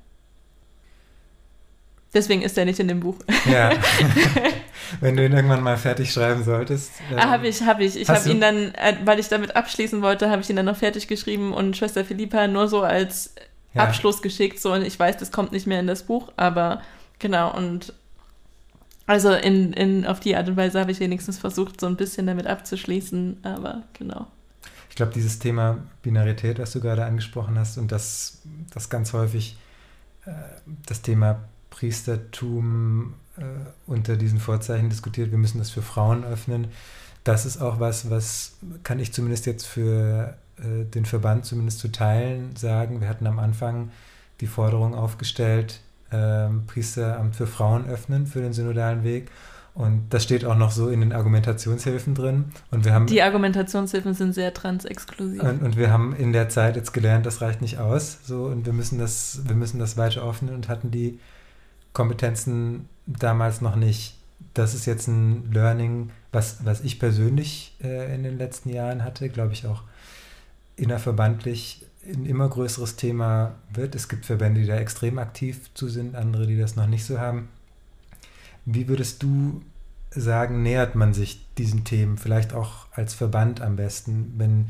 Deswegen 2.13 2.43
ist 2.43 2.57
er 2.57 2.63
nicht 2.63 2.79
in 2.79 2.87
dem 2.87 3.01
Buch. 3.01 3.17
Ja. 3.45 3.71
Wenn 5.01 5.17
du 5.17 5.25
ihn 5.25 5.33
irgendwann 5.33 5.61
mal 5.61 5.75
fertig 5.75 6.13
schreiben 6.13 6.45
solltest. 6.45 6.91
Ähm, 7.11 7.19
ah, 7.19 7.29
habe 7.29 7.47
ich, 7.49 7.63
habe 7.63 7.83
ich. 7.83 7.97
Ich 7.97 8.07
habe 8.07 8.29
ihn 8.29 8.39
dann, 8.39 8.73
äh, 8.75 8.95
weil 9.03 9.19
ich 9.19 9.27
damit 9.27 9.57
abschließen 9.57 10.01
wollte, 10.01 10.29
habe 10.29 10.41
ich 10.41 10.49
ihn 10.49 10.55
dann 10.55 10.65
noch 10.65 10.77
fertig 10.77 11.09
geschrieben 11.09 11.53
und 11.53 11.75
Schwester 11.75 12.05
Philippa 12.05 12.47
nur 12.47 12.69
so 12.69 12.83
als 12.83 13.35
ja. 13.73 13.83
Abschluss 13.83 14.21
geschickt. 14.21 14.61
So, 14.61 14.71
und 14.71 14.83
ich 14.83 14.97
weiß, 14.97 15.17
das 15.17 15.33
kommt 15.33 15.51
nicht 15.51 15.67
mehr 15.67 15.81
in 15.81 15.87
das 15.87 16.03
Buch, 16.03 16.31
aber 16.37 16.81
genau. 17.19 17.53
Und 17.53 17.93
also 19.07 19.33
in, 19.33 19.73
in, 19.73 20.05
auf 20.05 20.19
die 20.19 20.35
Art 20.35 20.47
und 20.47 20.57
Weise 20.57 20.79
habe 20.79 20.91
ich 20.91 20.99
wenigstens 20.99 21.37
versucht, 21.37 21.79
so 21.79 21.87
ein 21.87 21.95
bisschen 21.95 22.27
damit 22.27 22.47
abzuschließen, 22.47 23.37
aber 23.43 23.83
genau. 23.93 24.27
Ich 24.89 24.95
glaube, 24.95 25.13
dieses 25.13 25.39
Thema 25.39 25.79
Binarität, 26.01 26.57
was 26.57 26.71
du 26.71 26.79
gerade 26.79 27.05
angesprochen 27.05 27.59
hast, 27.59 27.77
und 27.77 27.91
das, 27.91 28.41
das 28.73 28.89
ganz 28.89 29.13
häufig 29.13 29.57
äh, 30.25 30.31
das 30.85 31.01
Thema 31.01 31.43
Priestertum 31.69 33.13
äh, 33.37 33.41
unter 33.85 34.15
diesen 34.15 34.39
Vorzeichen 34.39 34.89
diskutiert, 34.89 35.31
wir 35.31 35.37
müssen 35.37 35.57
das 35.57 35.69
für 35.69 35.81
Frauen 35.81 36.23
öffnen. 36.23 36.69
Das 37.23 37.45
ist 37.45 37.61
auch 37.61 37.79
was, 37.79 38.09
was 38.09 38.57
kann 38.83 38.99
ich 38.99 39.11
zumindest 39.11 39.45
jetzt 39.45 39.65
für 39.65 40.37
äh, 40.57 40.85
den 40.85 41.05
Verband 41.05 41.45
zumindest 41.45 41.79
zu 41.79 41.91
teilen 41.91 42.55
sagen. 42.55 43.01
Wir 43.01 43.09
hatten 43.09 43.27
am 43.27 43.39
Anfang 43.39 43.91
die 44.41 44.47
Forderung 44.47 44.95
aufgestellt, 44.95 45.81
äh, 46.15 46.67
Priesteramt 46.67 47.35
für 47.35 47.47
Frauen 47.47 47.87
öffnen 47.87 48.27
für 48.27 48.41
den 48.41 48.53
synodalen 48.53 49.03
Weg. 49.03 49.31
Und 49.75 50.05
das 50.11 50.23
steht 50.23 50.45
auch 50.45 50.55
noch 50.55 50.71
so 50.71 50.87
in 50.87 51.01
den 51.01 51.11
Argumentationshilfen 51.11 52.15
drin. 52.15 52.45
Und 52.71 52.85
wir 52.85 52.93
haben, 52.93 53.07
die 53.07 53.21
Argumentationshilfen 53.21 54.13
sind 54.13 54.33
sehr 54.33 54.53
transexklusiv. 54.53 55.43
Und, 55.43 55.61
und, 55.61 55.75
wir 55.75 55.91
haben 55.91 56.15
in 56.15 56.31
der 56.31 56.47
Zeit 56.47 56.77
jetzt 56.77 56.93
gelernt, 56.93 57.25
das 57.25 57.41
reicht 57.41 57.61
nicht 57.61 57.77
aus. 57.77 58.19
So, 58.23 58.45
und 58.45 58.65
wir 58.65 58.71
müssen 58.71 58.99
das, 58.99 59.41
wir 59.45 59.55
müssen 59.55 59.77
das 59.77 59.97
weiter 59.97 60.25
öffnen 60.25 60.55
und 60.55 60.69
hatten 60.69 60.91
die 60.91 61.19
Kompetenzen 61.91 62.87
damals 63.05 63.59
noch 63.59 63.75
nicht. 63.75 64.17
Das 64.53 64.73
ist 64.73 64.85
jetzt 64.85 65.07
ein 65.07 65.51
Learning, 65.51 66.11
was, 66.31 66.63
was 66.63 66.79
ich 66.79 66.97
persönlich 66.97 67.75
äh, 67.83 68.15
in 68.15 68.23
den 68.23 68.37
letzten 68.37 68.69
Jahren 68.69 69.03
hatte, 69.03 69.27
glaube 69.27 69.51
ich 69.51 69.67
auch 69.67 69.83
innerverbandlich 70.77 71.85
ein 72.05 72.25
immer 72.25 72.49
größeres 72.49 72.95
Thema 72.95 73.55
wird. 73.73 73.95
Es 73.95 74.07
gibt 74.07 74.25
Verbände, 74.25 74.61
die 74.61 74.67
da 74.67 74.77
extrem 74.77 75.17
aktiv 75.17 75.73
zu 75.73 75.87
sind, 75.87 76.15
andere, 76.15 76.47
die 76.47 76.57
das 76.57 76.75
noch 76.75 76.87
nicht 76.87 77.05
so 77.05 77.19
haben. 77.19 77.49
Wie 78.65 78.87
würdest 78.87 79.23
du 79.23 79.61
sagen, 80.11 80.63
nähert 80.63 80.95
man 80.95 81.13
sich 81.13 81.45
diesen 81.57 81.83
Themen, 81.83 82.17
vielleicht 82.17 82.53
auch 82.53 82.87
als 82.93 83.13
Verband 83.13 83.61
am 83.61 83.75
besten, 83.75 84.33
wenn 84.37 84.67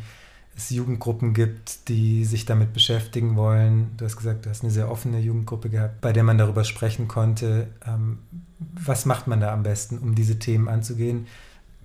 es 0.58 0.70
Jugendgruppen 0.70 1.34
gibt, 1.34 1.90
die 1.90 2.24
sich 2.24 2.46
damit 2.46 2.74
beschäftigen 2.74 3.36
wollen. 3.36 3.92
Du 3.98 4.06
hast 4.06 4.16
gesagt, 4.16 4.46
du 4.46 4.50
hast 4.50 4.64
eine 4.64 4.72
sehr 4.72 4.90
offene 4.90 5.20
Jugendgruppe 5.20 5.70
gehabt, 5.70 6.00
bei 6.02 6.14
der 6.14 6.24
man 6.24 6.38
darüber 6.38 6.64
sprechen 6.64 7.08
konnte. 7.08 7.68
Ähm, 7.86 8.20
was 8.60 9.06
macht 9.06 9.28
man 9.28 9.42
da 9.42 9.54
am 9.54 9.64
besten, 9.64 9.98
um 9.98 10.16
diese 10.16 10.40
Themen 10.40 10.70
anzugehen? 10.70 11.28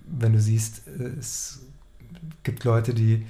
Wenn 0.05 0.33
du 0.33 0.39
siehst, 0.39 0.87
es 0.87 1.59
gibt 2.43 2.63
Leute, 2.63 2.93
die 2.93 3.25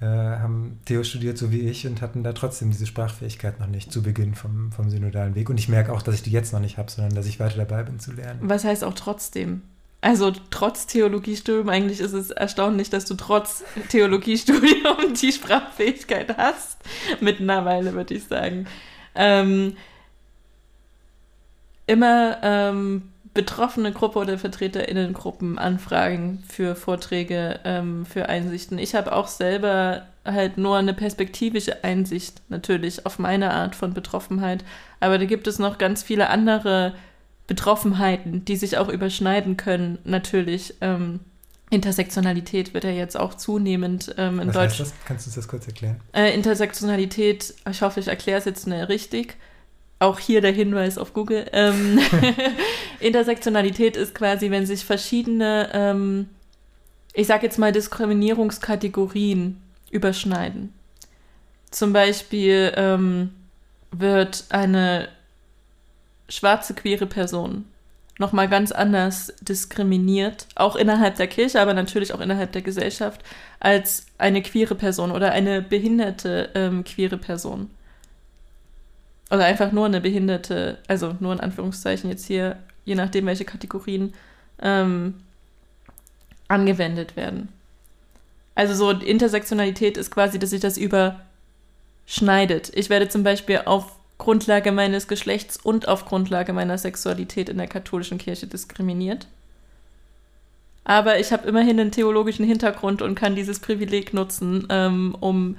äh, 0.00 0.04
haben 0.04 0.80
Theo 0.84 1.02
studiert, 1.04 1.38
so 1.38 1.50
wie 1.50 1.60
ich, 1.60 1.86
und 1.86 2.02
hatten 2.02 2.22
da 2.22 2.32
trotzdem 2.32 2.70
diese 2.70 2.86
Sprachfähigkeit 2.86 3.60
noch 3.60 3.66
nicht 3.66 3.90
zu 3.90 4.02
Beginn 4.02 4.34
vom, 4.34 4.70
vom 4.72 4.90
synodalen 4.90 5.34
Weg. 5.34 5.48
Und 5.48 5.58
ich 5.58 5.68
merke 5.68 5.92
auch, 5.92 6.02
dass 6.02 6.14
ich 6.14 6.22
die 6.22 6.30
jetzt 6.30 6.52
noch 6.52 6.60
nicht 6.60 6.76
habe, 6.76 6.90
sondern 6.90 7.14
dass 7.14 7.26
ich 7.26 7.40
weiter 7.40 7.56
dabei 7.56 7.82
bin 7.82 7.98
zu 7.98 8.12
lernen. 8.12 8.40
Was 8.42 8.64
heißt 8.64 8.84
auch 8.84 8.94
trotzdem? 8.94 9.62
Also 10.02 10.32
trotz 10.50 10.86
Theologiestudium, 10.86 11.68
eigentlich 11.70 12.00
ist 12.00 12.12
es 12.12 12.30
erstaunlich, 12.30 12.90
dass 12.90 13.06
du 13.06 13.14
trotz 13.14 13.64
Theologiestudium 13.88 15.14
die 15.20 15.32
Sprachfähigkeit 15.32 16.36
hast. 16.36 16.78
Mittlerweile 17.20 17.94
würde 17.94 18.14
ich 18.14 18.24
sagen. 18.24 18.66
Ähm, 19.14 19.76
immer 21.86 22.38
ähm, 22.42 23.10
betroffene 23.36 23.92
Gruppe 23.92 24.18
oder 24.18 24.38
VertreterInnengruppen 24.38 25.58
anfragen 25.58 26.42
für 26.48 26.74
Vorträge, 26.74 27.60
ähm, 27.64 28.04
für 28.04 28.28
Einsichten. 28.28 28.78
Ich 28.78 28.96
habe 28.96 29.12
auch 29.14 29.28
selber 29.28 30.06
halt 30.24 30.58
nur 30.58 30.76
eine 30.76 30.94
perspektivische 30.94 31.84
Einsicht 31.84 32.42
natürlich 32.48 33.06
auf 33.06 33.20
meine 33.20 33.52
Art 33.52 33.76
von 33.76 33.94
Betroffenheit. 33.94 34.64
Aber 34.98 35.18
da 35.18 35.24
gibt 35.26 35.46
es 35.46 35.60
noch 35.60 35.78
ganz 35.78 36.02
viele 36.02 36.30
andere 36.30 36.94
Betroffenheiten, 37.46 38.44
die 38.44 38.56
sich 38.56 38.78
auch 38.78 38.88
überschneiden 38.88 39.56
können, 39.56 39.98
natürlich. 40.04 40.74
Ähm, 40.80 41.20
Intersektionalität 41.70 42.74
wird 42.74 42.84
ja 42.84 42.90
jetzt 42.90 43.18
auch 43.18 43.34
zunehmend 43.34 44.14
ähm, 44.18 44.40
in 44.40 44.48
Deutschland. 44.48 44.80
das? 44.80 44.94
Kannst 45.04 45.26
du 45.26 45.30
das 45.32 45.46
kurz 45.46 45.66
erklären? 45.66 46.00
Äh, 46.12 46.32
Intersektionalität, 46.34 47.54
ich 47.70 47.82
hoffe, 47.82 48.00
ich 48.00 48.08
erkläre 48.08 48.38
es 48.38 48.44
jetzt 48.46 48.64
schnell 48.64 48.84
richtig. 48.84 49.36
Auch 49.98 50.18
hier 50.18 50.40
der 50.40 50.52
Hinweis 50.52 50.98
auf 50.98 51.12
Google. 51.14 51.46
Ähm, 51.52 51.98
Intersektionalität 53.00 53.96
ist 53.96 54.14
quasi, 54.14 54.50
wenn 54.50 54.66
sich 54.66 54.84
verschiedene, 54.84 55.70
ähm, 55.72 56.28
ich 57.14 57.26
sage 57.26 57.46
jetzt 57.46 57.58
mal, 57.58 57.72
Diskriminierungskategorien 57.72 59.60
überschneiden. 59.90 60.74
Zum 61.70 61.92
Beispiel 61.92 62.72
ähm, 62.76 63.30
wird 63.90 64.44
eine 64.50 65.08
schwarze 66.28 66.74
queere 66.74 67.06
Person 67.06 67.64
nochmal 68.18 68.48
ganz 68.48 68.72
anders 68.72 69.32
diskriminiert, 69.40 70.46
auch 70.54 70.76
innerhalb 70.76 71.16
der 71.16 71.26
Kirche, 71.26 71.60
aber 71.60 71.74
natürlich 71.74 72.14
auch 72.14 72.20
innerhalb 72.20 72.52
der 72.52 72.62
Gesellschaft, 72.62 73.22
als 73.60 74.06
eine 74.18 74.42
queere 74.42 74.74
Person 74.74 75.10
oder 75.10 75.32
eine 75.32 75.62
behinderte 75.62 76.50
ähm, 76.54 76.84
queere 76.84 77.18
Person. 77.18 77.70
Oder 79.30 79.44
einfach 79.44 79.72
nur 79.72 79.86
eine 79.86 80.00
behinderte, 80.00 80.78
also 80.86 81.16
nur 81.20 81.32
in 81.32 81.40
Anführungszeichen 81.40 82.10
jetzt 82.10 82.26
hier, 82.26 82.58
je 82.84 82.94
nachdem, 82.94 83.26
welche 83.26 83.44
Kategorien 83.44 84.14
ähm, 84.60 85.14
angewendet 86.48 87.16
werden. 87.16 87.48
Also 88.54 88.74
so 88.74 88.90
Intersektionalität 88.90 89.96
ist 89.96 90.10
quasi, 90.10 90.38
dass 90.38 90.50
sich 90.50 90.60
das 90.60 90.78
überschneidet. 90.78 92.70
Ich 92.74 92.88
werde 92.88 93.08
zum 93.08 93.22
Beispiel 93.22 93.62
auf 93.64 93.92
Grundlage 94.18 94.72
meines 94.72 95.08
Geschlechts 95.08 95.58
und 95.58 95.88
auf 95.88 96.06
Grundlage 96.06 96.52
meiner 96.52 96.78
Sexualität 96.78 97.48
in 97.48 97.58
der 97.58 97.66
katholischen 97.66 98.18
Kirche 98.18 98.46
diskriminiert. 98.46 99.26
Aber 100.84 101.18
ich 101.18 101.32
habe 101.32 101.48
immerhin 101.48 101.80
einen 101.80 101.90
theologischen 101.90 102.46
Hintergrund 102.46 103.02
und 103.02 103.16
kann 103.16 103.34
dieses 103.34 103.58
Privileg 103.58 104.14
nutzen, 104.14 104.66
ähm, 104.70 105.16
um 105.18 105.56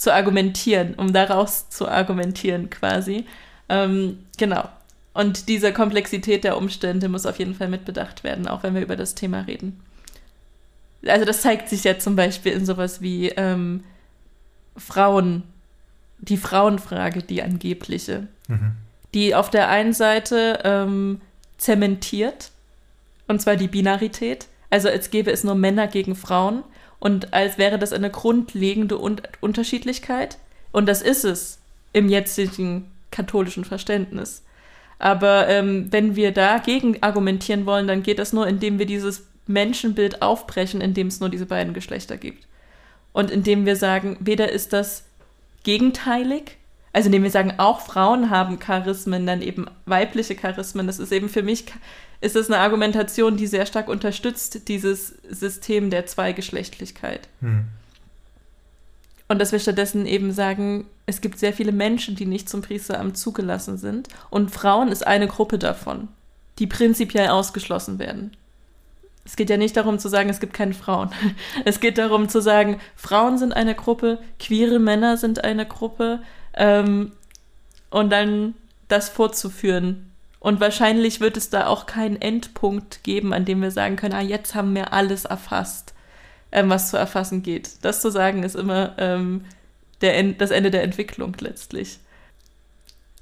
zu 0.00 0.14
argumentieren, 0.14 0.94
um 0.94 1.12
daraus 1.12 1.68
zu 1.68 1.86
argumentieren 1.86 2.70
quasi. 2.70 3.26
Ähm, 3.68 4.20
genau. 4.38 4.66
Und 5.12 5.46
diese 5.48 5.74
Komplexität 5.74 6.42
der 6.42 6.56
Umstände 6.56 7.10
muss 7.10 7.26
auf 7.26 7.38
jeden 7.38 7.54
Fall 7.54 7.68
mitbedacht 7.68 8.24
werden, 8.24 8.48
auch 8.48 8.62
wenn 8.62 8.74
wir 8.74 8.80
über 8.80 8.96
das 8.96 9.14
Thema 9.14 9.42
reden. 9.42 9.78
Also 11.06 11.26
das 11.26 11.42
zeigt 11.42 11.68
sich 11.68 11.84
ja 11.84 11.98
zum 11.98 12.16
Beispiel 12.16 12.52
in 12.52 12.64
sowas 12.64 13.02
wie 13.02 13.28
ähm, 13.28 13.84
Frauen 14.74 15.42
die 16.18 16.38
Frauenfrage, 16.38 17.22
die 17.22 17.42
angebliche, 17.42 18.26
mhm. 18.48 18.72
die 19.12 19.34
auf 19.34 19.50
der 19.50 19.68
einen 19.68 19.92
Seite 19.92 20.60
ähm, 20.64 21.20
zementiert, 21.58 22.52
und 23.28 23.42
zwar 23.42 23.56
die 23.56 23.68
Binarität, 23.68 24.46
also 24.70 24.88
als 24.88 25.10
gäbe 25.10 25.30
es 25.30 25.44
nur 25.44 25.56
Männer 25.56 25.88
gegen 25.88 26.16
Frauen 26.16 26.62
und 27.00 27.32
als 27.32 27.58
wäre 27.58 27.78
das 27.78 27.92
eine 27.92 28.10
grundlegende 28.10 29.00
Un 29.00 29.16
Unterschiedlichkeit. 29.40 30.38
Und 30.70 30.86
das 30.86 31.02
ist 31.02 31.24
es 31.24 31.58
im 31.92 32.08
jetzigen 32.08 32.90
katholischen 33.10 33.64
Verständnis. 33.64 34.44
Aber 34.98 35.48
ähm, 35.48 35.90
wenn 35.90 36.14
wir 36.14 36.30
dagegen 36.30 37.02
argumentieren 37.02 37.66
wollen, 37.66 37.88
dann 37.88 38.02
geht 38.02 38.18
das 38.18 38.32
nur, 38.32 38.46
indem 38.46 38.78
wir 38.78 38.86
dieses 38.86 39.26
Menschenbild 39.46 40.22
aufbrechen, 40.22 40.80
in 40.80 40.94
dem 40.94 41.08
es 41.08 41.20
nur 41.20 41.30
diese 41.30 41.46
beiden 41.46 41.72
Geschlechter 41.72 42.18
gibt. 42.18 42.46
Und 43.12 43.30
indem 43.30 43.66
wir 43.66 43.76
sagen, 43.76 44.18
weder 44.20 44.52
ist 44.52 44.72
das 44.72 45.04
gegenteilig. 45.64 46.58
Also 46.92 47.06
indem 47.06 47.22
wir 47.22 47.30
sagen, 47.30 47.54
auch 47.56 47.80
Frauen 47.80 48.30
haben 48.30 48.58
Charismen, 48.58 49.26
dann 49.26 49.42
eben 49.42 49.66
weibliche 49.86 50.36
Charismen. 50.36 50.86
Das 50.86 50.98
ist 50.98 51.12
eben 51.12 51.28
für 51.28 51.42
mich, 51.42 51.64
ist 52.20 52.36
das 52.36 52.48
eine 52.48 52.58
Argumentation, 52.58 53.36
die 53.36 53.46
sehr 53.46 53.66
stark 53.66 53.88
unterstützt, 53.88 54.68
dieses 54.68 55.14
System 55.28 55.90
der 55.90 56.06
Zweigeschlechtlichkeit. 56.06 57.28
Hm. 57.40 57.64
Und 59.28 59.38
dass 59.38 59.52
wir 59.52 59.60
stattdessen 59.60 60.06
eben 60.06 60.32
sagen, 60.32 60.86
es 61.06 61.20
gibt 61.20 61.38
sehr 61.38 61.52
viele 61.52 61.72
Menschen, 61.72 62.16
die 62.16 62.26
nicht 62.26 62.48
zum 62.48 62.62
Priesteramt 62.62 63.16
zugelassen 63.16 63.78
sind. 63.78 64.08
Und 64.28 64.50
Frauen 64.50 64.88
ist 64.88 65.06
eine 65.06 65.28
Gruppe 65.28 65.58
davon, 65.58 66.08
die 66.58 66.66
prinzipiell 66.66 67.28
ausgeschlossen 67.28 67.98
werden. 67.98 68.36
Es 69.24 69.36
geht 69.36 69.48
ja 69.48 69.56
nicht 69.56 69.76
darum 69.76 69.98
zu 70.00 70.08
sagen, 70.08 70.30
es 70.30 70.40
gibt 70.40 70.52
keine 70.52 70.74
Frauen. 70.74 71.10
Es 71.64 71.78
geht 71.78 71.98
darum 71.98 72.28
zu 72.28 72.40
sagen, 72.40 72.80
Frauen 72.96 73.38
sind 73.38 73.52
eine 73.52 73.74
Gruppe, 73.74 74.18
queere 74.40 74.78
Männer 74.78 75.16
sind 75.16 75.44
eine 75.44 75.64
Gruppe 75.64 76.20
ähm, 76.54 77.12
und 77.90 78.10
dann 78.10 78.54
das 78.88 79.08
vorzuführen. 79.08 80.09
Und 80.40 80.58
wahrscheinlich 80.60 81.20
wird 81.20 81.36
es 81.36 81.50
da 81.50 81.66
auch 81.66 81.86
keinen 81.86 82.20
Endpunkt 82.20 83.04
geben, 83.04 83.32
an 83.32 83.44
dem 83.44 83.62
wir 83.62 83.70
sagen 83.70 83.96
können, 83.96 84.14
ah, 84.14 84.20
jetzt 84.20 84.54
haben 84.54 84.74
wir 84.74 84.92
alles 84.92 85.24
erfasst 85.24 85.94
ähm, 86.52 86.70
was 86.70 86.90
zu 86.90 86.96
erfassen 86.96 87.42
geht. 87.42 87.70
Das 87.82 88.00
zu 88.00 88.10
sagen 88.10 88.42
ist 88.42 88.56
immer 88.56 88.94
ähm, 88.98 89.44
der, 90.00 90.22
das 90.32 90.50
Ende 90.50 90.70
der 90.70 90.82
Entwicklung 90.82 91.36
letztlich. 91.40 91.98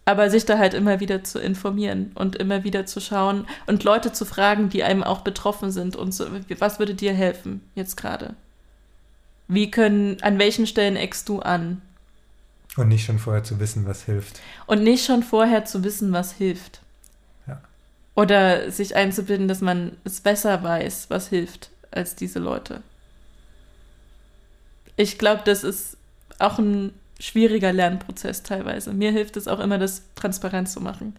Aber 0.04 0.30
sich 0.30 0.46
da 0.46 0.56
halt 0.56 0.72
immer 0.72 1.00
wieder 1.00 1.22
zu 1.22 1.38
informieren 1.38 2.12
und 2.14 2.36
immer 2.36 2.64
wieder 2.64 2.86
zu 2.86 2.98
schauen 3.00 3.46
und 3.66 3.84
Leute 3.84 4.12
zu 4.12 4.24
fragen, 4.24 4.70
die 4.70 4.82
einem 4.82 5.04
auch 5.04 5.20
betroffen 5.20 5.70
sind 5.70 5.96
und 5.96 6.12
so, 6.12 6.26
was 6.58 6.78
würde 6.78 6.94
dir 6.94 7.12
helfen 7.12 7.60
jetzt 7.74 7.96
gerade? 7.96 8.34
Wie 9.48 9.70
können, 9.70 10.16
an 10.22 10.38
welchen 10.38 10.66
Stellen 10.66 10.96
eckst 10.96 11.28
du 11.28 11.40
an? 11.40 11.82
Und 12.76 12.88
nicht 12.88 13.04
schon 13.04 13.18
vorher 13.18 13.44
zu 13.44 13.60
wissen, 13.60 13.86
was 13.86 14.04
hilft. 14.04 14.40
Und 14.66 14.82
nicht 14.82 15.04
schon 15.04 15.22
vorher 15.22 15.64
zu 15.64 15.84
wissen, 15.84 16.12
was 16.12 16.32
hilft. 16.32 16.80
Oder 18.18 18.70
sich 18.70 18.96
einzubilden, 18.96 19.48
dass 19.48 19.60
man 19.60 19.96
es 20.04 20.20
besser 20.20 20.62
weiß, 20.62 21.08
was 21.08 21.28
hilft, 21.28 21.70
als 21.90 22.16
diese 22.16 22.40
Leute 22.40 22.82
ich 24.98 25.16
glaube, 25.16 25.42
das 25.44 25.64
ist 25.64 25.96
auch 26.38 26.58
ein 26.58 26.92
schwieriger 27.20 27.72
Lernprozess 27.72 28.42
teilweise. 28.42 28.92
Mir 28.92 29.12
hilft 29.12 29.36
es 29.36 29.48
auch 29.48 29.60
immer, 29.60 29.78
das 29.78 30.02
transparent 30.16 30.68
zu 30.68 30.80
machen. 30.80 31.16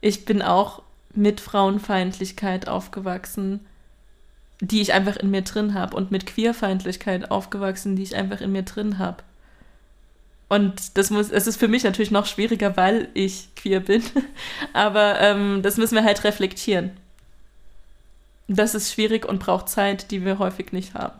Ich 0.00 0.24
bin 0.24 0.42
auch 0.42 0.82
mit 1.14 1.40
Frauenfeindlichkeit 1.40 2.66
aufgewachsen, 2.66 3.60
die 4.60 4.80
ich 4.80 4.94
einfach 4.94 5.16
in 5.16 5.30
mir 5.30 5.42
drin 5.42 5.74
habe 5.74 5.96
und 5.96 6.10
mit 6.10 6.26
Queerfeindlichkeit 6.26 7.30
aufgewachsen, 7.30 7.94
die 7.94 8.02
ich 8.02 8.16
einfach 8.16 8.40
in 8.40 8.52
mir 8.52 8.62
drin 8.62 8.98
habe. 8.98 9.22
Und 10.48 10.96
das 10.96 11.10
muss, 11.10 11.30
es 11.30 11.46
ist 11.46 11.58
für 11.58 11.68
mich 11.68 11.84
natürlich 11.84 12.10
noch 12.10 12.26
schwieriger, 12.26 12.76
weil 12.76 13.08
ich 13.14 13.54
queer 13.54 13.80
bin. 13.80 14.02
Aber 14.72 15.20
ähm, 15.20 15.60
das 15.62 15.76
müssen 15.76 15.94
wir 15.94 16.04
halt 16.04 16.24
reflektieren. 16.24 16.92
Das 18.48 18.74
ist 18.74 18.92
schwierig 18.92 19.26
und 19.26 19.40
braucht 19.40 19.68
Zeit, 19.68 20.10
die 20.10 20.24
wir 20.24 20.38
häufig 20.38 20.72
nicht 20.72 20.94
haben. 20.94 21.18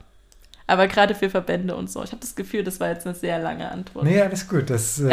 Aber 0.67 0.87
gerade 0.87 1.15
für 1.15 1.31
Verbände 1.31 1.77
und 1.77 1.91
so. 1.91 2.03
Ich 2.03 2.11
habe 2.11 2.21
das 2.21 2.35
Gefühl, 2.35 2.63
das 2.65 2.81
war 2.81 2.89
jetzt 2.89 3.07
eine 3.07 3.15
sehr 3.15 3.39
lange 3.39 3.71
Antwort. 3.71 4.05
Nee, 4.05 4.21
alles 4.21 4.49
gut. 4.49 4.71
Das, 4.71 4.99
äh, 4.99 5.11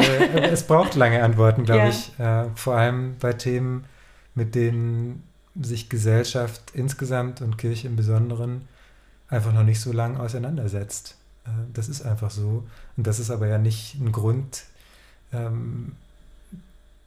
es 0.51 0.63
braucht 0.63 0.95
lange 0.95 1.23
Antworten, 1.23 1.63
glaube 1.63 1.83
ja. 1.83 1.89
ich. 1.89 2.19
Äh, 2.19 2.49
vor 2.55 2.75
allem 2.75 3.15
bei 3.19 3.33
Themen, 3.33 3.85
mit 4.33 4.55
denen 4.55 5.23
sich 5.61 5.89
Gesellschaft 5.89 6.61
insgesamt 6.73 7.41
und 7.41 7.57
Kirche 7.57 7.87
im 7.87 7.95
Besonderen 7.95 8.67
einfach 9.29 9.53
noch 9.53 9.63
nicht 9.63 9.79
so 9.79 9.91
lang 9.91 10.17
auseinandersetzt. 10.17 11.15
Äh, 11.45 11.49
das 11.73 11.89
ist 11.89 12.01
einfach 12.03 12.31
so. 12.31 12.65
Und 12.97 13.07
das 13.07 13.19
ist 13.19 13.31
aber 13.31 13.47
ja 13.47 13.57
nicht 13.57 13.95
ein 13.95 14.11
Grund 14.11 14.63
ähm, 15.33 15.95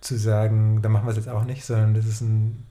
zu 0.01 0.17
sagen, 0.17 0.83
da 0.83 0.89
machen 0.89 1.07
wir 1.07 1.11
es 1.11 1.17
jetzt 1.17 1.29
auch 1.29 1.45
nicht, 1.45 1.65
sondern 1.65 1.95
das 1.95 2.07
ist 2.07 2.21
ein 2.21 2.67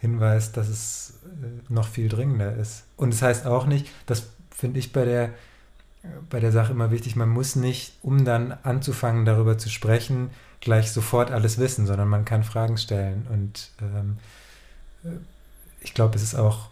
Hinweis, 0.00 0.52
dass 0.52 0.68
es 0.68 1.14
äh, 1.42 1.72
noch 1.72 1.88
viel 1.88 2.08
dringender 2.08 2.54
ist. 2.56 2.84
Und 2.96 3.10
es 3.10 3.20
das 3.20 3.28
heißt 3.28 3.46
auch 3.46 3.66
nicht, 3.66 3.88
dass 4.06 4.28
finde 4.56 4.78
ich 4.78 4.92
bei 4.92 5.04
der, 5.04 5.30
bei 6.30 6.40
der 6.40 6.50
Sache 6.50 6.72
immer 6.72 6.90
wichtig, 6.90 7.14
man 7.14 7.28
muss 7.28 7.56
nicht, 7.56 7.92
um 8.02 8.24
dann 8.24 8.52
anzufangen, 8.62 9.26
darüber 9.26 9.58
zu 9.58 9.68
sprechen, 9.68 10.30
gleich 10.60 10.90
sofort 10.90 11.30
alles 11.30 11.58
wissen, 11.58 11.86
sondern 11.86 12.08
man 12.08 12.24
kann 12.24 12.42
Fragen 12.42 12.78
stellen. 12.78 13.26
Und 13.30 13.70
ähm, 13.82 14.16
ich 15.80 15.92
glaube, 15.92 16.16
es 16.16 16.22
ist 16.22 16.34
auch 16.34 16.70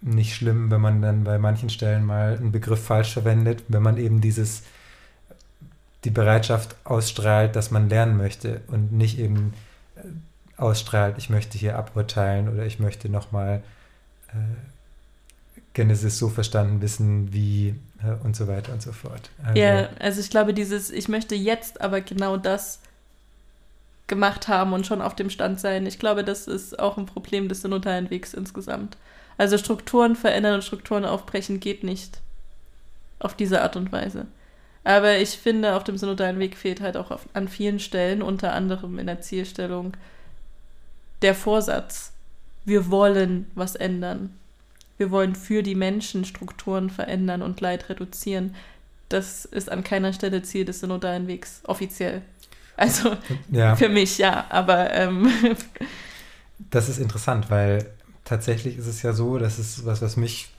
nicht 0.00 0.34
schlimm, 0.34 0.70
wenn 0.70 0.80
man 0.80 1.02
dann 1.02 1.24
bei 1.24 1.38
manchen 1.38 1.70
Stellen 1.70 2.04
mal 2.04 2.36
einen 2.36 2.52
Begriff 2.52 2.84
falsch 2.84 3.12
verwendet, 3.12 3.64
wenn 3.68 3.82
man 3.82 3.96
eben 3.96 4.20
dieses 4.20 4.62
die 6.04 6.10
Bereitschaft 6.10 6.76
ausstrahlt, 6.84 7.56
dass 7.56 7.70
man 7.70 7.88
lernen 7.88 8.16
möchte 8.16 8.60
und 8.68 8.92
nicht 8.92 9.18
eben 9.18 9.52
äh, 9.96 10.02
ausstrahlt, 10.56 11.16
ich 11.18 11.28
möchte 11.28 11.58
hier 11.58 11.76
aburteilen 11.76 12.48
oder 12.48 12.64
ich 12.64 12.78
möchte 12.78 13.08
nochmal 13.08 13.62
äh, 14.28 14.34
Genesis 15.74 16.18
so 16.18 16.28
verstanden 16.28 16.80
wissen, 16.80 17.32
wie 17.32 17.74
äh, 18.02 18.24
und 18.24 18.36
so 18.36 18.46
weiter 18.48 18.72
und 18.72 18.82
so 18.82 18.92
fort. 18.92 19.30
Also, 19.44 19.60
ja, 19.60 19.88
also 19.98 20.20
ich 20.20 20.30
glaube, 20.30 20.54
dieses, 20.54 20.90
ich 20.90 21.08
möchte 21.08 21.34
jetzt 21.34 21.80
aber 21.80 22.00
genau 22.00 22.36
das 22.36 22.80
gemacht 24.06 24.48
haben 24.48 24.72
und 24.72 24.86
schon 24.86 25.02
auf 25.02 25.14
dem 25.14 25.30
Stand 25.30 25.60
sein. 25.60 25.84
Ich 25.86 25.98
glaube, 25.98 26.24
das 26.24 26.46
ist 26.46 26.78
auch 26.78 26.96
ein 26.96 27.06
Problem 27.06 27.48
des 27.48 27.62
synodalen 27.62 28.08
Wegs 28.10 28.34
insgesamt. 28.34 28.96
Also 29.38 29.56
Strukturen 29.56 30.14
verändern 30.14 30.56
und 30.56 30.64
Strukturen 30.64 31.04
aufbrechen 31.04 31.60
geht 31.60 31.84
nicht 31.84 32.20
auf 33.18 33.34
diese 33.34 33.62
Art 33.62 33.76
und 33.76 33.90
Weise. 33.90 34.26
Aber 34.84 35.16
ich 35.18 35.30
finde, 35.30 35.74
auf 35.74 35.84
dem 35.84 35.96
synodalen 35.96 36.38
Weg 36.38 36.56
fehlt 36.56 36.80
halt 36.80 36.96
auch 36.96 37.10
auf, 37.10 37.26
an 37.32 37.48
vielen 37.48 37.80
Stellen, 37.80 38.22
unter 38.22 38.52
anderem 38.52 38.98
in 38.98 39.06
der 39.06 39.20
Zielstellung, 39.20 39.96
der 41.22 41.34
Vorsatz. 41.34 42.12
Wir 42.64 42.90
wollen 42.90 43.50
was 43.54 43.74
ändern 43.74 44.38
wir 44.98 45.12
wollen 45.12 45.34
für 45.36 45.62
die 45.62 45.76
Menschen 45.76 46.24
Strukturen 46.24 46.90
verändern 46.90 47.40
und 47.40 47.60
Leid 47.60 47.88
reduzieren. 47.88 48.54
Das 49.08 49.44
ist 49.44 49.70
an 49.70 49.84
keiner 49.84 50.12
Stelle 50.12 50.42
Ziel 50.42 50.64
des 50.64 50.80
synodalen 50.80 51.28
Wegs, 51.28 51.62
offiziell. 51.64 52.22
Also 52.76 53.16
ja. 53.50 53.74
für 53.74 53.88
mich 53.88 54.18
ja, 54.18 54.46
aber. 54.50 54.92
Ähm. 54.92 55.32
Das 56.70 56.88
ist 56.88 56.98
interessant, 56.98 57.50
weil 57.50 57.88
tatsächlich 58.28 58.76
ist 58.76 58.86
es 58.86 59.02
ja 59.02 59.14
so, 59.14 59.38
das 59.38 59.58
ist 59.58 59.86
was, 59.86 60.02
was 60.02 60.16
mich 60.18 60.50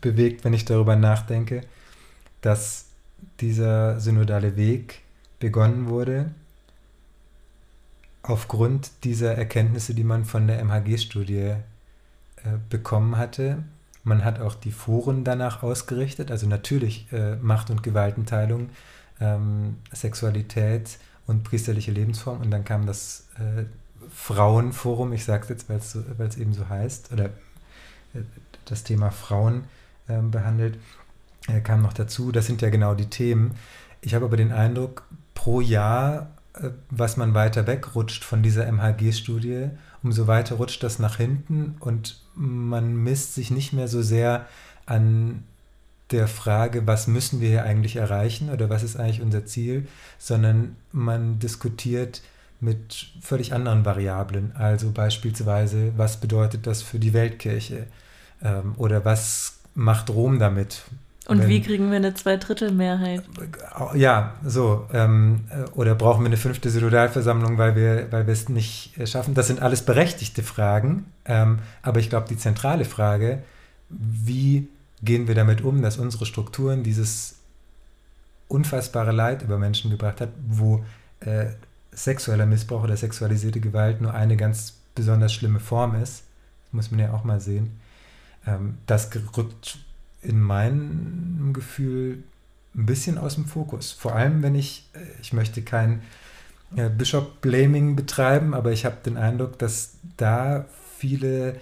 bewegt, 0.00 0.44
wenn 0.44 0.54
ich 0.54 0.64
darüber 0.64 0.94
nachdenke, 0.94 1.62
dass 2.40 2.86
dieser 3.40 3.98
synodale 3.98 4.56
Weg 4.56 5.00
begonnen 5.40 5.88
wurde 5.88 6.30
aufgrund 8.22 8.90
dieser 9.02 9.34
Erkenntnisse, 9.34 9.94
die 9.94 10.04
man 10.04 10.24
von 10.24 10.46
der 10.46 10.60
MHG-Studie 10.64 11.38
äh, 11.38 11.56
bekommen 12.70 13.16
hatte. 13.16 13.64
Man 14.04 14.24
hat 14.24 14.40
auch 14.40 14.54
die 14.54 14.70
Foren 14.70 15.24
danach 15.24 15.64
ausgerichtet, 15.64 16.30
also 16.30 16.46
natürlich 16.46 17.12
äh, 17.12 17.34
Macht- 17.36 17.70
und 17.70 17.82
Gewaltenteilung, 17.82 18.70
ähm, 19.20 19.78
Sexualität 19.92 20.98
und 21.26 21.42
priesterliche 21.42 21.90
Lebensform. 21.90 22.40
Und 22.40 22.52
dann 22.52 22.64
kam 22.64 22.86
das 22.86 23.26
äh, 23.40 23.64
Frauenforum, 24.14 25.12
ich 25.12 25.24
sage 25.24 25.44
es 25.44 25.48
jetzt, 25.48 25.68
weil 25.68 25.78
es 25.78 25.92
so, 25.92 26.00
eben 26.40 26.52
so 26.52 26.68
heißt, 26.68 27.12
oder 27.12 27.26
äh, 28.14 28.22
das 28.64 28.84
Thema 28.84 29.10
Frauen 29.10 29.64
ähm, 30.08 30.30
behandelt, 30.30 30.78
äh, 31.48 31.60
kam 31.60 31.82
noch 31.82 31.92
dazu. 31.92 32.32
Das 32.32 32.46
sind 32.46 32.62
ja 32.62 32.70
genau 32.70 32.94
die 32.94 33.10
Themen. 33.10 33.56
Ich 34.00 34.14
habe 34.14 34.24
aber 34.24 34.36
den 34.36 34.52
Eindruck, 34.52 35.04
pro 35.34 35.60
Jahr, 35.60 36.30
äh, 36.54 36.70
was 36.90 37.16
man 37.16 37.34
weiter 37.34 37.66
wegrutscht 37.66 38.24
von 38.24 38.42
dieser 38.42 38.66
MHG-Studie 38.66 39.70
umso 40.02 40.26
weiter 40.26 40.56
rutscht 40.56 40.82
das 40.82 40.98
nach 40.98 41.16
hinten 41.16 41.76
und 41.80 42.20
man 42.34 42.96
misst 42.96 43.34
sich 43.34 43.50
nicht 43.50 43.72
mehr 43.72 43.88
so 43.88 44.02
sehr 44.02 44.46
an 44.86 45.44
der 46.10 46.28
Frage, 46.28 46.86
was 46.86 47.06
müssen 47.06 47.40
wir 47.40 47.48
hier 47.48 47.64
eigentlich 47.64 47.96
erreichen 47.96 48.50
oder 48.50 48.68
was 48.68 48.82
ist 48.82 48.96
eigentlich 48.96 49.22
unser 49.22 49.46
Ziel, 49.46 49.86
sondern 50.18 50.76
man 50.90 51.38
diskutiert 51.38 52.22
mit 52.62 53.08
völlig 53.20 53.52
anderen 53.52 53.84
Variablen. 53.84 54.52
Also 54.54 54.92
beispielsweise, 54.92 55.92
was 55.96 56.18
bedeutet 56.18 56.66
das 56.66 56.80
für 56.80 56.98
die 56.98 57.12
Weltkirche? 57.12 57.86
Ähm, 58.42 58.74
oder 58.76 59.04
was 59.04 59.58
macht 59.74 60.10
Rom 60.10 60.38
damit? 60.38 60.82
Und 61.26 61.40
Wenn, 61.40 61.48
wie 61.48 61.60
kriegen 61.60 61.90
wir 61.90 61.96
eine 61.96 62.14
Zweidrittelmehrheit? 62.14 63.24
Ja, 63.94 64.34
so. 64.44 64.86
Ähm, 64.92 65.40
äh, 65.50 65.70
oder 65.70 65.96
brauchen 65.96 66.22
wir 66.22 66.26
eine 66.26 66.36
fünfte 66.36 66.70
Synodalversammlung, 66.70 67.58
weil 67.58 67.74
wir, 67.74 68.10
weil 68.12 68.26
wir 68.26 68.32
es 68.32 68.48
nicht 68.48 68.96
äh, 68.96 69.06
schaffen? 69.06 69.34
Das 69.34 69.48
sind 69.48 69.60
alles 69.60 69.82
berechtigte 69.84 70.44
Fragen. 70.44 71.06
Ähm, 71.24 71.58
aber 71.82 71.98
ich 71.98 72.10
glaube, 72.10 72.28
die 72.28 72.36
zentrale 72.36 72.84
Frage, 72.84 73.42
wie 73.88 74.68
gehen 75.02 75.26
wir 75.26 75.34
damit 75.34 75.62
um, 75.62 75.82
dass 75.82 75.96
unsere 75.96 76.26
Strukturen 76.26 76.84
dieses 76.84 77.36
unfassbare 78.46 79.12
Leid 79.12 79.42
über 79.42 79.58
Menschen 79.58 79.90
gebracht 79.90 80.20
hat, 80.20 80.28
wo 80.48 80.84
äh, 81.20 81.46
sexueller 81.92 82.46
Missbrauch 82.46 82.84
oder 82.84 82.96
sexualisierte 82.96 83.60
Gewalt 83.60 84.00
nur 84.00 84.14
eine 84.14 84.36
ganz 84.36 84.74
besonders 84.94 85.32
schlimme 85.32 85.60
Form 85.60 85.94
ist. 85.94 86.24
Das 86.64 86.72
muss 86.72 86.90
man 86.90 87.00
ja 87.00 87.12
auch 87.12 87.24
mal 87.24 87.40
sehen. 87.40 87.78
Ähm, 88.46 88.78
das 88.86 89.10
rückt 89.36 89.78
in 90.22 90.40
meinem 90.40 91.52
Gefühl 91.52 92.22
ein 92.74 92.86
bisschen 92.86 93.18
aus 93.18 93.34
dem 93.34 93.44
Fokus. 93.44 93.92
Vor 93.92 94.14
allem, 94.14 94.42
wenn 94.42 94.54
ich, 94.54 94.88
äh, 94.94 95.00
ich 95.20 95.32
möchte 95.32 95.62
kein 95.62 96.02
äh, 96.76 96.88
Bishop-Blaming 96.88 97.96
betreiben, 97.96 98.54
aber 98.54 98.72
ich 98.72 98.84
habe 98.84 98.96
den 99.04 99.16
Eindruck, 99.16 99.58
dass 99.58 99.94
da 100.16 100.64
viele 100.98 101.56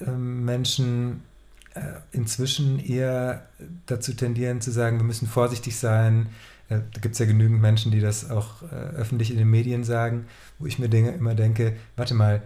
äh, 0.00 0.10
Menschen 0.10 1.22
äh, 1.74 1.80
inzwischen 2.12 2.78
eher 2.78 3.46
dazu 3.86 4.14
tendieren 4.14 4.60
zu 4.60 4.70
sagen, 4.70 4.98
wir 4.98 5.04
müssen 5.04 5.28
vorsichtig 5.28 5.76
sein. 5.76 6.28
Äh, 6.68 6.80
da 6.92 7.00
gibt 7.00 7.14
es 7.14 7.18
ja 7.18 7.26
genügend 7.26 7.60
Menschen, 7.60 7.92
die 7.92 8.00
das 8.00 8.30
auch 8.30 8.62
äh, 8.62 8.74
öffentlich 8.96 9.30
in 9.30 9.38
den 9.38 9.50
Medien 9.50 9.84
sagen, 9.84 10.26
wo 10.58 10.66
ich 10.66 10.78
mir 10.78 10.88
denke, 10.88 11.10
immer 11.10 11.34
denke, 11.34 11.76
warte 11.96 12.14
mal, 12.14 12.42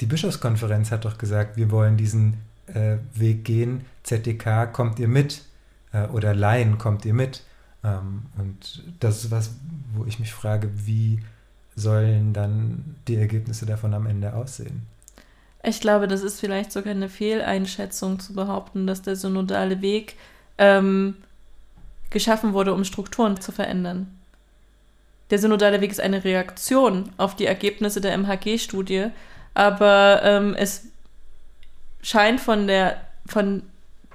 die 0.00 0.06
Bischofskonferenz 0.06 0.90
hat 0.90 1.04
doch 1.04 1.18
gesagt, 1.18 1.56
wir 1.56 1.70
wollen 1.70 1.96
diesen 1.96 2.38
äh, 2.66 2.96
Weg 3.14 3.44
gehen. 3.44 3.84
ZDK, 4.02 4.72
kommt 4.72 4.98
ihr 4.98 5.08
mit? 5.08 5.44
Äh, 5.92 6.06
oder 6.06 6.34
Laien, 6.34 6.78
kommt 6.78 7.04
ihr 7.04 7.14
mit? 7.14 7.42
Ähm, 7.84 8.22
und 8.38 8.82
das 9.00 9.24
ist 9.24 9.30
was, 9.30 9.52
wo 9.94 10.04
ich 10.04 10.18
mich 10.18 10.32
frage, 10.32 10.70
wie 10.86 11.20
sollen 11.76 12.32
dann 12.32 12.96
die 13.08 13.16
Ergebnisse 13.16 13.66
davon 13.66 13.94
am 13.94 14.06
Ende 14.06 14.34
aussehen? 14.34 14.86
Ich 15.62 15.80
glaube, 15.80 16.08
das 16.08 16.22
ist 16.22 16.40
vielleicht 16.40 16.72
sogar 16.72 16.92
eine 16.92 17.08
Fehleinschätzung 17.08 18.18
zu 18.18 18.32
behaupten, 18.32 18.86
dass 18.86 19.02
der 19.02 19.16
synodale 19.16 19.82
Weg 19.82 20.16
ähm, 20.56 21.16
geschaffen 22.10 22.52
wurde, 22.52 22.74
um 22.74 22.84
Strukturen 22.84 23.40
zu 23.40 23.52
verändern. 23.52 24.18
Der 25.30 25.38
synodale 25.38 25.80
Weg 25.80 25.90
ist 25.90 26.00
eine 26.00 26.24
Reaktion 26.24 27.10
auf 27.16 27.36
die 27.36 27.46
Ergebnisse 27.46 28.00
der 28.00 28.16
MHG-Studie, 28.18 29.06
aber 29.54 30.20
ähm, 30.24 30.54
es 30.54 30.86
scheint 32.02 32.40
von 32.40 32.66
der 32.66 33.00
von 33.26 33.62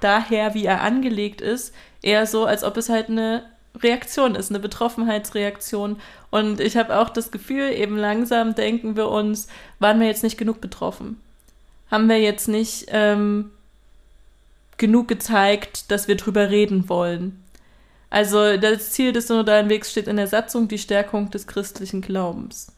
daher, 0.00 0.54
wie 0.54 0.66
er 0.66 0.82
angelegt 0.82 1.40
ist, 1.40 1.74
eher 2.02 2.26
so, 2.26 2.44
als 2.44 2.64
ob 2.64 2.76
es 2.76 2.88
halt 2.88 3.08
eine 3.08 3.44
Reaktion 3.82 4.34
ist, 4.34 4.50
eine 4.50 4.60
Betroffenheitsreaktion. 4.60 5.96
Und 6.30 6.60
ich 6.60 6.76
habe 6.76 6.98
auch 6.98 7.10
das 7.10 7.30
Gefühl, 7.30 7.72
eben 7.72 7.96
langsam 7.96 8.54
denken 8.54 8.96
wir 8.96 9.08
uns, 9.08 9.48
waren 9.78 10.00
wir 10.00 10.06
jetzt 10.06 10.22
nicht 10.22 10.38
genug 10.38 10.60
betroffen? 10.60 11.20
Haben 11.90 12.08
wir 12.08 12.20
jetzt 12.20 12.48
nicht 12.48 12.86
ähm, 12.88 13.50
genug 14.76 15.08
gezeigt, 15.08 15.90
dass 15.90 16.08
wir 16.08 16.16
drüber 16.16 16.50
reden 16.50 16.88
wollen? 16.88 17.42
Also 18.10 18.56
das 18.56 18.92
Ziel 18.92 19.12
des 19.12 19.28
synodalen 19.28 19.68
Wegs 19.68 19.90
steht 19.90 20.08
in 20.08 20.16
der 20.16 20.28
Satzung 20.28 20.68
die 20.68 20.78
Stärkung 20.78 21.30
des 21.30 21.46
christlichen 21.46 22.00
Glaubens. 22.00 22.68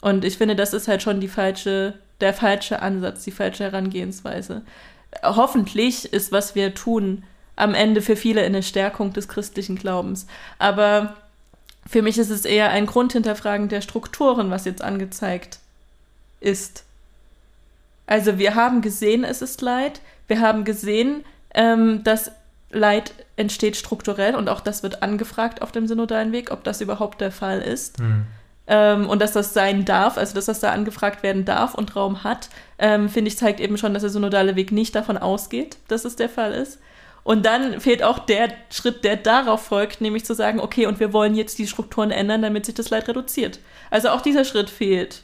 Und 0.00 0.24
ich 0.24 0.36
finde, 0.36 0.56
das 0.56 0.74
ist 0.74 0.88
halt 0.88 1.02
schon 1.02 1.20
die 1.20 1.28
falsche, 1.28 1.94
der 2.20 2.34
falsche 2.34 2.82
Ansatz, 2.82 3.24
die 3.24 3.30
falsche 3.30 3.64
Herangehensweise. 3.64 4.62
Hoffentlich 5.22 6.12
ist, 6.12 6.32
was 6.32 6.54
wir 6.54 6.74
tun, 6.74 7.24
am 7.56 7.74
Ende 7.74 8.02
für 8.02 8.16
viele 8.16 8.42
eine 8.42 8.62
Stärkung 8.62 9.12
des 9.12 9.28
christlichen 9.28 9.76
Glaubens. 9.76 10.26
Aber 10.58 11.16
für 11.86 12.02
mich 12.02 12.18
ist 12.18 12.30
es 12.30 12.44
eher 12.44 12.70
ein 12.70 12.86
Grundhinterfragen 12.86 13.68
der 13.68 13.80
Strukturen, 13.80 14.50
was 14.50 14.64
jetzt 14.64 14.82
angezeigt 14.82 15.58
ist. 16.40 16.84
Also 18.06 18.38
wir 18.38 18.54
haben 18.54 18.82
gesehen, 18.82 19.24
es 19.24 19.40
ist 19.40 19.62
Leid. 19.62 20.00
Wir 20.26 20.40
haben 20.40 20.64
gesehen, 20.64 21.24
ähm, 21.54 22.02
dass 22.04 22.30
Leid 22.74 23.12
entsteht 23.36 23.76
strukturell 23.76 24.34
und 24.34 24.48
auch 24.48 24.60
das 24.60 24.82
wird 24.82 25.02
angefragt 25.02 25.62
auf 25.62 25.72
dem 25.72 25.86
synodalen 25.86 26.32
Weg, 26.32 26.50
ob 26.50 26.64
das 26.64 26.80
überhaupt 26.80 27.20
der 27.20 27.32
Fall 27.32 27.60
ist. 27.60 27.98
Mhm. 27.98 28.26
Ähm, 28.66 29.08
und 29.08 29.20
dass 29.20 29.32
das 29.32 29.52
sein 29.52 29.84
darf, 29.84 30.16
also 30.16 30.34
dass 30.34 30.46
das 30.46 30.60
da 30.60 30.72
angefragt 30.72 31.22
werden 31.22 31.44
darf 31.44 31.74
und 31.74 31.94
Raum 31.96 32.24
hat, 32.24 32.48
ähm, 32.78 33.08
finde 33.08 33.28
ich, 33.28 33.36
zeigt 33.36 33.60
eben 33.60 33.76
schon, 33.76 33.92
dass 33.92 34.02
der 34.02 34.10
synodale 34.10 34.56
Weg 34.56 34.72
nicht 34.72 34.94
davon 34.94 35.18
ausgeht, 35.18 35.76
dass 35.88 36.04
es 36.04 36.16
der 36.16 36.28
Fall 36.28 36.52
ist. 36.52 36.78
Und 37.24 37.46
dann 37.46 37.80
fehlt 37.80 38.02
auch 38.02 38.18
der 38.18 38.48
Schritt, 38.70 39.02
der 39.02 39.16
darauf 39.16 39.64
folgt, 39.64 40.00
nämlich 40.00 40.24
zu 40.24 40.34
sagen, 40.34 40.60
okay, 40.60 40.86
und 40.86 41.00
wir 41.00 41.12
wollen 41.12 41.34
jetzt 41.34 41.58
die 41.58 41.66
Strukturen 41.66 42.10
ändern, 42.10 42.42
damit 42.42 42.66
sich 42.66 42.74
das 42.74 42.90
Leid 42.90 43.08
reduziert. 43.08 43.60
Also 43.90 44.10
auch 44.10 44.20
dieser 44.20 44.44
Schritt 44.44 44.68
fehlt. 44.68 45.22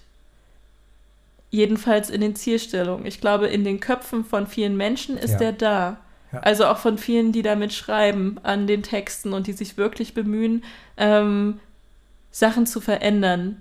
Jedenfalls 1.51 2.09
in 2.09 2.23
den 2.23 2.37
Zielstellungen. 2.37 3.05
Ich 3.07 3.21
glaube, 3.21 3.49
in 3.49 3.65
den 3.65 3.81
Köpfen 3.81 4.25
von 4.25 4.47
vielen 4.47 4.77
Menschen 4.77 5.19
ist 5.19 5.33
ja. 5.33 5.39
der 5.39 5.53
da. 5.53 5.97
Also 6.33 6.67
auch 6.67 6.79
von 6.79 6.99
vielen, 6.99 7.33
die 7.33 7.43
damit 7.43 7.73
schreiben 7.73 8.39
an 8.43 8.67
den 8.67 8.83
Texten 8.83 9.33
und 9.33 9.47
die 9.47 9.53
sich 9.53 9.77
wirklich 9.77 10.15
bemühen, 10.15 10.63
ähm, 10.97 11.59
Sachen 12.31 12.67
zu 12.67 12.81
verändern. 12.81 13.61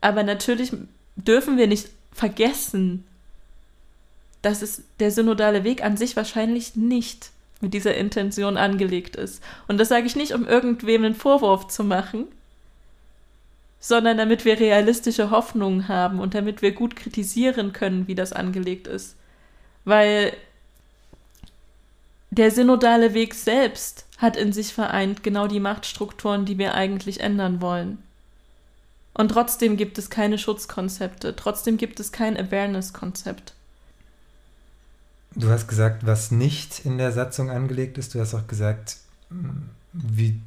Aber 0.00 0.22
natürlich 0.22 0.72
dürfen 1.16 1.56
wir 1.56 1.66
nicht 1.66 1.88
vergessen, 2.12 3.04
dass 4.42 4.62
es 4.62 4.82
der 5.00 5.10
synodale 5.10 5.64
Weg 5.64 5.82
an 5.82 5.96
sich 5.96 6.16
wahrscheinlich 6.16 6.76
nicht 6.76 7.30
mit 7.60 7.72
dieser 7.72 7.94
Intention 7.94 8.56
angelegt 8.56 9.16
ist. 9.16 9.42
Und 9.66 9.78
das 9.78 9.88
sage 9.88 10.06
ich 10.06 10.16
nicht, 10.16 10.32
um 10.32 10.46
irgendwem 10.46 11.04
einen 11.04 11.14
Vorwurf 11.14 11.68
zu 11.68 11.82
machen, 11.82 12.26
sondern 13.80 14.18
damit 14.18 14.44
wir 14.44 14.60
realistische 14.60 15.30
Hoffnungen 15.30 15.88
haben 15.88 16.20
und 16.20 16.34
damit 16.34 16.60
wir 16.60 16.72
gut 16.72 16.96
kritisieren 16.96 17.72
können, 17.72 18.08
wie 18.08 18.14
das 18.14 18.32
angelegt 18.32 18.86
ist. 18.86 19.16
Weil 19.84 20.32
der 22.36 22.50
synodale 22.50 23.14
Weg 23.14 23.34
selbst 23.34 24.06
hat 24.18 24.36
in 24.36 24.52
sich 24.52 24.72
vereint 24.72 25.22
genau 25.22 25.46
die 25.46 25.60
Machtstrukturen, 25.60 26.44
die 26.44 26.58
wir 26.58 26.74
eigentlich 26.74 27.20
ändern 27.20 27.60
wollen. 27.60 27.98
Und 29.14 29.30
trotzdem 29.30 29.76
gibt 29.76 29.98
es 29.98 30.10
keine 30.10 30.38
Schutzkonzepte, 30.38 31.34
trotzdem 31.36 31.78
gibt 31.78 32.00
es 32.00 32.12
kein 32.12 32.36
Awareness-Konzept. 32.36 33.54
Du 35.34 35.50
hast 35.50 35.68
gesagt, 35.68 36.06
was 36.06 36.30
nicht 36.30 36.84
in 36.84 36.98
der 36.98 37.12
Satzung 37.12 37.50
angelegt 37.50 37.98
ist. 37.98 38.14
Du 38.14 38.20
hast 38.20 38.34
auch 38.34 38.46
gesagt, 38.46 38.98
wie 39.92 40.40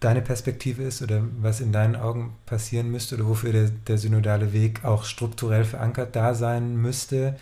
deine 0.00 0.22
Perspektive 0.22 0.82
ist 0.82 1.02
oder 1.02 1.22
was 1.40 1.60
in 1.60 1.72
deinen 1.72 1.96
Augen 1.96 2.34
passieren 2.46 2.90
müsste 2.90 3.14
oder 3.16 3.26
wofür 3.26 3.52
der, 3.52 3.70
der 3.86 3.98
synodale 3.98 4.52
Weg 4.52 4.84
auch 4.84 5.04
strukturell 5.04 5.64
verankert 5.64 6.16
da 6.16 6.34
sein 6.34 6.76
müsste. 6.76 7.38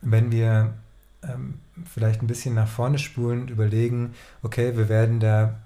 Wenn 0.00 0.32
wir 0.32 0.74
ähm, 1.28 1.54
vielleicht 1.92 2.22
ein 2.22 2.26
bisschen 2.26 2.54
nach 2.54 2.68
vorne 2.68 2.98
spulen 2.98 3.42
und 3.42 3.50
überlegen, 3.50 4.14
okay, 4.42 4.76
wir 4.76 4.88
werden 4.88 5.20
da 5.20 5.58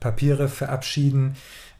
Papiere 0.00 0.48
verabschieden 0.48 1.36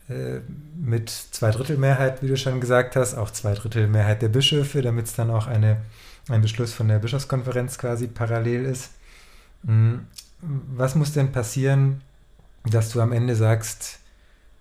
äh, 0.08 0.40
mit 0.76 1.10
Zweidrittelmehrheit, 1.10 2.22
wie 2.22 2.28
du 2.28 2.36
schon 2.36 2.60
gesagt 2.60 2.96
hast, 2.96 3.14
auch 3.14 3.30
Zweidrittelmehrheit 3.30 4.22
der 4.22 4.28
Bischöfe, 4.28 4.82
damit 4.82 5.06
es 5.06 5.14
dann 5.14 5.30
auch 5.30 5.46
eine 5.46 5.78
ein 6.28 6.42
Beschluss 6.42 6.72
von 6.72 6.88
der 6.88 6.98
Bischofskonferenz 6.98 7.78
quasi 7.78 8.06
parallel 8.06 8.64
ist. 8.64 8.90
Hm, 9.66 10.06
was 10.40 10.94
muss 10.94 11.12
denn 11.12 11.32
passieren, 11.32 12.02
dass 12.64 12.90
du 12.90 13.00
am 13.00 13.12
Ende 13.12 13.36
sagst, 13.36 13.98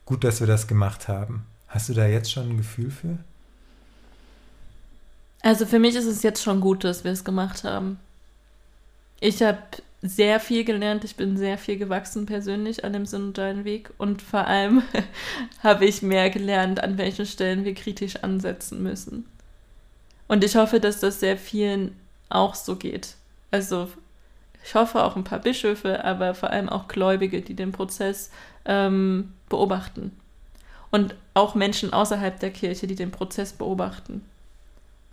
gut, 0.06 0.24
dass 0.24 0.40
wir 0.40 0.48
das 0.48 0.68
gemacht 0.68 1.08
haben? 1.08 1.46
Hast 1.68 1.90
du 1.90 1.94
da 1.94 2.08
jetzt 2.08 2.32
schon 2.32 2.50
ein 2.50 2.58
Gefühl 2.58 2.92
für? 2.92 3.18
Also 5.42 5.66
für 5.66 5.80
mich 5.80 5.96
ist 5.96 6.06
es 6.06 6.24
jetzt 6.24 6.44
schon 6.44 6.60
gut, 6.60 6.84
dass 6.84 7.04
wir 7.04 7.12
es 7.12 7.24
gemacht 7.24 7.64
haben. 7.64 8.00
Ich 9.20 9.42
habe 9.42 9.60
sehr 10.02 10.40
viel 10.40 10.64
gelernt, 10.64 11.04
ich 11.04 11.16
bin 11.16 11.36
sehr 11.36 11.58
viel 11.58 11.78
gewachsen 11.78 12.26
persönlich 12.26 12.86
an 12.86 12.94
dem 12.94 13.06
synodalen 13.06 13.66
Weg 13.66 13.90
und 13.98 14.22
vor 14.22 14.48
allem 14.48 14.82
habe 15.64 15.86
ich 15.86 16.02
mehr 16.02 16.30
gelernt, 16.30 16.82
an 16.82 16.98
welchen 16.98 17.26
Stellen 17.26 17.66
wir 17.66 17.74
kritisch 17.74 18.18
ansetzen 18.18 18.82
müssen. 18.82 19.26
Und 20.28 20.44
ich 20.44 20.56
hoffe, 20.56 20.80
dass 20.80 21.00
das 21.00 21.20
sehr 21.20 21.38
vielen 21.38 21.98
auch 22.30 22.56
so 22.56 22.76
geht. 22.76 23.16
Also 23.52 23.90
ich 24.64 24.76
hoffe 24.76 25.04
auch 25.04 25.16
ein 25.16 25.24
paar 25.24 25.40
Bischöfe, 25.40 26.04
aber 26.06 26.34
vor 26.34 26.52
allem 26.52 26.70
auch 26.70 26.88
Gläubige, 26.88 27.42
die 27.42 27.56
den 27.56 27.72
Prozess 27.72 28.30
ähm, 28.66 29.34
beobachten. 29.50 30.18
Und 30.92 31.16
auch 31.34 31.56
Menschen 31.56 31.92
außerhalb 31.92 32.40
der 32.40 32.52
Kirche, 32.52 32.88
die 32.88 32.96
den 32.96 33.12
Prozess 33.12 33.54
beobachten. 33.54 34.24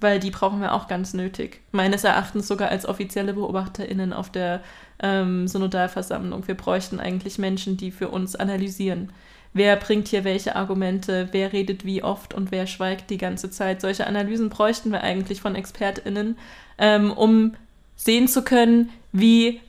Weil 0.01 0.21
die 0.21 0.31
brauchen 0.31 0.61
wir 0.61 0.75
auch 0.75 0.89
ganz 0.89 1.15
nötig. 1.15 1.61
Meines 1.73 2.05
Erachtens 2.05 2.47
sogar 2.47 2.69
als 2.69 2.87
offizielle 2.87 3.33
BeobachterInnen 3.33 4.13
auf 4.13 4.31
der 4.31 4.61
ähm, 5.01 5.49
Synodalversammlung. 5.49 6.47
Wir 6.47 6.55
bräuchten 6.55 7.01
eigentlich 7.01 7.39
Menschen, 7.39 7.77
die 7.77 7.91
für 7.91 8.09
uns 8.09 8.37
analysieren, 8.37 9.11
wer 9.55 9.77
bringt 9.77 10.09
hier 10.09 10.25
welche 10.25 10.55
Argumente, 10.55 11.29
wer 11.33 11.53
redet 11.53 11.85
wie 11.87 12.03
oft 12.03 12.35
und 12.35 12.51
wer 12.51 12.67
schweigt 12.67 13.09
die 13.09 13.19
ganze 13.19 13.51
Zeit. 13.51 13.81
Solche 13.81 14.07
Analysen 14.07 14.51
bräuchten 14.51 14.93
wir 14.93 15.03
eigentlich 15.03 15.41
von 15.41 15.55
ExpertInnen, 15.55 16.37
ähm, 16.79 17.13
um 17.13 17.55
sehen 17.97 18.29
zu 18.29 18.43
können, 18.43 18.91
wie 19.13 19.61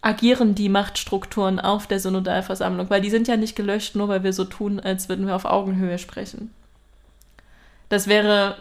agieren 0.00 0.54
die 0.54 0.68
Machtstrukturen 0.68 1.58
auf 1.58 1.86
der 1.86 2.00
Synodalversammlung, 2.00 2.90
weil 2.90 3.00
die 3.00 3.10
sind 3.10 3.28
ja 3.28 3.36
nicht 3.36 3.56
gelöscht, 3.56 3.96
nur 3.96 4.08
weil 4.08 4.22
wir 4.22 4.32
so 4.32 4.44
tun, 4.44 4.78
als 4.78 5.08
würden 5.08 5.26
wir 5.26 5.34
auf 5.34 5.44
Augenhöhe 5.44 5.98
sprechen. 5.98 6.52
Das 7.88 8.08
wäre 8.08 8.56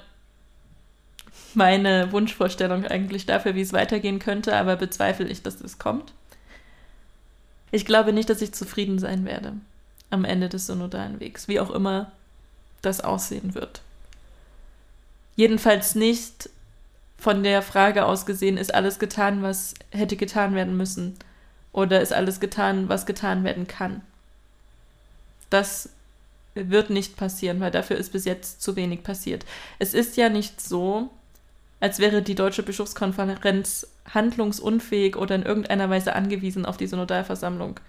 meine 1.55 2.11
Wunschvorstellung 2.11 2.85
eigentlich 2.85 3.25
dafür, 3.25 3.55
wie 3.55 3.61
es 3.61 3.73
weitergehen 3.73 4.19
könnte, 4.19 4.55
aber 4.55 4.75
bezweifle 4.75 5.27
ich, 5.27 5.43
dass 5.43 5.57
das 5.57 5.77
kommt. 5.79 6.13
Ich 7.71 7.85
glaube 7.85 8.13
nicht, 8.13 8.29
dass 8.29 8.41
ich 8.41 8.53
zufrieden 8.53 8.99
sein 8.99 9.25
werde 9.25 9.53
am 10.09 10.23
Ende 10.23 10.49
des 10.49 10.67
synodalen 10.67 11.19
Wegs, 11.19 11.47
wie 11.47 11.59
auch 11.59 11.71
immer 11.71 12.11
das 12.81 13.01
aussehen 13.01 13.55
wird. 13.55 13.81
Jedenfalls 15.35 15.95
nicht 15.95 16.49
von 17.17 17.43
der 17.43 17.61
Frage 17.61 18.05
aus 18.05 18.25
gesehen, 18.25 18.57
ist 18.57 18.73
alles 18.73 18.99
getan, 18.99 19.41
was 19.41 19.73
hätte 19.91 20.15
getan 20.15 20.55
werden 20.55 20.77
müssen, 20.77 21.17
oder 21.73 21.99
ist 21.99 22.13
alles 22.13 22.39
getan, 22.39 22.87
was 22.87 23.05
getan 23.05 23.43
werden 23.43 23.67
kann. 23.67 24.01
Das 25.49 25.89
wird 26.53 26.89
nicht 26.89 27.17
passieren, 27.17 27.59
weil 27.59 27.71
dafür 27.71 27.97
ist 27.97 28.13
bis 28.13 28.23
jetzt 28.23 28.61
zu 28.61 28.77
wenig 28.77 29.03
passiert. 29.03 29.45
Es 29.77 29.93
ist 29.93 30.15
ja 30.15 30.29
nicht 30.29 30.61
so, 30.61 31.09
als 31.79 31.99
wäre 31.99 32.21
die 32.21 32.35
Deutsche 32.35 32.63
Bischofskonferenz 32.63 33.87
handlungsunfähig 34.13 35.15
oder 35.17 35.35
in 35.35 35.43
irgendeiner 35.43 35.89
Weise 35.89 36.15
angewiesen 36.15 36.65
auf 36.65 36.77
die 36.77 36.87
Synodalversammlung. 36.87 37.79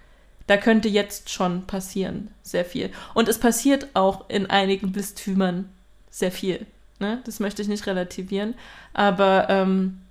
Da 0.47 0.57
könnte 0.57 0.87
jetzt 0.87 1.29
schon 1.29 1.67
passieren, 1.67 2.31
sehr 2.41 2.65
viel. 2.65 2.91
Und 3.13 3.27
es 3.27 3.39
passiert 3.39 3.87
auch 3.93 4.29
in 4.29 4.49
einigen 4.49 4.93
Bistümern 4.93 5.69
sehr 6.09 6.31
viel. 6.31 6.65
Ne? 6.99 7.21
Das 7.25 7.39
möchte 7.39 7.61
ich 7.61 7.67
nicht 7.67 7.85
relativieren. 7.85 8.55
Aber 8.93 9.47
ähm, 9.49 10.01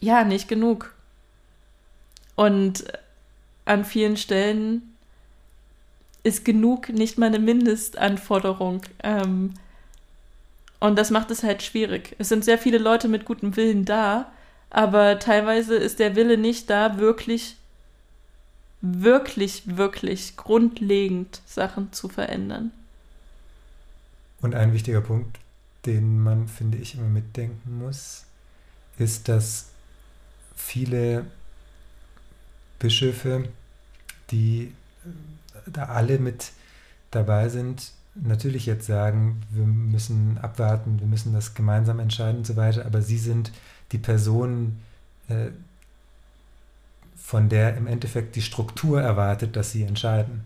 ja, 0.00 0.24
nicht 0.24 0.46
genug. 0.48 0.94
Und 2.34 2.84
an 3.64 3.84
vielen 3.84 4.16
Stellen 4.16 4.94
ist 6.22 6.44
genug 6.44 6.90
nicht 6.90 7.18
mal 7.18 7.26
eine 7.26 7.38
Mindestanforderung. 7.38 8.82
Ähm, 9.02 9.54
und 10.80 10.96
das 10.96 11.10
macht 11.10 11.30
es 11.30 11.42
halt 11.42 11.62
schwierig. 11.62 12.14
Es 12.18 12.28
sind 12.28 12.44
sehr 12.44 12.58
viele 12.58 12.78
Leute 12.78 13.08
mit 13.08 13.24
gutem 13.24 13.56
Willen 13.56 13.84
da, 13.84 14.30
aber 14.70 15.18
teilweise 15.18 15.76
ist 15.76 15.98
der 15.98 16.16
Wille 16.16 16.36
nicht 16.36 16.68
da, 16.68 16.98
wirklich, 16.98 17.56
wirklich, 18.80 19.76
wirklich 19.76 20.36
grundlegend 20.36 21.40
Sachen 21.46 21.92
zu 21.92 22.08
verändern. 22.08 22.72
Und 24.40 24.54
ein 24.54 24.72
wichtiger 24.72 25.00
Punkt, 25.00 25.38
den 25.86 26.22
man, 26.22 26.48
finde 26.48 26.78
ich, 26.78 26.94
immer 26.94 27.08
mitdenken 27.08 27.78
muss, 27.78 28.24
ist, 28.98 29.28
dass 29.28 29.70
viele 30.54 31.26
Bischöfe, 32.78 33.48
die 34.30 34.72
da 35.66 35.86
alle 35.86 36.18
mit 36.18 36.52
dabei 37.10 37.48
sind, 37.48 37.92
natürlich 38.22 38.66
jetzt 38.66 38.86
sagen, 38.86 39.42
wir 39.50 39.64
müssen 39.64 40.38
abwarten, 40.38 41.00
wir 41.00 41.06
müssen 41.06 41.32
das 41.32 41.54
gemeinsam 41.54 41.98
entscheiden 41.98 42.38
und 42.38 42.46
so 42.46 42.56
weiter, 42.56 42.86
aber 42.86 43.02
sie 43.02 43.18
sind 43.18 43.52
die 43.92 43.98
Person, 43.98 44.80
äh, 45.28 45.48
von 47.16 47.48
der 47.48 47.76
im 47.76 47.86
Endeffekt 47.88 48.36
die 48.36 48.42
Struktur 48.42 49.02
erwartet, 49.02 49.56
dass 49.56 49.72
sie 49.72 49.82
entscheiden. 49.82 50.44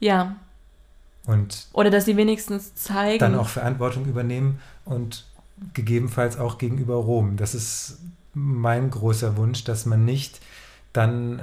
Ja. 0.00 0.36
Und 1.24 1.68
Oder 1.72 1.90
dass 1.90 2.04
sie 2.04 2.16
wenigstens 2.16 2.74
zeigen. 2.74 3.20
Dann 3.20 3.36
auch 3.36 3.48
Verantwortung 3.48 4.04
übernehmen 4.06 4.60
und 4.84 5.24
gegebenenfalls 5.72 6.36
auch 6.36 6.58
gegenüber 6.58 6.96
Rom. 6.96 7.36
Das 7.36 7.54
ist 7.54 7.98
mein 8.34 8.90
großer 8.90 9.36
Wunsch, 9.36 9.64
dass 9.64 9.86
man 9.86 10.04
nicht 10.04 10.40
dann 10.92 11.42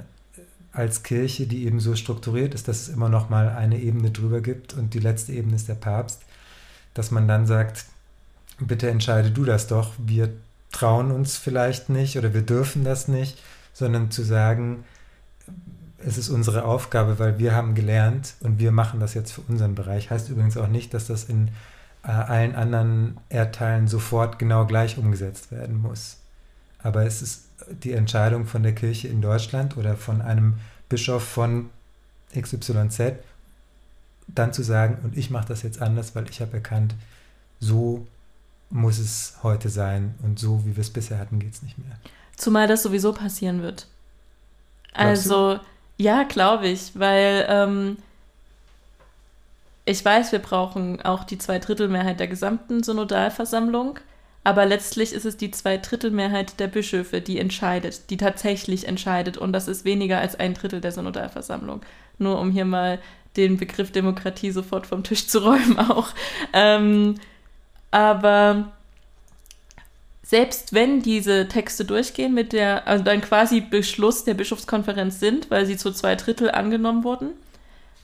als 0.79 1.03
Kirche, 1.03 1.45
die 1.45 1.65
eben 1.65 1.79
so 1.79 1.95
strukturiert 1.95 2.55
ist, 2.55 2.67
dass 2.67 2.81
es 2.81 2.89
immer 2.89 3.09
noch 3.09 3.29
mal 3.29 3.49
eine 3.49 3.77
Ebene 3.77 4.11
drüber 4.11 4.39
gibt 4.39 4.73
und 4.73 4.93
die 4.93 4.99
letzte 4.99 5.33
Ebene 5.33 5.57
ist 5.57 5.67
der 5.67 5.75
Papst, 5.75 6.21
dass 6.93 7.11
man 7.11 7.27
dann 7.27 7.45
sagt, 7.45 7.85
bitte 8.59 8.89
entscheide 8.89 9.29
du 9.29 9.43
das 9.43 9.67
doch, 9.67 9.93
wir 9.97 10.29
trauen 10.71 11.11
uns 11.11 11.37
vielleicht 11.37 11.89
nicht 11.89 12.17
oder 12.17 12.33
wir 12.33 12.43
dürfen 12.43 12.83
das 12.85 13.07
nicht, 13.07 13.37
sondern 13.73 14.09
zu 14.09 14.23
sagen, 14.23 14.85
es 15.97 16.17
ist 16.17 16.29
unsere 16.29 16.63
Aufgabe, 16.63 17.19
weil 17.19 17.39
wir 17.39 17.53
haben 17.53 17.75
gelernt 17.75 18.35
und 18.39 18.59
wir 18.59 18.71
machen 18.71 19.01
das 19.01 19.13
jetzt 19.13 19.33
für 19.33 19.41
unseren 19.41 19.75
Bereich. 19.75 20.09
Heißt 20.09 20.29
übrigens 20.29 20.55
auch 20.55 20.69
nicht, 20.69 20.93
dass 20.93 21.07
das 21.07 21.25
in 21.25 21.49
äh, 22.03 22.11
allen 22.11 22.55
anderen 22.55 23.17
Erdteilen 23.27 23.89
sofort 23.89 24.39
genau 24.39 24.65
gleich 24.65 24.97
umgesetzt 24.97 25.51
werden 25.51 25.81
muss. 25.81 26.17
Aber 26.81 27.05
es 27.05 27.21
ist 27.21 27.48
die 27.67 27.93
Entscheidung 27.93 28.45
von 28.45 28.63
der 28.63 28.73
Kirche 28.73 29.07
in 29.07 29.21
Deutschland 29.21 29.77
oder 29.77 29.95
von 29.95 30.21
einem 30.21 30.59
Bischof 30.87 31.23
von 31.23 31.69
XYZ, 32.39 33.13
dann 34.27 34.53
zu 34.53 34.63
sagen, 34.63 34.99
und 35.03 35.17
ich 35.17 35.29
mache 35.29 35.47
das 35.47 35.63
jetzt 35.63 35.81
anders, 35.81 36.15
weil 36.15 36.29
ich 36.29 36.41
habe 36.41 36.53
erkannt, 36.53 36.95
so 37.59 38.07
muss 38.69 38.99
es 38.99 39.37
heute 39.43 39.69
sein 39.69 40.15
und 40.21 40.39
so, 40.39 40.63
wie 40.65 40.75
wir 40.75 40.81
es 40.81 40.91
bisher 40.91 41.17
hatten, 41.17 41.39
geht 41.39 41.53
es 41.53 41.63
nicht 41.63 41.77
mehr. 41.77 41.97
Zumal 42.35 42.67
das 42.67 42.83
sowieso 42.83 43.13
passieren 43.13 43.61
wird. 43.61 43.87
also, 44.93 45.59
ja, 45.97 46.23
glaube 46.23 46.67
ich, 46.67 46.91
weil 46.97 47.45
ähm, 47.49 47.97
ich 49.85 50.05
weiß, 50.05 50.31
wir 50.31 50.39
brauchen 50.39 51.01
auch 51.01 51.23
die 51.23 51.37
Zweidrittelmehrheit 51.37 52.19
der 52.19 52.27
gesamten 52.27 52.83
Synodalversammlung. 52.83 53.99
Aber 54.49 54.65
letztlich 54.65 55.13
ist 55.13 55.25
es 55.25 55.37
die 55.37 55.51
Zweidrittelmehrheit 55.51 56.59
der 56.59 56.65
Bischöfe, 56.65 57.21
die 57.21 57.37
entscheidet, 57.37 58.09
die 58.09 58.17
tatsächlich 58.17 58.87
entscheidet. 58.87 59.37
Und 59.37 59.53
das 59.53 59.67
ist 59.67 59.85
weniger 59.85 60.17
als 60.17 60.39
ein 60.39 60.55
Drittel 60.55 60.81
der 60.81 60.91
Synodalversammlung. 60.91 61.81
Nur 62.17 62.39
um 62.41 62.49
hier 62.49 62.65
mal 62.65 62.97
den 63.37 63.57
Begriff 63.57 63.91
Demokratie 63.91 64.49
sofort 64.49 64.87
vom 64.87 65.03
Tisch 65.03 65.27
zu 65.27 65.43
räumen 65.43 65.77
auch. 65.91 66.09
Ähm, 66.51 67.19
aber 67.91 68.71
selbst 70.23 70.73
wenn 70.73 71.03
diese 71.03 71.47
Texte 71.47 71.85
durchgehen 71.85 72.33
mit 72.33 72.51
der, 72.51 72.87
also 72.87 73.03
dann 73.03 73.21
quasi 73.21 73.61
Beschluss 73.61 74.23
der 74.23 74.33
Bischofskonferenz 74.33 75.19
sind, 75.19 75.51
weil 75.51 75.67
sie 75.67 75.77
zu 75.77 75.91
zwei 75.91 76.15
Drittel 76.15 76.49
angenommen 76.49 77.03
wurden, 77.03 77.33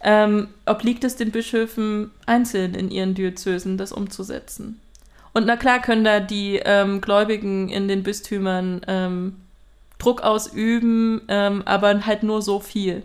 ähm, 0.02 0.50
obliegt 0.68 1.06
es 1.06 1.16
den 1.16 1.32
Bischöfen 1.32 2.12
einzeln 2.28 2.76
in 2.76 2.92
ihren 2.92 3.16
Diözesen, 3.16 3.80
das 3.80 3.92
umzusetzen. 3.92 4.80
Und 5.36 5.46
na 5.46 5.58
klar 5.58 5.82
können 5.82 6.06
da 6.06 6.22
die 6.22 6.62
ähm, 6.64 7.02
Gläubigen 7.02 7.68
in 7.68 7.90
den 7.90 8.04
Bistümern 8.04 8.80
ähm, 8.88 9.36
Druck 9.98 10.22
ausüben, 10.22 11.24
ähm, 11.28 11.62
aber 11.66 12.06
halt 12.06 12.24
nur 12.24 12.42
so 12.42 12.62
viel. 12.62 13.04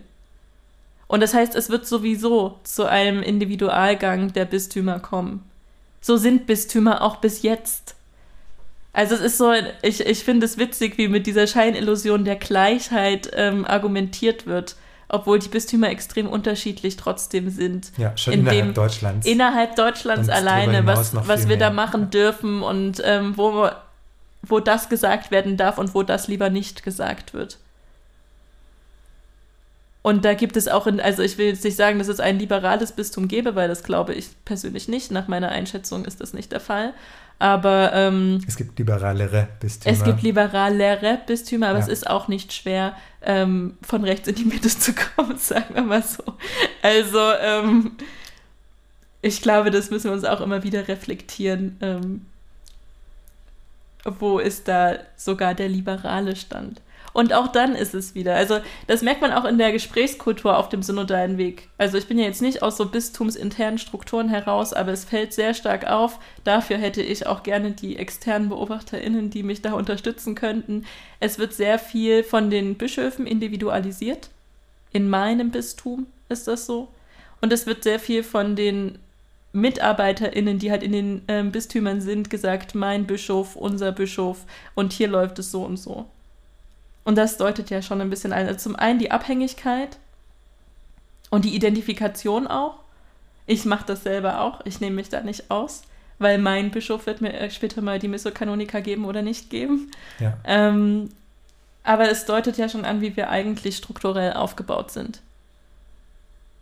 Und 1.09 1.19
das 1.19 1.33
heißt, 1.33 1.55
es 1.55 1.69
wird 1.69 1.85
sowieso 1.85 2.57
zu 2.63 2.85
einem 2.85 3.21
Individualgang 3.21 4.31
der 4.31 4.45
Bistümer 4.45 5.01
kommen. 5.01 5.43
So 5.99 6.15
sind 6.15 6.47
Bistümer 6.47 7.01
auch 7.01 7.17
bis 7.17 7.41
jetzt. 7.41 7.95
Also 8.93 9.15
es 9.15 9.21
ist 9.21 9.37
so, 9.37 9.51
ich, 9.81 9.99
ich 9.99 10.23
finde 10.23 10.45
es 10.45 10.57
witzig, 10.57 10.97
wie 10.97 11.09
mit 11.09 11.27
dieser 11.27 11.47
Scheinillusion 11.47 12.23
der 12.23 12.37
Gleichheit 12.37 13.29
ähm, 13.33 13.65
argumentiert 13.65 14.47
wird 14.47 14.77
obwohl 15.11 15.39
die 15.39 15.49
Bistümer 15.49 15.89
extrem 15.89 16.27
unterschiedlich 16.27 16.95
trotzdem 16.95 17.49
sind. 17.49 17.91
Ja, 17.97 18.15
schon 18.17 18.33
in 18.33 18.39
innerhalb 18.41 18.73
Deutschlands. 18.73 19.27
Innerhalb 19.27 19.75
Deutschlands 19.75 20.27
und 20.27 20.33
alleine, 20.33 20.85
was, 20.85 21.15
was 21.15 21.41
wir 21.41 21.57
mehr. 21.57 21.69
da 21.69 21.69
machen 21.69 22.09
dürfen 22.09 22.63
und 22.63 23.01
ähm, 23.03 23.37
wo, 23.37 23.69
wo 24.41 24.59
das 24.59 24.89
gesagt 24.89 25.31
werden 25.31 25.57
darf 25.57 25.77
und 25.77 25.93
wo 25.93 26.03
das 26.03 26.27
lieber 26.27 26.49
nicht 26.49 26.83
gesagt 26.83 27.33
wird. 27.33 27.57
Und 30.03 30.25
da 30.25 30.33
gibt 30.33 30.57
es 30.57 30.67
auch, 30.67 30.87
in, 30.87 30.99
also 30.99 31.21
ich 31.21 31.37
will 31.37 31.47
jetzt 31.47 31.63
nicht 31.63 31.75
sagen, 31.75 31.99
dass 31.99 32.07
es 32.07 32.19
ein 32.19 32.39
liberales 32.39 32.91
Bistum 32.91 33.27
gäbe, 33.27 33.55
weil 33.55 33.67
das 33.67 33.83
glaube 33.83 34.13
ich 34.13 34.29
persönlich 34.45 34.87
nicht. 34.87 35.11
Nach 35.11 35.27
meiner 35.27 35.49
Einschätzung 35.49 36.05
ist 36.05 36.21
das 36.21 36.33
nicht 36.33 36.51
der 36.51 36.59
Fall. 36.59 36.93
Aber 37.37 37.91
ähm, 37.93 38.39
es 38.47 38.55
gibt 38.55 38.77
liberalere 38.77 39.47
Bistümer. 39.59 39.95
Es 39.95 40.03
gibt 40.03 40.21
liberalere 40.21 41.19
Bistümer, 41.25 41.69
aber 41.69 41.79
ja. 41.79 41.85
es 41.85 41.89
ist 41.89 42.07
auch 42.07 42.27
nicht 42.27 42.53
schwer, 42.53 42.95
ähm, 43.23 43.77
von 43.81 44.03
rechts 44.03 44.27
in 44.27 44.35
die 44.35 44.45
Mitte 44.45 44.69
zu 44.79 44.93
kommen, 44.93 45.37
sagen 45.37 45.73
wir 45.73 45.81
mal 45.81 46.03
so. 46.03 46.23
Also 46.83 47.19
ähm, 47.41 47.93
ich 49.23 49.41
glaube, 49.41 49.71
das 49.71 49.89
müssen 49.89 50.05
wir 50.05 50.13
uns 50.13 50.23
auch 50.23 50.41
immer 50.41 50.63
wieder 50.63 50.87
reflektieren. 50.87 51.77
Ähm, 51.81 52.25
wo 54.03 54.39
ist 54.39 54.67
da 54.67 54.97
sogar 55.15 55.53
der 55.53 55.69
liberale 55.69 56.35
Stand? 56.35 56.81
Und 57.13 57.33
auch 57.33 57.47
dann 57.49 57.75
ist 57.75 57.93
es 57.93 58.15
wieder. 58.15 58.35
Also, 58.35 58.59
das 58.87 59.01
merkt 59.01 59.21
man 59.21 59.33
auch 59.33 59.45
in 59.45 59.57
der 59.57 59.71
Gesprächskultur 59.71 60.57
auf 60.57 60.69
dem 60.69 60.81
synodalen 60.81 61.37
Weg. 61.37 61.69
Also, 61.77 61.97
ich 61.97 62.07
bin 62.07 62.17
ja 62.17 62.25
jetzt 62.25 62.41
nicht 62.41 62.63
aus 62.63 62.77
so 62.77 62.85
bistumsinternen 62.85 63.77
Strukturen 63.79 64.29
heraus, 64.29 64.73
aber 64.73 64.91
es 64.91 65.05
fällt 65.05 65.33
sehr 65.33 65.53
stark 65.53 65.85
auf. 65.87 66.19
Dafür 66.43 66.77
hätte 66.77 67.01
ich 67.01 67.27
auch 67.27 67.43
gerne 67.43 67.71
die 67.71 67.97
externen 67.97 68.49
BeobachterInnen, 68.49 69.29
die 69.29 69.43
mich 69.43 69.61
da 69.61 69.73
unterstützen 69.73 70.35
könnten. 70.35 70.85
Es 71.19 71.37
wird 71.37 71.53
sehr 71.53 71.79
viel 71.79 72.23
von 72.23 72.49
den 72.49 72.75
Bischöfen 72.75 73.27
individualisiert. 73.27 74.29
In 74.93 75.09
meinem 75.09 75.51
Bistum 75.51 76.07
ist 76.29 76.47
das 76.47 76.65
so. 76.65 76.87
Und 77.41 77.51
es 77.51 77.65
wird 77.65 77.83
sehr 77.83 77.99
viel 77.99 78.23
von 78.23 78.55
den 78.55 78.99
MitarbeiterInnen, 79.53 80.59
die 80.59 80.71
halt 80.71 80.83
in 80.83 80.91
den 80.91 81.21
ähm, 81.27 81.51
Bistümern 81.51 82.01
sind, 82.01 82.29
gesagt, 82.29 82.75
mein 82.75 83.05
Bischof, 83.05 83.55
unser 83.55 83.91
Bischof 83.91 84.45
und 84.75 84.93
hier 84.93 85.07
läuft 85.07 85.39
es 85.39 85.51
so 85.51 85.63
und 85.63 85.77
so. 85.77 86.05
Und 87.03 87.17
das 87.17 87.37
deutet 87.37 87.69
ja 87.69 87.81
schon 87.81 88.01
ein 88.01 88.09
bisschen 88.09 88.33
ein. 88.33 88.47
Also 88.47 88.59
zum 88.59 88.75
einen 88.75 88.99
die 88.99 89.11
Abhängigkeit 89.11 89.97
und 91.29 91.45
die 91.45 91.55
Identifikation 91.55 92.47
auch. 92.47 92.75
Ich 93.47 93.65
mache 93.65 93.85
das 93.87 94.03
selber 94.03 94.41
auch. 94.41 94.61
Ich 94.65 94.79
nehme 94.79 94.97
mich 94.97 95.09
da 95.09 95.21
nicht 95.21 95.49
aus, 95.49 95.81
weil 96.19 96.37
mein 96.37 96.71
Bischof 96.71 97.07
wird 97.07 97.21
mir 97.21 97.49
später 97.49 97.81
mal 97.81 97.99
die 97.99 98.07
Missokanonika 98.07 98.79
geben 98.81 99.05
oder 99.05 99.21
nicht 99.21 99.49
geben. 99.49 99.89
Ja. 100.19 100.37
Ähm, 100.43 101.09
aber 101.83 102.09
es 102.09 102.25
deutet 102.25 102.57
ja 102.57 102.69
schon 102.69 102.85
an, 102.85 103.01
wie 103.01 103.17
wir 103.17 103.29
eigentlich 103.29 103.77
strukturell 103.77 104.33
aufgebaut 104.33 104.91
sind. 104.91 105.21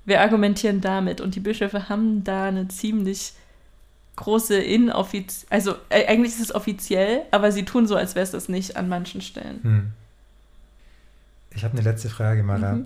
Wir 0.05 0.21
argumentieren 0.21 0.79
damit 0.79 1.19
und 1.19 1.35
die 1.35 1.41
Bischöfe 1.41 1.89
haben 1.89 2.23
da 2.23 2.45
eine 2.45 2.69
ziemlich 2.69 3.33
große 4.15 4.57
inoffiziell, 4.57 5.47
also 5.49 5.75
äh, 5.89 6.05
eigentlich 6.07 6.33
ist 6.33 6.41
es 6.41 6.55
offiziell, 6.55 7.21
aber 7.31 7.51
sie 7.51 7.63
tun 7.63 7.87
so, 7.87 7.95
als 7.95 8.15
wäre 8.15 8.23
es 8.23 8.31
das 8.31 8.49
nicht 8.49 8.75
an 8.75 8.89
manchen 8.89 9.21
Stellen. 9.21 9.59
Hm. 9.61 9.91
Ich 11.51 11.63
habe 11.63 11.77
eine 11.77 11.83
letzte 11.83 12.09
Frage, 12.09 12.43
Mara. 12.43 12.73
Mhm. 12.73 12.85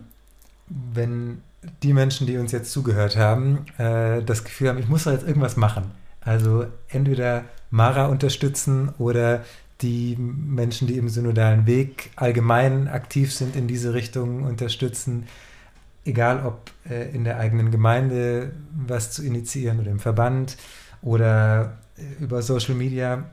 Wenn 0.68 1.41
die 1.82 1.93
Menschen, 1.93 2.28
die 2.28 2.38
uns 2.38 2.51
jetzt 2.51 2.72
zugehört 2.72 3.18
haben, 3.18 3.66
äh, 3.78 4.22
das 4.24 4.43
Gefühl 4.43 4.70
haben, 4.70 4.80
ich 4.80 4.88
muss 4.88 5.03
da 5.05 5.11
jetzt 5.11 5.28
irgendwas 5.28 5.57
machen. 5.57 5.91
Also 6.22 6.66
entweder 6.89 7.45
Mara 7.70 8.05
unterstützen 8.05 8.93
oder 8.97 9.43
die 9.82 10.16
Menschen, 10.18 10.88
die 10.88 10.97
im 10.97 11.09
synodalen 11.09 11.68
Weg 11.68 12.11
allgemein 12.16 12.88
aktiv 12.88 13.34
sind 13.34 13.55
in 13.55 13.68
diese 13.68 13.93
Richtung, 13.93 14.43
unterstützen. 14.43 15.28
Egal 16.05 16.45
ob 16.45 16.72
äh, 16.89 17.14
in 17.14 17.24
der 17.24 17.39
eigenen 17.39 17.72
Gemeinde 17.72 18.51
was 18.74 19.11
zu 19.11 19.24
initiieren 19.24 19.80
oder 19.80 19.91
im 19.91 19.99
Verband 19.99 20.57
oder 21.01 21.78
äh, 21.97 22.24
über 22.24 22.41
Social 22.41 22.76
Media. 22.76 23.26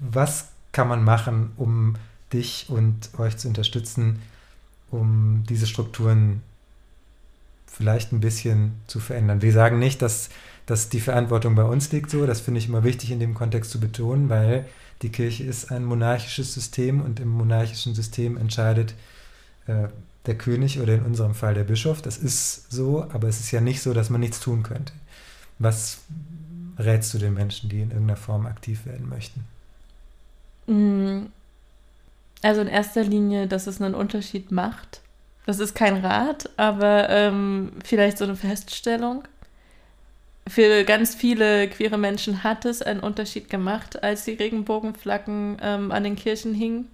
Was 0.00 0.48
kann 0.72 0.88
man 0.88 1.04
machen, 1.04 1.52
um 1.56 1.94
dich 2.32 2.66
und 2.68 3.10
euch 3.18 3.36
zu 3.36 3.48
unterstützen, 3.48 4.20
um 4.90 5.44
diese 5.48 5.66
Strukturen 5.66 6.42
vielleicht 7.66 8.12
ein 8.12 8.20
bisschen 8.20 8.72
zu 8.86 9.00
verändern? 9.00 9.42
Wir 9.42 9.52
sagen 9.52 9.78
nicht, 9.78 10.02
dass, 10.02 10.30
dass 10.66 10.88
die 10.88 11.00
Verantwortung 11.00 11.54
bei 11.54 11.64
uns 11.64 11.90
liegt 11.92 12.10
so. 12.10 12.26
Das 12.26 12.40
finde 12.40 12.58
ich 12.58 12.68
immer 12.68 12.84
wichtig 12.84 13.10
in 13.10 13.20
dem 13.20 13.34
Kontext 13.34 13.70
zu 13.70 13.80
betonen, 13.80 14.28
weil 14.28 14.66
die 15.02 15.10
Kirche 15.10 15.44
ist 15.44 15.70
ein 15.70 15.84
monarchisches 15.84 16.54
System 16.54 17.00
und 17.00 17.20
im 17.20 17.28
monarchischen 17.28 17.94
System 17.94 18.36
entscheidet 18.36 18.94
äh, 19.66 19.88
der 20.26 20.38
König 20.38 20.80
oder 20.80 20.94
in 20.94 21.02
unserem 21.02 21.34
Fall 21.34 21.54
der 21.54 21.64
Bischof. 21.64 22.00
Das 22.00 22.16
ist 22.16 22.72
so, 22.72 23.02
aber 23.10 23.28
es 23.28 23.40
ist 23.40 23.50
ja 23.50 23.60
nicht 23.60 23.82
so, 23.82 23.92
dass 23.92 24.10
man 24.10 24.20
nichts 24.20 24.40
tun 24.40 24.62
könnte. 24.62 24.92
Was 25.58 25.98
rätst 26.78 27.12
du 27.14 27.18
den 27.18 27.34
Menschen, 27.34 27.68
die 27.68 27.80
in 27.80 27.90
irgendeiner 27.90 28.16
Form 28.16 28.46
aktiv 28.46 28.86
werden 28.86 29.08
möchten? 29.08 29.44
Also 32.44 32.60
in 32.60 32.68
erster 32.68 33.02
Linie, 33.02 33.46
dass 33.46 33.66
es 33.66 33.80
einen 33.80 33.94
Unterschied 33.94 34.52
macht. 34.52 35.00
Das 35.46 35.60
ist 35.60 35.74
kein 35.74 36.04
Rat, 36.04 36.50
aber 36.58 37.08
ähm, 37.08 37.72
vielleicht 37.82 38.18
so 38.18 38.24
eine 38.24 38.36
Feststellung. 38.36 39.24
Für 40.46 40.84
ganz 40.84 41.14
viele 41.14 41.68
queere 41.68 41.96
Menschen 41.96 42.44
hat 42.44 42.66
es 42.66 42.82
einen 42.82 43.00
Unterschied 43.00 43.48
gemacht, 43.48 44.02
als 44.02 44.26
die 44.26 44.34
Regenbogenflaggen 44.34 45.56
ähm, 45.62 45.90
an 45.90 46.04
den 46.04 46.16
Kirchen 46.16 46.52
hingen. 46.52 46.90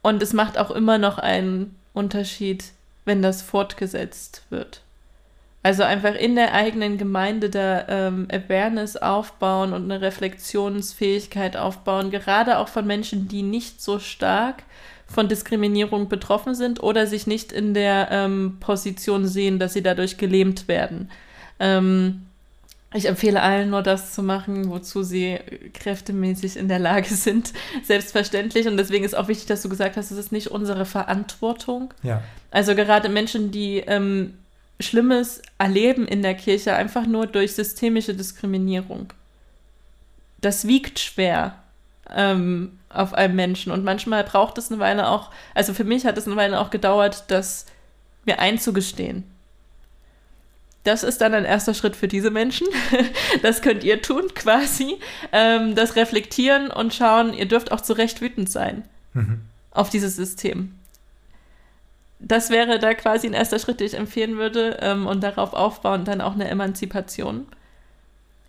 Und 0.00 0.22
es 0.22 0.32
macht 0.32 0.56
auch 0.56 0.70
immer 0.70 0.96
noch 0.96 1.18
einen 1.18 1.76
Unterschied, 1.92 2.64
wenn 3.04 3.20
das 3.20 3.42
fortgesetzt 3.42 4.40
wird. 4.48 4.80
Also 5.62 5.82
einfach 5.82 6.14
in 6.14 6.36
der 6.36 6.54
eigenen 6.54 6.96
Gemeinde 6.96 7.50
da 7.50 7.86
ähm, 7.88 8.28
Awareness 8.32 8.96
aufbauen 8.96 9.74
und 9.74 9.84
eine 9.84 10.00
Reflexionsfähigkeit 10.00 11.56
aufbauen, 11.56 12.10
gerade 12.10 12.58
auch 12.58 12.68
von 12.68 12.86
Menschen, 12.86 13.28
die 13.28 13.42
nicht 13.42 13.82
so 13.82 13.98
stark 13.98 14.62
von 15.06 15.28
Diskriminierung 15.28 16.08
betroffen 16.08 16.54
sind 16.54 16.82
oder 16.82 17.06
sich 17.06 17.26
nicht 17.26 17.52
in 17.52 17.74
der 17.74 18.08
ähm, 18.10 18.56
Position 18.60 19.26
sehen, 19.26 19.58
dass 19.58 19.74
sie 19.74 19.82
dadurch 19.82 20.16
gelähmt 20.16 20.66
werden. 20.66 21.10
Ähm, 21.58 22.22
ich 22.92 23.06
empfehle 23.06 23.40
allen 23.40 23.70
nur 23.70 23.82
das 23.82 24.14
zu 24.14 24.22
machen, 24.22 24.68
wozu 24.70 25.02
sie 25.02 25.38
kräftemäßig 25.74 26.56
in 26.56 26.68
der 26.68 26.78
Lage 26.78 27.08
sind, 27.14 27.52
selbstverständlich. 27.84 28.66
Und 28.66 28.76
deswegen 28.78 29.04
ist 29.04 29.16
auch 29.16 29.28
wichtig, 29.28 29.46
dass 29.46 29.62
du 29.62 29.68
gesagt 29.68 29.96
hast, 29.96 30.10
es 30.10 30.18
ist 30.18 30.32
nicht 30.32 30.48
unsere 30.48 30.86
Verantwortung. 30.86 31.92
Ja. 32.02 32.22
Also 32.50 32.74
gerade 32.74 33.08
Menschen, 33.08 33.50
die 33.50 33.78
ähm, 33.78 34.34
Schlimmes 34.80 35.42
erleben 35.58 36.06
in 36.06 36.22
der 36.22 36.34
Kirche, 36.34 36.74
einfach 36.74 37.06
nur 37.06 37.26
durch 37.26 37.54
systemische 37.54 38.14
Diskriminierung. 38.14 39.12
Das 40.40 40.66
wiegt 40.66 40.98
schwer 40.98 41.56
ähm, 42.08 42.78
auf 42.88 43.14
einem 43.14 43.36
Menschen. 43.36 43.72
Und 43.72 43.84
manchmal 43.84 44.24
braucht 44.24 44.58
es 44.58 44.70
eine 44.70 44.80
Weile 44.80 45.08
auch, 45.08 45.30
also 45.54 45.74
für 45.74 45.84
mich 45.84 46.06
hat 46.06 46.18
es 46.18 46.26
eine 46.26 46.36
Weile 46.36 46.58
auch 46.60 46.70
gedauert, 46.70 47.24
das 47.28 47.66
mir 48.24 48.38
einzugestehen 48.38 49.24
das 50.84 51.02
ist 51.02 51.20
dann 51.20 51.34
ein 51.34 51.44
erster 51.44 51.74
Schritt 51.74 51.96
für 51.96 52.08
diese 52.08 52.30
Menschen. 52.30 52.66
Das 53.42 53.62
könnt 53.62 53.84
ihr 53.84 54.02
tun, 54.02 54.24
quasi. 54.34 54.98
Ähm, 55.32 55.74
das 55.74 55.96
reflektieren 55.96 56.70
und 56.70 56.94
schauen, 56.94 57.32
ihr 57.32 57.46
dürft 57.46 57.72
auch 57.72 57.80
zu 57.80 57.92
Recht 57.92 58.20
wütend 58.20 58.50
sein 58.50 58.84
mhm. 59.14 59.42
auf 59.70 59.90
dieses 59.90 60.16
System. 60.16 60.74
Das 62.20 62.50
wäre 62.50 62.78
da 62.78 62.94
quasi 62.94 63.26
ein 63.26 63.32
erster 63.32 63.58
Schritt, 63.58 63.80
den 63.80 63.86
ich 63.86 63.94
empfehlen 63.94 64.36
würde 64.36 64.78
ähm, 64.80 65.06
und 65.06 65.22
darauf 65.22 65.54
aufbauen 65.54 66.04
dann 66.04 66.20
auch 66.20 66.34
eine 66.34 66.48
Emanzipation. 66.48 67.46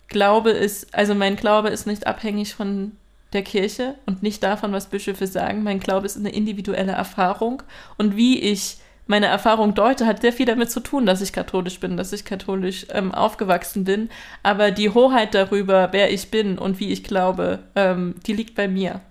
Glaube 0.10 0.52
ist, 0.52 0.94
also 0.94 1.16
mein 1.16 1.38
Glaube 1.38 1.70
ist 1.70 1.88
nicht 1.88 2.06
abhängig 2.06 2.54
von 2.54 2.92
der 3.32 3.44
Kirche 3.44 3.96
und 4.06 4.24
nicht 4.24 4.44
davon, 4.44 4.74
was 4.74 4.88
Bischöfe 4.88 5.26
sagen. 5.26 5.64
Mein 5.64 5.80
Glaube 5.80 6.06
ist 6.06 6.18
eine 6.18 6.34
individuelle 6.34 6.92
Erfahrung 6.92 7.64
und 7.98 8.18
wie 8.18 8.40
ich 8.40 8.78
meine 9.08 9.28
Erfahrung 9.28 9.74
deute, 9.74 10.06
hat 10.06 10.22
sehr 10.22 10.32
viel 10.32 10.46
damit 10.46 10.72
zu 10.72 10.80
tun, 10.80 11.06
dass 11.06 11.22
ich 11.22 11.34
katholisch 11.34 11.80
bin, 11.80 11.98
dass 11.98 12.14
ich 12.14 12.24
katholisch 12.24 12.86
ähm, 12.92 13.14
aufgewachsen 13.14 13.84
bin. 13.84 14.10
Aber 14.42 14.72
die 14.72 14.90
Hoheit 14.90 15.34
darüber, 15.34 15.90
wer 15.92 16.12
ich 16.14 16.32
bin 16.32 16.58
und 16.58 16.80
wie 16.80 16.92
ich 16.92 17.04
glaube, 17.04 17.60
ähm, 17.76 18.16
die 18.26 18.34
liegt 18.34 18.56
bei 18.56 18.68
mir. 18.68 19.02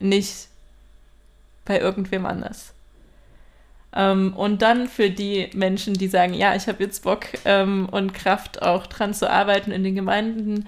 Nicht 0.00 0.48
bei 1.64 1.78
irgendwem 1.78 2.26
anders. 2.26 2.74
Ähm, 3.94 4.34
und 4.34 4.62
dann 4.62 4.88
für 4.88 5.10
die 5.10 5.48
Menschen, 5.54 5.94
die 5.94 6.08
sagen, 6.08 6.34
ja, 6.34 6.54
ich 6.54 6.66
habe 6.66 6.82
jetzt 6.82 7.02
Bock 7.02 7.26
ähm, 7.44 7.88
und 7.90 8.14
Kraft 8.14 8.62
auch 8.62 8.86
dran 8.86 9.14
zu 9.14 9.30
arbeiten 9.30 9.70
in 9.70 9.84
den 9.84 9.94
Gemeinden, 9.94 10.66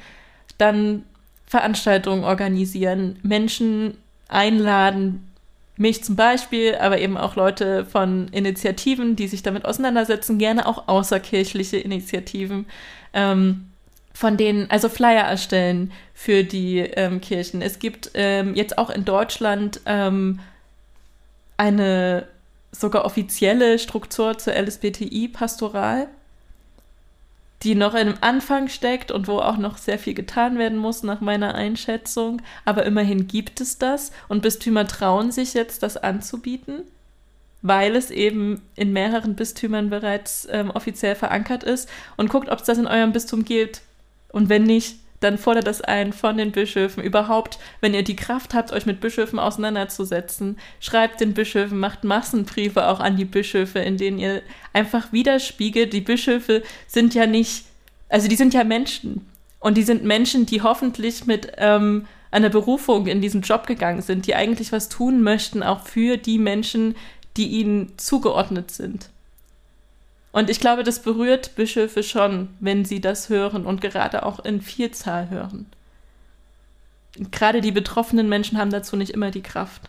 dann 0.56 1.04
Veranstaltungen 1.46 2.24
organisieren, 2.24 3.18
Menschen 3.22 3.96
einladen, 4.28 5.28
mich 5.76 6.02
zum 6.02 6.16
Beispiel, 6.16 6.74
aber 6.74 6.98
eben 6.98 7.16
auch 7.16 7.36
Leute 7.36 7.84
von 7.86 8.28
Initiativen, 8.28 9.14
die 9.14 9.28
sich 9.28 9.42
damit 9.42 9.64
auseinandersetzen, 9.64 10.38
gerne 10.38 10.66
auch 10.66 10.88
außerkirchliche 10.88 11.78
Initiativen, 11.78 12.66
ähm, 13.14 13.68
von 14.12 14.36
denen, 14.36 14.68
also 14.70 14.88
Flyer 14.88 15.22
erstellen 15.22 15.92
für 16.12 16.42
die 16.42 16.80
ähm, 16.80 17.20
Kirchen. 17.20 17.62
Es 17.62 17.78
gibt 17.78 18.10
ähm, 18.14 18.56
jetzt 18.56 18.76
auch 18.76 18.90
in 18.90 19.04
Deutschland 19.04 19.80
ähm, 19.86 20.40
eine 21.56 22.26
sogar 22.72 23.04
offizielle 23.04 23.78
Struktur 23.78 24.38
zur 24.38 24.54
LSBTI-Pastoral 24.54 26.08
die 27.62 27.74
noch 27.74 27.94
im 27.94 28.14
Anfang 28.20 28.68
steckt 28.68 29.10
und 29.10 29.26
wo 29.26 29.38
auch 29.38 29.56
noch 29.56 29.78
sehr 29.78 29.98
viel 29.98 30.14
getan 30.14 30.58
werden 30.58 30.78
muss, 30.78 31.02
nach 31.02 31.20
meiner 31.20 31.54
Einschätzung. 31.54 32.40
Aber 32.64 32.84
immerhin 32.86 33.26
gibt 33.26 33.60
es 33.60 33.78
das 33.78 34.12
und 34.28 34.42
Bistümer 34.42 34.86
trauen 34.86 35.32
sich 35.32 35.54
jetzt, 35.54 35.82
das 35.82 35.96
anzubieten, 35.96 36.82
weil 37.62 37.96
es 37.96 38.10
eben 38.10 38.62
in 38.76 38.92
mehreren 38.92 39.34
Bistümern 39.34 39.90
bereits 39.90 40.46
ähm, 40.50 40.70
offiziell 40.70 41.16
verankert 41.16 41.64
ist 41.64 41.88
und 42.16 42.30
guckt, 42.30 42.48
ob 42.48 42.60
es 42.60 42.66
das 42.66 42.78
in 42.78 42.86
eurem 42.86 43.12
Bistum 43.12 43.44
gibt. 43.44 43.82
Und 44.30 44.48
wenn 44.48 44.62
nicht, 44.62 44.96
dann 45.20 45.38
fordert 45.38 45.66
das 45.66 45.80
ein 45.80 46.12
von 46.12 46.36
den 46.36 46.52
Bischöfen. 46.52 47.02
Überhaupt, 47.02 47.58
wenn 47.80 47.94
ihr 47.94 48.04
die 48.04 48.16
Kraft 48.16 48.54
habt, 48.54 48.72
euch 48.72 48.86
mit 48.86 49.00
Bischöfen 49.00 49.38
auseinanderzusetzen, 49.38 50.58
schreibt 50.80 51.20
den 51.20 51.34
Bischöfen, 51.34 51.78
macht 51.78 52.04
Massenbriefe 52.04 52.86
auch 52.86 53.00
an 53.00 53.16
die 53.16 53.24
Bischöfe, 53.24 53.80
in 53.80 53.96
denen 53.96 54.18
ihr 54.18 54.42
einfach 54.72 55.12
widerspiegelt. 55.12 55.92
Die 55.92 56.00
Bischöfe 56.00 56.62
sind 56.86 57.14
ja 57.14 57.26
nicht, 57.26 57.64
also 58.08 58.28
die 58.28 58.36
sind 58.36 58.54
ja 58.54 58.64
Menschen. 58.64 59.26
Und 59.60 59.76
die 59.76 59.82
sind 59.82 60.04
Menschen, 60.04 60.46
die 60.46 60.62
hoffentlich 60.62 61.26
mit 61.26 61.52
ähm, 61.56 62.06
einer 62.30 62.48
Berufung 62.48 63.06
in 63.06 63.20
diesen 63.20 63.42
Job 63.42 63.66
gegangen 63.66 64.02
sind, 64.02 64.26
die 64.26 64.34
eigentlich 64.36 64.70
was 64.70 64.88
tun 64.88 65.22
möchten, 65.22 65.62
auch 65.62 65.80
für 65.80 66.16
die 66.16 66.38
Menschen, 66.38 66.94
die 67.36 67.48
ihnen 67.48 67.98
zugeordnet 67.98 68.70
sind. 68.70 69.10
Und 70.32 70.50
ich 70.50 70.60
glaube, 70.60 70.84
das 70.84 71.00
berührt 71.00 71.56
Bischöfe 71.56 72.02
schon, 72.02 72.50
wenn 72.60 72.84
sie 72.84 73.00
das 73.00 73.28
hören 73.28 73.64
und 73.64 73.80
gerade 73.80 74.24
auch 74.24 74.44
in 74.44 74.60
Vielzahl 74.60 75.30
hören. 75.30 75.66
Gerade 77.30 77.60
die 77.60 77.72
betroffenen 77.72 78.28
Menschen 78.28 78.58
haben 78.58 78.70
dazu 78.70 78.96
nicht 78.96 79.10
immer 79.10 79.30
die 79.30 79.42
Kraft. 79.42 79.82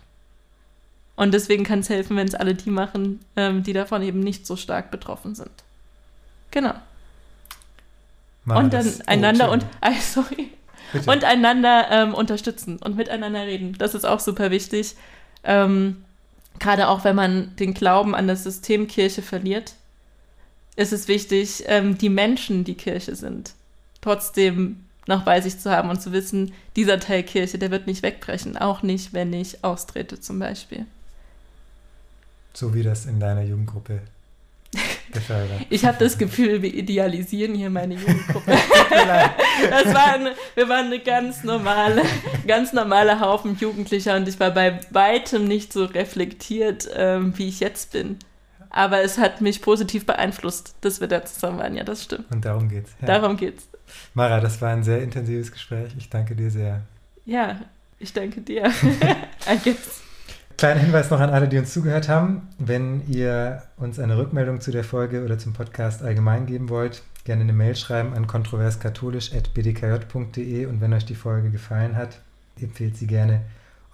Und 1.16 1.34
deswegen 1.34 1.66
kann 1.66 1.80
es 1.80 1.90
helfen, 1.90 2.16
wenn 2.16 2.28
es 2.28 2.36
alle 2.36 2.56
die 2.56 2.70
machen, 2.70 3.20
ähm, 3.36 3.62
die 3.64 3.74
davon 3.74 4.02
eben 4.02 4.22
nicht 4.22 4.48
so 4.48 4.56
stark 4.56 4.90
betroffen 4.90 5.36
sind. 5.36 5.52
Genau. 6.52 6.74
Mal 8.46 8.64
und 8.64 8.74
dann 8.74 8.86
das, 8.86 9.06
einander 9.08 9.50
oh, 9.50 9.54
und 9.54 9.66
ah, 9.82 9.92
sorry. 10.00 10.50
und 11.06 11.26
einander 11.26 11.88
ähm, 11.92 12.14
unterstützen 12.14 12.78
und 12.78 12.96
miteinander 12.96 13.46
reden. 13.46 13.76
Das 13.78 13.96
ist 13.96 14.06
auch 14.06 14.22
super 14.22 14.50
wichtig. 14.50 14.96
Ähm, 15.44 16.06
Gerade 16.58 16.88
auch, 16.88 17.04
wenn 17.04 17.16
man 17.16 17.56
den 17.58 17.74
Glauben 17.74 18.16
an 18.16 18.28
das 18.28 18.44
System 18.44 18.88
Kirche 18.88 19.22
verliert, 19.22 19.74
ist 20.80 20.94
es 20.94 21.10
wichtig, 21.10 21.66
ähm, 21.68 21.98
die 21.98 22.10
Menschen, 22.10 22.64
die 22.64 22.76
Kirche 22.76 23.16
sind, 23.16 23.52
trotzdem 24.00 24.86
noch 25.08 25.24
bei 25.24 25.42
sich 25.42 25.60
zu 25.60 25.70
haben 25.72 25.90
und 25.90 26.02
zu 26.02 26.14
wissen, 26.14 26.54
dieser 26.78 27.00
Teil 27.00 27.24
Kirche, 27.24 27.58
der 27.58 27.70
wird 27.70 27.86
nicht 27.86 28.02
wegbrechen, 28.02 28.56
auch 28.56 28.82
nicht, 28.82 29.12
wenn 29.12 29.34
ich 29.34 29.64
austrete 29.64 30.22
zum 30.22 30.40
Beispiel. 30.40 30.86
So 32.54 32.74
wie 32.74 32.84
das 32.84 33.06
in 33.06 33.20
deiner 33.20 33.44
Jugendgruppe. 33.44 34.02
Ich 35.72 35.86
habe 35.86 35.98
das 35.98 36.20
Gefühl, 36.20 36.62
wir 36.62 36.72
idealisieren 36.72 37.56
hier 37.56 37.72
meine 37.72 37.96
Jugendgruppe. 37.96 38.52
das 39.72 39.92
war 39.92 40.14
eine, 40.14 40.36
wir 40.54 40.70
waren 40.70 40.86
eine 40.86 41.00
ganz 41.00 41.44
normale, 41.44 42.04
ganz 42.46 42.74
normale 42.74 43.20
Haufen 43.20 43.58
Jugendlicher 43.60 44.16
und 44.16 44.28
ich 44.28 44.40
war 44.40 44.52
bei 44.52 44.80
weitem 44.92 45.48
nicht 45.48 45.74
so 45.74 45.86
reflektiert, 45.86 46.88
ähm, 46.94 47.36
wie 47.38 47.48
ich 47.48 47.60
jetzt 47.60 47.92
bin. 47.92 48.20
Aber 48.70 49.02
es 49.02 49.18
hat 49.18 49.42
mich 49.42 49.62
positiv 49.62 50.06
beeinflusst, 50.06 50.76
dass 50.82 51.02
wir 51.02 51.08
da 51.08 51.26
zusammen 51.26 51.58
waren. 51.60 51.76
Ja, 51.76 51.84
das 51.84 52.04
stimmt. 52.04 52.32
Und 52.32 52.46
darum 52.46 52.70
geht's. 52.70 52.92
Ja. 53.02 53.08
Darum 53.08 53.36
geht's. 53.36 53.68
Mara, 54.14 54.40
das 54.40 54.62
war 54.62 54.70
ein 54.70 54.84
sehr 54.84 55.02
intensives 55.02 55.52
Gespräch. 55.52 55.92
Ich 55.98 56.10
danke 56.10 56.36
dir 56.36 56.52
sehr. 56.52 56.82
Ja, 57.26 57.60
ich 57.98 58.14
danke 58.14 58.42
dir. 58.42 58.72
Kleiner 60.58 60.82
Hinweis 60.82 61.10
noch 61.10 61.22
an 61.22 61.30
alle, 61.30 61.48
die 61.48 61.58
uns 61.58 61.74
zugehört 61.74 62.10
haben. 62.10 62.50
Wenn 62.58 63.08
ihr 63.08 63.64
uns 63.78 63.98
eine 63.98 64.18
Rückmeldung 64.18 64.60
zu 64.62 64.72
der 64.72 64.84
Folge 64.84 65.24
oder 65.24 65.40
zum 65.40 65.54
Podcast 65.54 66.04
allgemein 66.04 66.46
geben 66.46 66.70
wollt, 66.70 67.02
gerne 67.24 67.44
eine 67.44 67.54
Mail 67.54 67.78
schreiben 67.78 68.14
an 68.14 68.28
kontroverskatholisch.bdkj.de 68.28 70.66
und 70.66 70.82
wenn 70.82 70.94
euch 70.94 71.06
die 71.06 71.16
Folge 71.16 71.50
gefallen 71.50 71.96
hat, 71.96 72.20
empfehlt 72.60 72.98
sie 72.98 73.08
gerne 73.08 73.40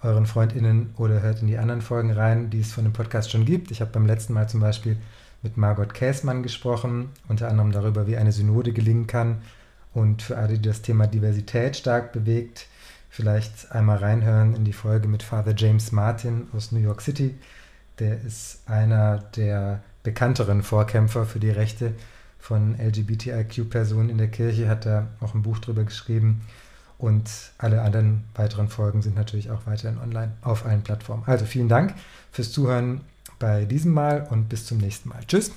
euren 0.06 0.26
FreundInnen 0.26 0.94
oder 0.96 1.20
hört 1.20 1.42
in 1.42 1.48
die 1.48 1.58
anderen 1.58 1.82
Folgen 1.82 2.12
rein, 2.12 2.48
die 2.48 2.60
es 2.60 2.72
von 2.72 2.84
dem 2.84 2.92
Podcast 2.92 3.30
schon 3.30 3.44
gibt. 3.44 3.70
Ich 3.70 3.80
habe 3.80 3.90
beim 3.90 4.06
letzten 4.06 4.32
Mal 4.32 4.48
zum 4.48 4.60
Beispiel 4.60 4.96
mit 5.42 5.56
Margot 5.56 5.92
Käßmann 5.92 6.42
gesprochen, 6.42 7.10
unter 7.28 7.48
anderem 7.48 7.72
darüber, 7.72 8.06
wie 8.06 8.16
eine 8.16 8.32
Synode 8.32 8.72
gelingen 8.72 9.06
kann. 9.06 9.42
Und 9.92 10.22
für 10.22 10.36
alle, 10.36 10.54
die 10.54 10.68
das 10.68 10.82
Thema 10.82 11.06
Diversität 11.06 11.76
stark 11.76 12.12
bewegt, 12.12 12.68
vielleicht 13.10 13.72
einmal 13.72 13.98
reinhören 13.98 14.54
in 14.54 14.64
die 14.64 14.72
Folge 14.72 15.08
mit 15.08 15.22
Father 15.22 15.54
James 15.56 15.92
Martin 15.92 16.48
aus 16.54 16.72
New 16.72 16.80
York 16.80 17.00
City. 17.00 17.34
Der 17.98 18.20
ist 18.22 18.60
einer 18.66 19.18
der 19.36 19.82
bekannteren 20.02 20.62
Vorkämpfer 20.62 21.24
für 21.26 21.40
die 21.40 21.50
Rechte 21.50 21.92
von 22.38 22.76
LGBTIQ-Personen 22.78 24.10
in 24.10 24.18
der 24.18 24.28
Kirche, 24.28 24.68
hat 24.68 24.86
da 24.86 25.08
auch 25.20 25.34
ein 25.34 25.42
Buch 25.42 25.58
drüber 25.58 25.84
geschrieben. 25.84 26.42
Und 26.98 27.30
alle 27.58 27.82
anderen 27.82 28.24
weiteren 28.34 28.68
Folgen 28.68 29.02
sind 29.02 29.16
natürlich 29.16 29.50
auch 29.50 29.66
weiterhin 29.66 29.98
online 29.98 30.32
auf 30.42 30.64
allen 30.64 30.82
Plattformen. 30.82 31.24
Also 31.26 31.44
vielen 31.44 31.68
Dank 31.68 31.94
fürs 32.32 32.52
Zuhören 32.52 33.02
bei 33.38 33.64
diesem 33.66 33.92
Mal 33.92 34.26
und 34.30 34.48
bis 34.48 34.64
zum 34.66 34.78
nächsten 34.78 35.10
Mal. 35.10 35.20
Tschüss. 35.26 35.52